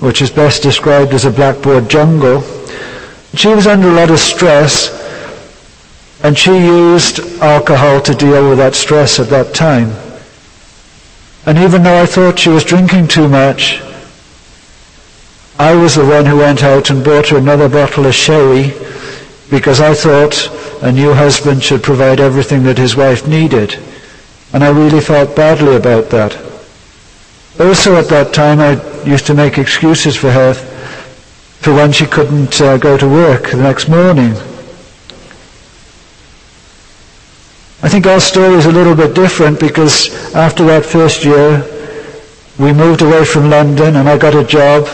which 0.00 0.20
is 0.22 0.30
best 0.30 0.62
described 0.62 1.12
as 1.12 1.24
a 1.24 1.30
blackboard 1.30 1.88
jungle. 1.88 2.42
She 3.34 3.48
was 3.48 3.66
under 3.66 3.88
a 3.88 3.92
lot 3.92 4.10
of 4.10 4.18
stress, 4.18 4.90
and 6.24 6.36
she 6.36 6.56
used 6.56 7.20
alcohol 7.40 8.00
to 8.00 8.14
deal 8.14 8.48
with 8.48 8.58
that 8.58 8.74
stress 8.74 9.20
at 9.20 9.28
that 9.28 9.54
time. 9.54 9.92
And 11.46 11.58
even 11.58 11.82
though 11.82 12.02
I 12.02 12.06
thought 12.06 12.38
she 12.38 12.48
was 12.48 12.64
drinking 12.64 13.08
too 13.08 13.28
much, 13.28 13.80
I 15.58 15.74
was 15.74 15.96
the 15.96 16.06
one 16.06 16.24
who 16.24 16.36
went 16.36 16.62
out 16.62 16.88
and 16.90 17.04
bought 17.04 17.30
her 17.30 17.36
another 17.38 17.68
bottle 17.68 18.06
of 18.06 18.14
sherry 18.14 18.72
because 19.50 19.80
I 19.80 19.92
thought 19.92 20.48
a 20.82 20.92
new 20.92 21.12
husband 21.12 21.64
should 21.64 21.82
provide 21.82 22.20
everything 22.20 22.62
that 22.62 22.78
his 22.78 22.94
wife 22.94 23.26
needed. 23.26 23.76
And 24.52 24.62
I 24.62 24.70
really 24.70 25.00
felt 25.00 25.34
badly 25.34 25.74
about 25.74 26.10
that. 26.10 26.36
Also 27.58 27.96
at 27.96 28.08
that 28.08 28.32
time 28.32 28.60
I 28.60 28.80
used 29.02 29.26
to 29.26 29.34
make 29.34 29.58
excuses 29.58 30.14
for 30.14 30.30
her 30.30 30.54
for 30.54 31.74
when 31.74 31.90
she 31.90 32.06
couldn't 32.06 32.60
uh, 32.60 32.76
go 32.76 32.96
to 32.96 33.08
work 33.08 33.50
the 33.50 33.56
next 33.56 33.88
morning. 33.88 34.30
I 37.82 37.88
think 37.88 38.06
our 38.06 38.20
story 38.20 38.54
is 38.54 38.66
a 38.66 38.72
little 38.72 38.94
bit 38.94 39.12
different 39.12 39.58
because 39.58 40.34
after 40.36 40.64
that 40.66 40.84
first 40.84 41.24
year 41.24 41.66
we 42.60 42.72
moved 42.72 43.02
away 43.02 43.24
from 43.24 43.50
London 43.50 43.96
and 43.96 44.08
I 44.08 44.16
got 44.16 44.36
a 44.36 44.44
job 44.44 44.86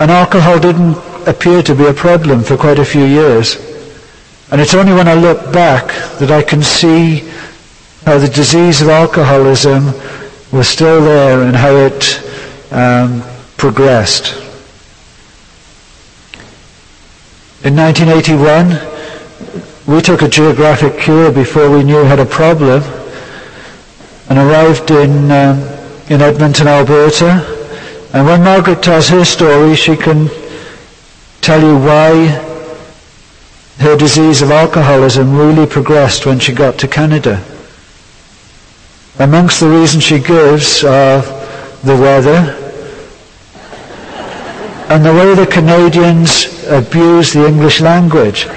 and 0.00 0.10
alcohol 0.10 0.58
didn't 0.58 0.96
appear 1.26 1.62
to 1.62 1.74
be 1.74 1.86
a 1.86 1.92
problem 1.92 2.42
for 2.42 2.56
quite 2.56 2.78
a 2.78 2.84
few 2.84 3.04
years. 3.04 3.56
And 4.50 4.60
it's 4.60 4.74
only 4.74 4.92
when 4.92 5.08
I 5.08 5.14
look 5.14 5.52
back 5.52 5.88
that 6.18 6.30
I 6.30 6.42
can 6.42 6.62
see 6.62 7.28
how 8.04 8.18
the 8.18 8.28
disease 8.28 8.80
of 8.80 8.88
alcoholism 8.88 9.86
was 10.52 10.68
still 10.68 11.02
there 11.04 11.42
and 11.42 11.54
how 11.54 11.76
it 11.76 12.22
um, 12.72 13.22
progressed. 13.56 14.36
In 17.64 17.74
1981, 17.76 18.78
we 19.86 20.00
took 20.00 20.22
a 20.22 20.28
geographic 20.28 20.98
cure 20.98 21.32
before 21.32 21.68
we 21.70 21.82
knew 21.82 22.00
we 22.02 22.06
had 22.06 22.20
a 22.20 22.24
problem 22.24 22.82
and 24.30 24.38
arrived 24.38 24.90
in, 24.90 25.30
um, 25.30 25.58
in 26.08 26.22
Edmonton, 26.22 26.68
Alberta, 26.68 27.57
and 28.18 28.26
when 28.26 28.42
Margaret 28.42 28.82
tells 28.82 29.08
her 29.10 29.24
story, 29.24 29.76
she 29.76 29.94
can 29.94 30.28
tell 31.40 31.60
you 31.62 31.76
why 31.78 32.26
her 33.78 33.96
disease 33.96 34.42
of 34.42 34.50
alcoholism 34.50 35.36
really 35.38 35.68
progressed 35.68 36.26
when 36.26 36.40
she 36.40 36.52
got 36.52 36.76
to 36.78 36.88
Canada. 36.88 37.40
Amongst 39.20 39.60
the 39.60 39.68
reasons 39.68 40.02
she 40.02 40.18
gives 40.18 40.82
are 40.82 41.22
the 41.84 41.94
weather 41.94 42.56
and 44.90 45.04
the 45.04 45.14
way 45.14 45.36
the 45.36 45.46
Canadians 45.46 46.66
abuse 46.66 47.34
the 47.34 47.46
English 47.46 47.80
language. 47.80 48.48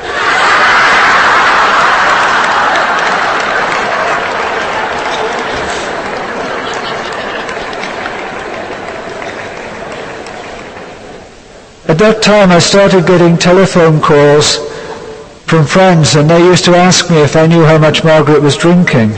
That 12.02 12.24
time 12.24 12.50
I 12.50 12.58
started 12.58 13.06
getting 13.06 13.38
telephone 13.38 14.02
calls 14.02 14.58
from 15.46 15.68
friends 15.68 16.16
and 16.16 16.28
they 16.28 16.40
used 16.40 16.66
to 16.66 16.76
ask 16.76 17.12
me 17.12 17.18
if 17.18 17.36
I 17.36 17.46
knew 17.46 17.64
how 17.64 17.78
much 17.78 18.04
Margaret 18.04 18.42
was 18.42 18.58
drinking. 18.58 19.12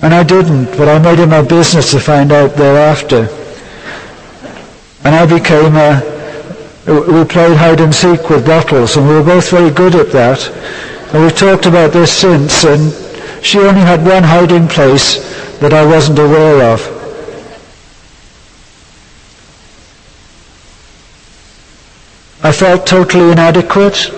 And 0.00 0.14
I 0.14 0.22
didn't, 0.22 0.74
but 0.78 0.88
I 0.88 0.98
made 0.98 1.18
it 1.18 1.26
my 1.26 1.42
business 1.42 1.90
to 1.90 2.00
find 2.00 2.32
out 2.32 2.54
thereafter. 2.54 3.28
And 5.04 5.14
I 5.14 5.26
became 5.26 5.76
a, 5.76 6.00
we 6.86 7.26
played 7.26 7.58
hide 7.58 7.82
and 7.82 7.94
seek 7.94 8.30
with 8.30 8.46
bottles 8.46 8.96
and 8.96 9.06
we 9.06 9.16
were 9.16 9.22
both 9.22 9.50
very 9.50 9.70
good 9.70 9.94
at 9.94 10.10
that. 10.12 10.40
And 11.12 11.22
we've 11.22 11.36
talked 11.36 11.66
about 11.66 11.92
this 11.92 12.10
since 12.10 12.64
and 12.64 12.90
she 13.44 13.58
only 13.58 13.82
had 13.82 14.02
one 14.02 14.22
hiding 14.22 14.66
place 14.66 15.20
that 15.58 15.74
I 15.74 15.84
wasn't 15.84 16.20
aware 16.20 16.72
of. 16.72 16.99
I 22.42 22.52
felt 22.52 22.86
totally 22.86 23.32
inadequate. 23.32 24.10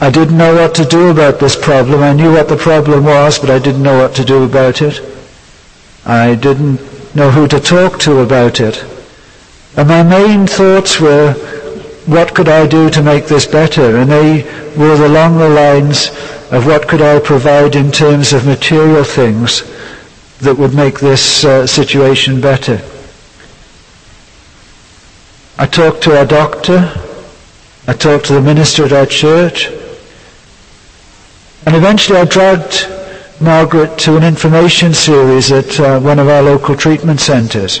I 0.00 0.10
didn't 0.10 0.38
know 0.38 0.54
what 0.54 0.74
to 0.76 0.84
do 0.86 1.10
about 1.10 1.38
this 1.38 1.54
problem. 1.54 2.02
I 2.02 2.14
knew 2.14 2.32
what 2.32 2.48
the 2.48 2.56
problem 2.56 3.04
was, 3.04 3.38
but 3.38 3.50
I 3.50 3.58
didn't 3.58 3.82
know 3.82 3.98
what 3.98 4.14
to 4.14 4.24
do 4.24 4.44
about 4.44 4.80
it. 4.80 5.00
I 6.06 6.34
didn't 6.34 6.80
know 7.14 7.30
who 7.30 7.46
to 7.48 7.60
talk 7.60 7.98
to 8.00 8.20
about 8.20 8.60
it. 8.60 8.82
And 9.76 9.88
my 9.88 10.02
main 10.02 10.46
thoughts 10.46 10.98
were, 10.98 11.34
what 12.06 12.34
could 12.34 12.48
I 12.48 12.66
do 12.66 12.88
to 12.90 13.02
make 13.02 13.26
this 13.26 13.46
better? 13.46 13.98
And 13.98 14.10
they 14.10 14.42
were 14.76 15.04
along 15.04 15.38
the 15.38 15.48
lines 15.50 16.08
of 16.50 16.66
what 16.66 16.88
could 16.88 17.02
I 17.02 17.20
provide 17.20 17.76
in 17.76 17.92
terms 17.92 18.32
of 18.32 18.46
material 18.46 19.04
things 19.04 19.62
that 20.38 20.56
would 20.56 20.74
make 20.74 20.98
this 21.00 21.44
uh, 21.44 21.66
situation 21.66 22.40
better. 22.40 22.80
I 25.58 25.66
talked 25.66 26.02
to 26.04 26.18
our 26.18 26.24
doctor. 26.24 26.90
I 27.86 27.92
talked 27.92 28.26
to 28.26 28.34
the 28.34 28.40
minister 28.42 28.84
at 28.84 28.92
our 28.92 29.06
church. 29.06 29.66
And 31.66 31.74
eventually 31.74 32.18
I 32.18 32.24
dragged 32.24 32.86
Margaret 33.40 33.98
to 34.00 34.16
an 34.16 34.22
information 34.22 34.92
series 34.92 35.50
at 35.50 35.80
uh, 35.80 35.98
one 36.00 36.18
of 36.18 36.28
our 36.28 36.42
local 36.42 36.76
treatment 36.76 37.20
centres. 37.20 37.80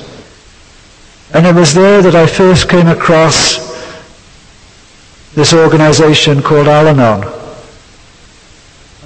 And 1.32 1.46
it 1.46 1.54
was 1.54 1.74
there 1.74 2.02
that 2.02 2.14
I 2.14 2.26
first 2.26 2.68
came 2.68 2.88
across 2.88 3.70
this 5.34 5.52
organization 5.52 6.42
called 6.42 6.66
Al-Anon. 6.66 7.24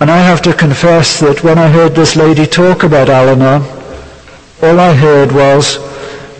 And 0.00 0.10
I 0.10 0.18
have 0.18 0.42
to 0.42 0.54
confess 0.54 1.20
that 1.20 1.44
when 1.44 1.58
I 1.58 1.68
heard 1.68 1.94
this 1.94 2.16
lady 2.16 2.46
talk 2.46 2.82
about 2.82 3.08
Al-Anon, 3.08 3.62
all 4.62 4.80
I 4.80 4.94
heard 4.94 5.32
was 5.32 5.78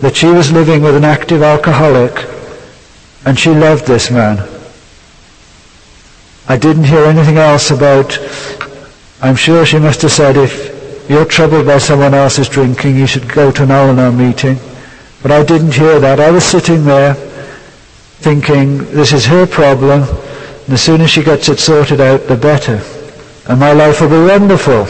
that 0.01 0.15
she 0.15 0.27
was 0.27 0.51
living 0.51 0.81
with 0.81 0.95
an 0.95 1.05
active 1.05 1.43
alcoholic 1.43 2.34
and 3.25 3.37
she 3.39 3.49
loved 3.49 3.87
this 3.87 4.11
man. 4.11 4.37
I 6.47 6.57
didn't 6.57 6.83
hear 6.83 7.05
anything 7.05 7.37
else 7.37 7.71
about, 7.71 8.19
I'm 9.21 9.35
sure 9.35 9.65
she 9.65 9.79
must 9.79 10.03
have 10.03 10.11
said, 10.11 10.37
if 10.37 11.09
you're 11.09 11.25
troubled 11.25 11.65
by 11.65 11.79
someone 11.79 12.13
else's 12.13 12.47
drinking, 12.47 12.95
you 12.95 13.07
should 13.07 13.27
go 13.27 13.51
to 13.51 13.63
an 13.63 13.71
Al-Anon 13.71 14.15
meeting. 14.15 14.57
But 15.23 15.31
I 15.31 15.43
didn't 15.43 15.73
hear 15.73 15.99
that. 15.99 16.19
I 16.19 16.29
was 16.29 16.43
sitting 16.43 16.85
there 16.85 17.15
thinking, 17.15 18.77
this 18.91 19.11
is 19.11 19.25
her 19.25 19.47
problem, 19.47 20.03
and 20.03 20.67
the 20.67 20.77
sooner 20.77 21.07
she 21.07 21.23
gets 21.23 21.49
it 21.49 21.57
sorted 21.57 21.99
out, 21.99 22.27
the 22.27 22.37
better. 22.37 22.79
And 23.49 23.59
my 23.59 23.73
life 23.73 24.01
will 24.01 24.09
be 24.09 24.27
wonderful. 24.27 24.83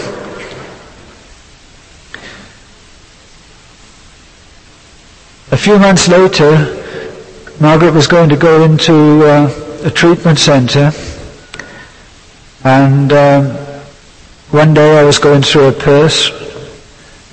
A 5.52 5.58
few 5.58 5.80
months 5.80 6.10
later, 6.10 6.85
Margaret 7.60 7.94
was 7.94 8.06
going 8.06 8.28
to 8.30 8.36
go 8.36 8.64
into 8.64 9.24
uh, 9.24 9.50
a 9.86 9.90
treatment 9.90 10.38
centre 10.38 10.92
and 12.66 13.14
um, 13.14 13.46
one 14.52 14.74
day 14.74 15.00
I 15.00 15.04
was 15.04 15.20
going 15.20 15.42
through 15.42 15.70
a 15.70 15.72
purse 15.72 16.30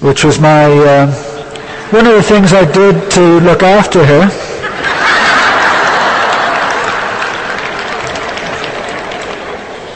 which 0.00 0.22
was 0.22 0.38
my 0.38 0.66
uh, 0.66 1.12
one 1.90 2.06
of 2.06 2.14
the 2.14 2.22
things 2.22 2.52
I 2.52 2.64
did 2.70 3.10
to 3.12 3.40
look 3.40 3.64
after 3.64 4.04
her. 4.06 4.30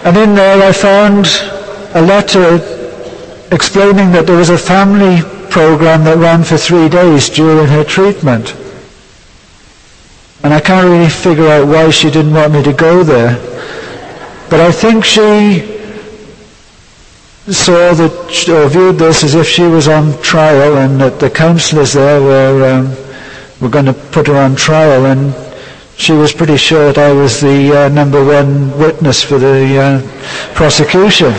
And 0.04 0.16
in 0.16 0.34
there 0.34 0.60
I 0.60 0.72
found 0.72 1.26
a 1.94 2.02
letter 2.02 2.56
explaining 3.52 4.10
that 4.10 4.24
there 4.26 4.36
was 4.36 4.50
a 4.50 4.58
family 4.58 5.22
program 5.50 6.02
that 6.04 6.16
ran 6.18 6.42
for 6.42 6.56
three 6.56 6.88
days 6.88 7.30
during 7.30 7.68
her 7.68 7.84
treatment 7.84 8.54
and 10.46 10.54
I 10.54 10.60
can't 10.60 10.86
really 10.86 11.08
figure 11.10 11.48
out 11.48 11.66
why 11.66 11.90
she 11.90 12.08
didn't 12.08 12.32
want 12.32 12.52
me 12.52 12.62
to 12.62 12.72
go 12.72 13.02
there. 13.02 13.34
But 14.48 14.60
I 14.60 14.70
think 14.70 15.04
she 15.04 15.58
saw 17.52 17.92
that, 17.92 18.48
or 18.48 18.68
viewed 18.68 18.96
this 18.96 19.24
as 19.24 19.34
if 19.34 19.48
she 19.48 19.62
was 19.64 19.88
on 19.88 20.16
trial 20.22 20.78
and 20.78 21.00
that 21.00 21.18
the 21.18 21.28
counsellors 21.28 21.94
there 21.94 22.20
were, 22.20 22.70
um, 22.70 22.90
were 23.60 23.68
going 23.68 23.86
to 23.86 23.92
put 23.92 24.28
her 24.28 24.36
on 24.36 24.54
trial 24.54 25.06
and 25.06 25.34
she 25.96 26.12
was 26.12 26.32
pretty 26.32 26.56
sure 26.56 26.92
that 26.92 26.98
I 26.98 27.12
was 27.12 27.40
the 27.40 27.86
uh, 27.86 27.88
number 27.88 28.24
one 28.24 28.70
witness 28.78 29.24
for 29.24 29.38
the 29.38 29.76
uh, 29.76 30.54
prosecution. 30.54 31.32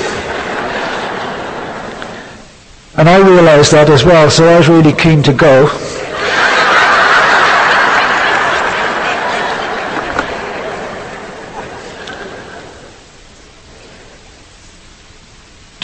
And 2.97 3.07
I 3.07 3.25
realized 3.25 3.71
that 3.71 3.89
as 3.89 4.03
well, 4.03 4.29
so 4.29 4.45
I 4.49 4.57
was 4.57 4.67
really 4.67 4.91
keen 4.91 5.23
to 5.23 5.31
go. 5.31 5.69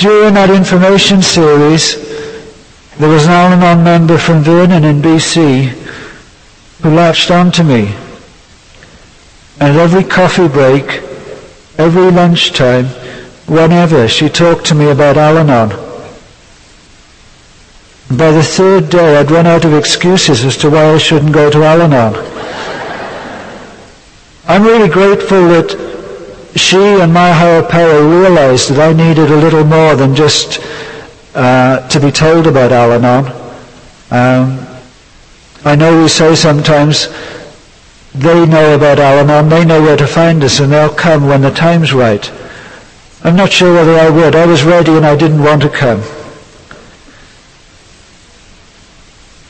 During 0.04 0.34
that 0.34 0.50
information 0.50 1.22
series, 1.22 1.96
there 2.98 3.08
was 3.08 3.24
an 3.24 3.32
Al-Anon 3.32 3.86
member 3.86 4.18
from 4.18 4.44
Vernon 4.44 4.84
in 4.84 5.02
BC 5.02 5.68
who 6.82 6.90
latched 6.90 7.32
on 7.32 7.54
to 7.54 7.64
me. 7.64 7.96
And 9.62 9.78
at 9.78 9.78
every 9.78 10.04
coffee 10.04 10.50
break, 10.50 11.02
every 11.78 12.12
lunchtime, 12.12 12.88
whenever, 13.48 14.10
she 14.10 14.28
talked 14.28 14.66
to 14.66 14.76
me 14.76 14.90
about 14.92 15.16
Al-Anon. 15.16 15.70
By 18.10 18.32
the 18.32 18.44
third 18.44 18.90
day, 18.90 19.16
I'd 19.16 19.32
run 19.32 19.48
out 19.48 19.64
of 19.64 19.74
excuses 19.74 20.44
as 20.44 20.58
to 20.58 20.70
why 20.70 20.84
I 20.84 20.98
shouldn't 20.98 21.32
go 21.32 21.50
to 21.50 21.64
Al-Anon. 21.64 22.16
I'm 24.50 24.64
really 24.64 24.90
grateful 24.90 25.48
that 25.48 25.93
she 26.56 26.78
and 26.78 27.14
my 27.14 27.32
power 27.70 28.04
realized 28.04 28.70
that 28.70 28.80
I 28.80 28.94
needed 28.94 29.32
a 29.32 29.36
little 29.36 29.64
more 29.64 29.96
than 29.96 30.16
just 30.16 30.60
uh, 31.34 31.88
to 31.88 32.00
be 32.00 32.12
told 32.12 32.48
about 32.48 32.72
Al-Anon. 32.72 33.26
Um, 34.12 34.68
I 35.66 35.76
know 35.76 36.02
we 36.02 36.08
say 36.08 36.36
sometimes 36.36 37.08
they 38.14 38.46
know 38.46 38.76
about 38.76 39.00
Al-Anon, 39.00 39.50
they 39.50 39.66
know 39.66 39.82
where 39.82 39.98
to 39.98 40.06
find 40.06 40.44
us, 40.44 40.60
and 40.60 40.72
they'll 40.72 40.94
come 40.94 41.26
when 41.28 41.42
the 41.42 41.50
time's 41.50 41.94
right. 41.94 42.32
I'm 43.24 43.36
not 43.36 43.52
sure 43.52 43.74
whether 43.74 43.96
I 43.96 44.10
would. 44.10 44.36
I 44.36 44.46
was 44.46 44.64
ready 44.64 44.92
and 44.92 45.06
I 45.06 45.16
didn't 45.16 45.42
want 45.42 45.62
to 45.64 45.70
come. 45.70 46.02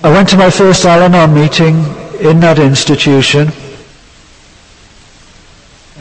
I 0.04 0.12
went 0.12 0.30
to 0.30 0.38
my 0.38 0.50
first 0.50 0.86
Al-Anon 0.86 1.34
meeting 1.34 1.76
in 2.20 2.40
that 2.42 2.60
institution. 2.60 3.50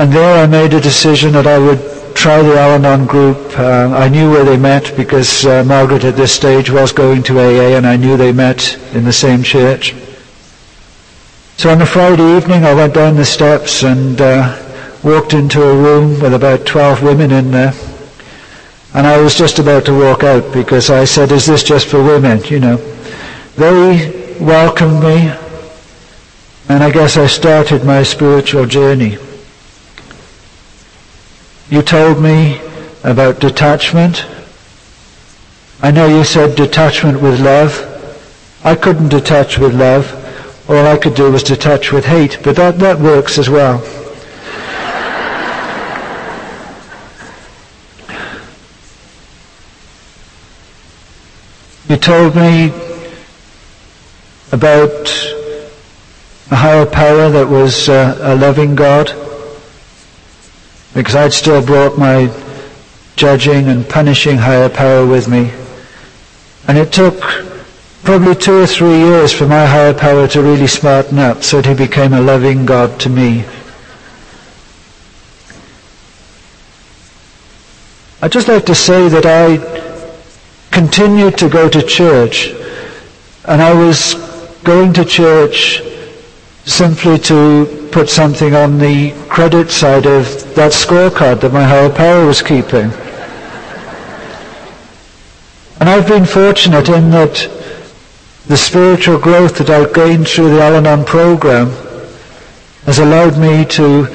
And 0.02 0.12
there 0.12 0.42
I 0.42 0.48
made 0.48 0.74
a 0.74 0.80
decision 0.80 1.30
that 1.34 1.46
I 1.46 1.60
would 1.60 1.78
try 2.16 2.42
the 2.42 2.58
Al-Anon 2.58 3.06
group. 3.06 3.38
Uh, 3.56 3.94
I 3.94 4.08
knew 4.08 4.32
where 4.32 4.44
they 4.44 4.56
met 4.56 4.96
because 4.96 5.46
uh, 5.46 5.62
Margaret 5.62 6.02
at 6.02 6.16
this 6.16 6.34
stage 6.34 6.72
was 6.72 6.90
going 6.90 7.22
to 7.22 7.38
AA 7.38 7.76
and 7.76 7.86
I 7.86 7.94
knew 7.96 8.16
they 8.16 8.32
met 8.32 8.76
in 8.94 9.04
the 9.04 9.12
same 9.12 9.44
church. 9.44 9.94
So 11.56 11.70
on 11.70 11.80
a 11.80 11.86
Friday 11.86 12.36
evening 12.36 12.64
I 12.64 12.74
went 12.74 12.94
down 12.94 13.14
the 13.14 13.24
steps 13.24 13.84
and 13.84 14.20
uh, 14.20 14.60
walked 15.04 15.34
into 15.34 15.62
a 15.62 15.72
room 15.72 16.20
with 16.20 16.34
about 16.34 16.66
12 16.66 17.04
women 17.04 17.30
in 17.30 17.52
there. 17.52 17.72
And 18.94 19.06
I 19.06 19.18
was 19.18 19.36
just 19.36 19.60
about 19.60 19.84
to 19.84 19.96
walk 19.96 20.24
out 20.24 20.52
because 20.52 20.90
I 20.90 21.04
said, 21.04 21.30
is 21.30 21.46
this 21.46 21.62
just 21.62 21.86
for 21.86 22.02
women? 22.02 22.42
You 22.46 22.58
know. 22.58 22.76
They 23.54 24.36
welcomed 24.40 25.00
me 25.00 25.32
and 26.68 26.82
I 26.82 26.90
guess 26.90 27.16
I 27.16 27.28
started 27.28 27.84
my 27.84 28.02
spiritual 28.02 28.66
journey. 28.66 29.16
You 31.72 31.80
told 31.80 32.22
me 32.22 32.60
about 33.02 33.40
detachment. 33.40 34.26
I 35.80 35.90
know 35.90 36.06
you 36.06 36.22
said 36.22 36.54
detachment 36.54 37.22
with 37.22 37.40
love. 37.40 37.72
I 38.62 38.74
couldn't 38.74 39.08
detach 39.08 39.56
with 39.56 39.72
love. 39.74 40.04
All 40.68 40.86
I 40.86 40.98
could 40.98 41.14
do 41.14 41.32
was 41.32 41.42
detach 41.42 41.90
with 41.90 42.04
hate, 42.04 42.40
but 42.44 42.56
that, 42.56 42.78
that 42.80 42.98
works 42.98 43.38
as 43.38 43.48
well. 43.48 43.78
You 51.88 51.96
told 51.96 52.36
me 52.36 52.66
about 54.52 55.08
a 56.50 56.54
higher 56.54 56.84
power 56.84 57.30
that 57.30 57.48
was 57.48 57.88
uh, 57.88 58.18
a 58.20 58.36
loving 58.36 58.74
God 58.74 59.31
because 60.94 61.14
I'd 61.14 61.32
still 61.32 61.64
brought 61.64 61.98
my 61.98 62.30
judging 63.16 63.68
and 63.68 63.88
punishing 63.88 64.36
higher 64.36 64.68
power 64.68 65.06
with 65.06 65.28
me. 65.28 65.52
And 66.68 66.78
it 66.78 66.92
took 66.92 67.20
probably 68.04 68.34
two 68.34 68.62
or 68.62 68.66
three 68.66 68.98
years 68.98 69.32
for 69.32 69.46
my 69.46 69.64
higher 69.64 69.94
power 69.94 70.26
to 70.28 70.42
really 70.42 70.66
smarten 70.66 71.18
up 71.18 71.42
so 71.42 71.60
that 71.60 71.68
he 71.68 71.74
became 71.86 72.12
a 72.12 72.20
loving 72.20 72.66
God 72.66 72.98
to 73.00 73.08
me. 73.08 73.44
I'd 78.20 78.32
just 78.32 78.48
like 78.48 78.66
to 78.66 78.74
say 78.74 79.08
that 79.08 79.26
I 79.26 79.58
continued 80.70 81.38
to 81.38 81.48
go 81.48 81.68
to 81.68 81.82
church 81.82 82.54
and 83.44 83.60
I 83.60 83.74
was 83.74 84.14
going 84.62 84.92
to 84.94 85.04
church 85.04 85.82
simply 86.64 87.18
to 87.18 87.88
put 87.90 88.08
something 88.08 88.54
on 88.54 88.78
the 88.78 89.12
credit 89.28 89.70
side 89.70 90.06
of 90.06 90.54
that 90.54 90.72
scorecard 90.72 91.40
that 91.40 91.52
my 91.52 91.64
higher 91.64 91.90
power 91.90 92.24
was 92.26 92.42
keeping. 92.42 92.90
And 95.80 95.88
I've 95.88 96.06
been 96.06 96.24
fortunate 96.24 96.88
in 96.88 97.10
that 97.10 97.34
the 98.46 98.56
spiritual 98.56 99.18
growth 99.18 99.58
that 99.58 99.70
I've 99.70 99.92
gained 99.92 100.28
through 100.28 100.50
the 100.50 100.62
Al-Anon 100.62 101.04
program 101.04 101.70
has 102.86 102.98
allowed 102.98 103.38
me 103.38 103.64
to 103.64 104.06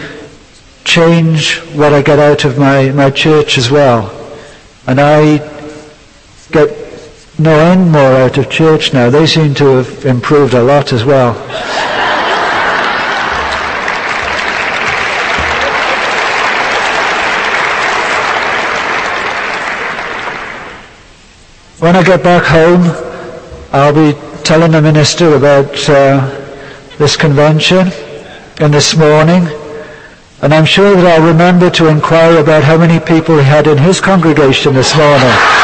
change 0.86 1.58
what 1.76 1.94
I 1.94 2.02
get 2.02 2.20
out 2.20 2.46
of 2.46 2.58
my, 2.58 2.92
my 2.92 3.10
church 3.10 3.58
as 3.58 3.70
well. 3.70 4.14
And 4.88 5.02
I 5.02 5.38
get 6.52 6.70
no 7.38 7.60
end 7.60 7.92
more 7.92 8.14
out 8.14 8.38
of 8.38 8.50
church 8.50 8.94
now. 8.94 9.10
They 9.10 9.28
seem 9.28 9.54
to 9.56 9.66
have 9.78 10.06
improved 10.06 10.54
a 10.54 10.64
lot 10.64 10.94
as 10.94 11.04
well. 11.04 11.34
When 21.80 21.96
I 21.96 22.04
get 22.04 22.24
back 22.24 22.44
home, 22.44 22.82
I'll 23.72 23.94
be 23.94 24.18
telling 24.44 24.72
the 24.72 24.82
minister 24.82 25.36
about 25.36 25.68
uh, 25.88 26.28
this 26.98 27.16
convention 27.16 27.90
and 28.60 28.74
this 28.74 28.96
morning. 28.96 29.48
And 30.42 30.54
I'm 30.54 30.66
sure 30.66 30.96
that 30.96 31.06
I'll 31.06 31.28
remember 31.28 31.70
to 31.70 31.88
inquire 31.88 32.40
about 32.40 32.64
how 32.64 32.78
many 32.78 33.00
people 33.00 33.38
he 33.38 33.44
had 33.44 33.68
in 33.68 33.78
his 33.78 34.02
congregation 34.02 34.74
this 34.74 34.96
morning. 34.98 35.57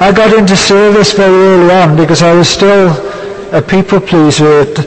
I 0.00 0.12
got 0.12 0.36
into 0.36 0.56
service 0.56 1.12
very 1.12 1.34
early 1.34 1.74
on 1.74 1.96
because 1.96 2.22
I 2.22 2.32
was 2.32 2.48
still 2.48 2.90
a 3.52 3.60
people 3.60 4.00
pleaser 4.00 4.60
at, 4.60 4.78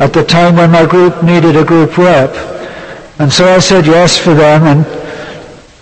at 0.00 0.12
the 0.12 0.24
time 0.24 0.54
when 0.54 0.70
my 0.70 0.86
group 0.86 1.22
needed 1.22 1.56
a 1.56 1.64
group 1.64 1.98
rep. 1.98 2.30
And 3.18 3.32
so 3.32 3.46
I 3.52 3.58
said 3.58 3.86
yes 3.86 4.16
for 4.16 4.34
them 4.34 4.62
and 4.62 4.86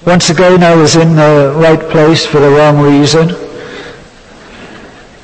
once 0.06 0.30
again 0.30 0.62
I 0.62 0.74
was 0.74 0.96
in 0.96 1.14
the 1.14 1.54
right 1.56 1.80
place 1.90 2.24
for 2.24 2.40
the 2.40 2.48
wrong 2.48 2.80
reason. 2.80 3.30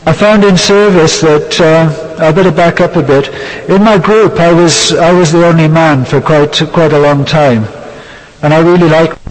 I 0.04 0.12
found 0.12 0.44
in 0.44 0.58
service 0.58 1.22
that 1.22 1.58
uh, 1.58 2.22
I 2.22 2.30
better 2.32 2.52
back 2.52 2.80
up 2.80 2.94
a 2.96 3.02
bit. 3.02 3.28
In 3.68 3.82
my 3.82 3.98
group, 3.98 4.38
I 4.38 4.52
was 4.52 4.92
I 4.92 5.12
was 5.12 5.32
the 5.32 5.44
only 5.44 5.66
man 5.66 6.04
for 6.04 6.20
quite 6.20 6.52
quite 6.72 6.92
a 6.92 6.98
long 6.98 7.24
time, 7.24 7.64
and 8.42 8.54
I 8.54 8.60
really 8.60 8.88
liked 8.88 9.25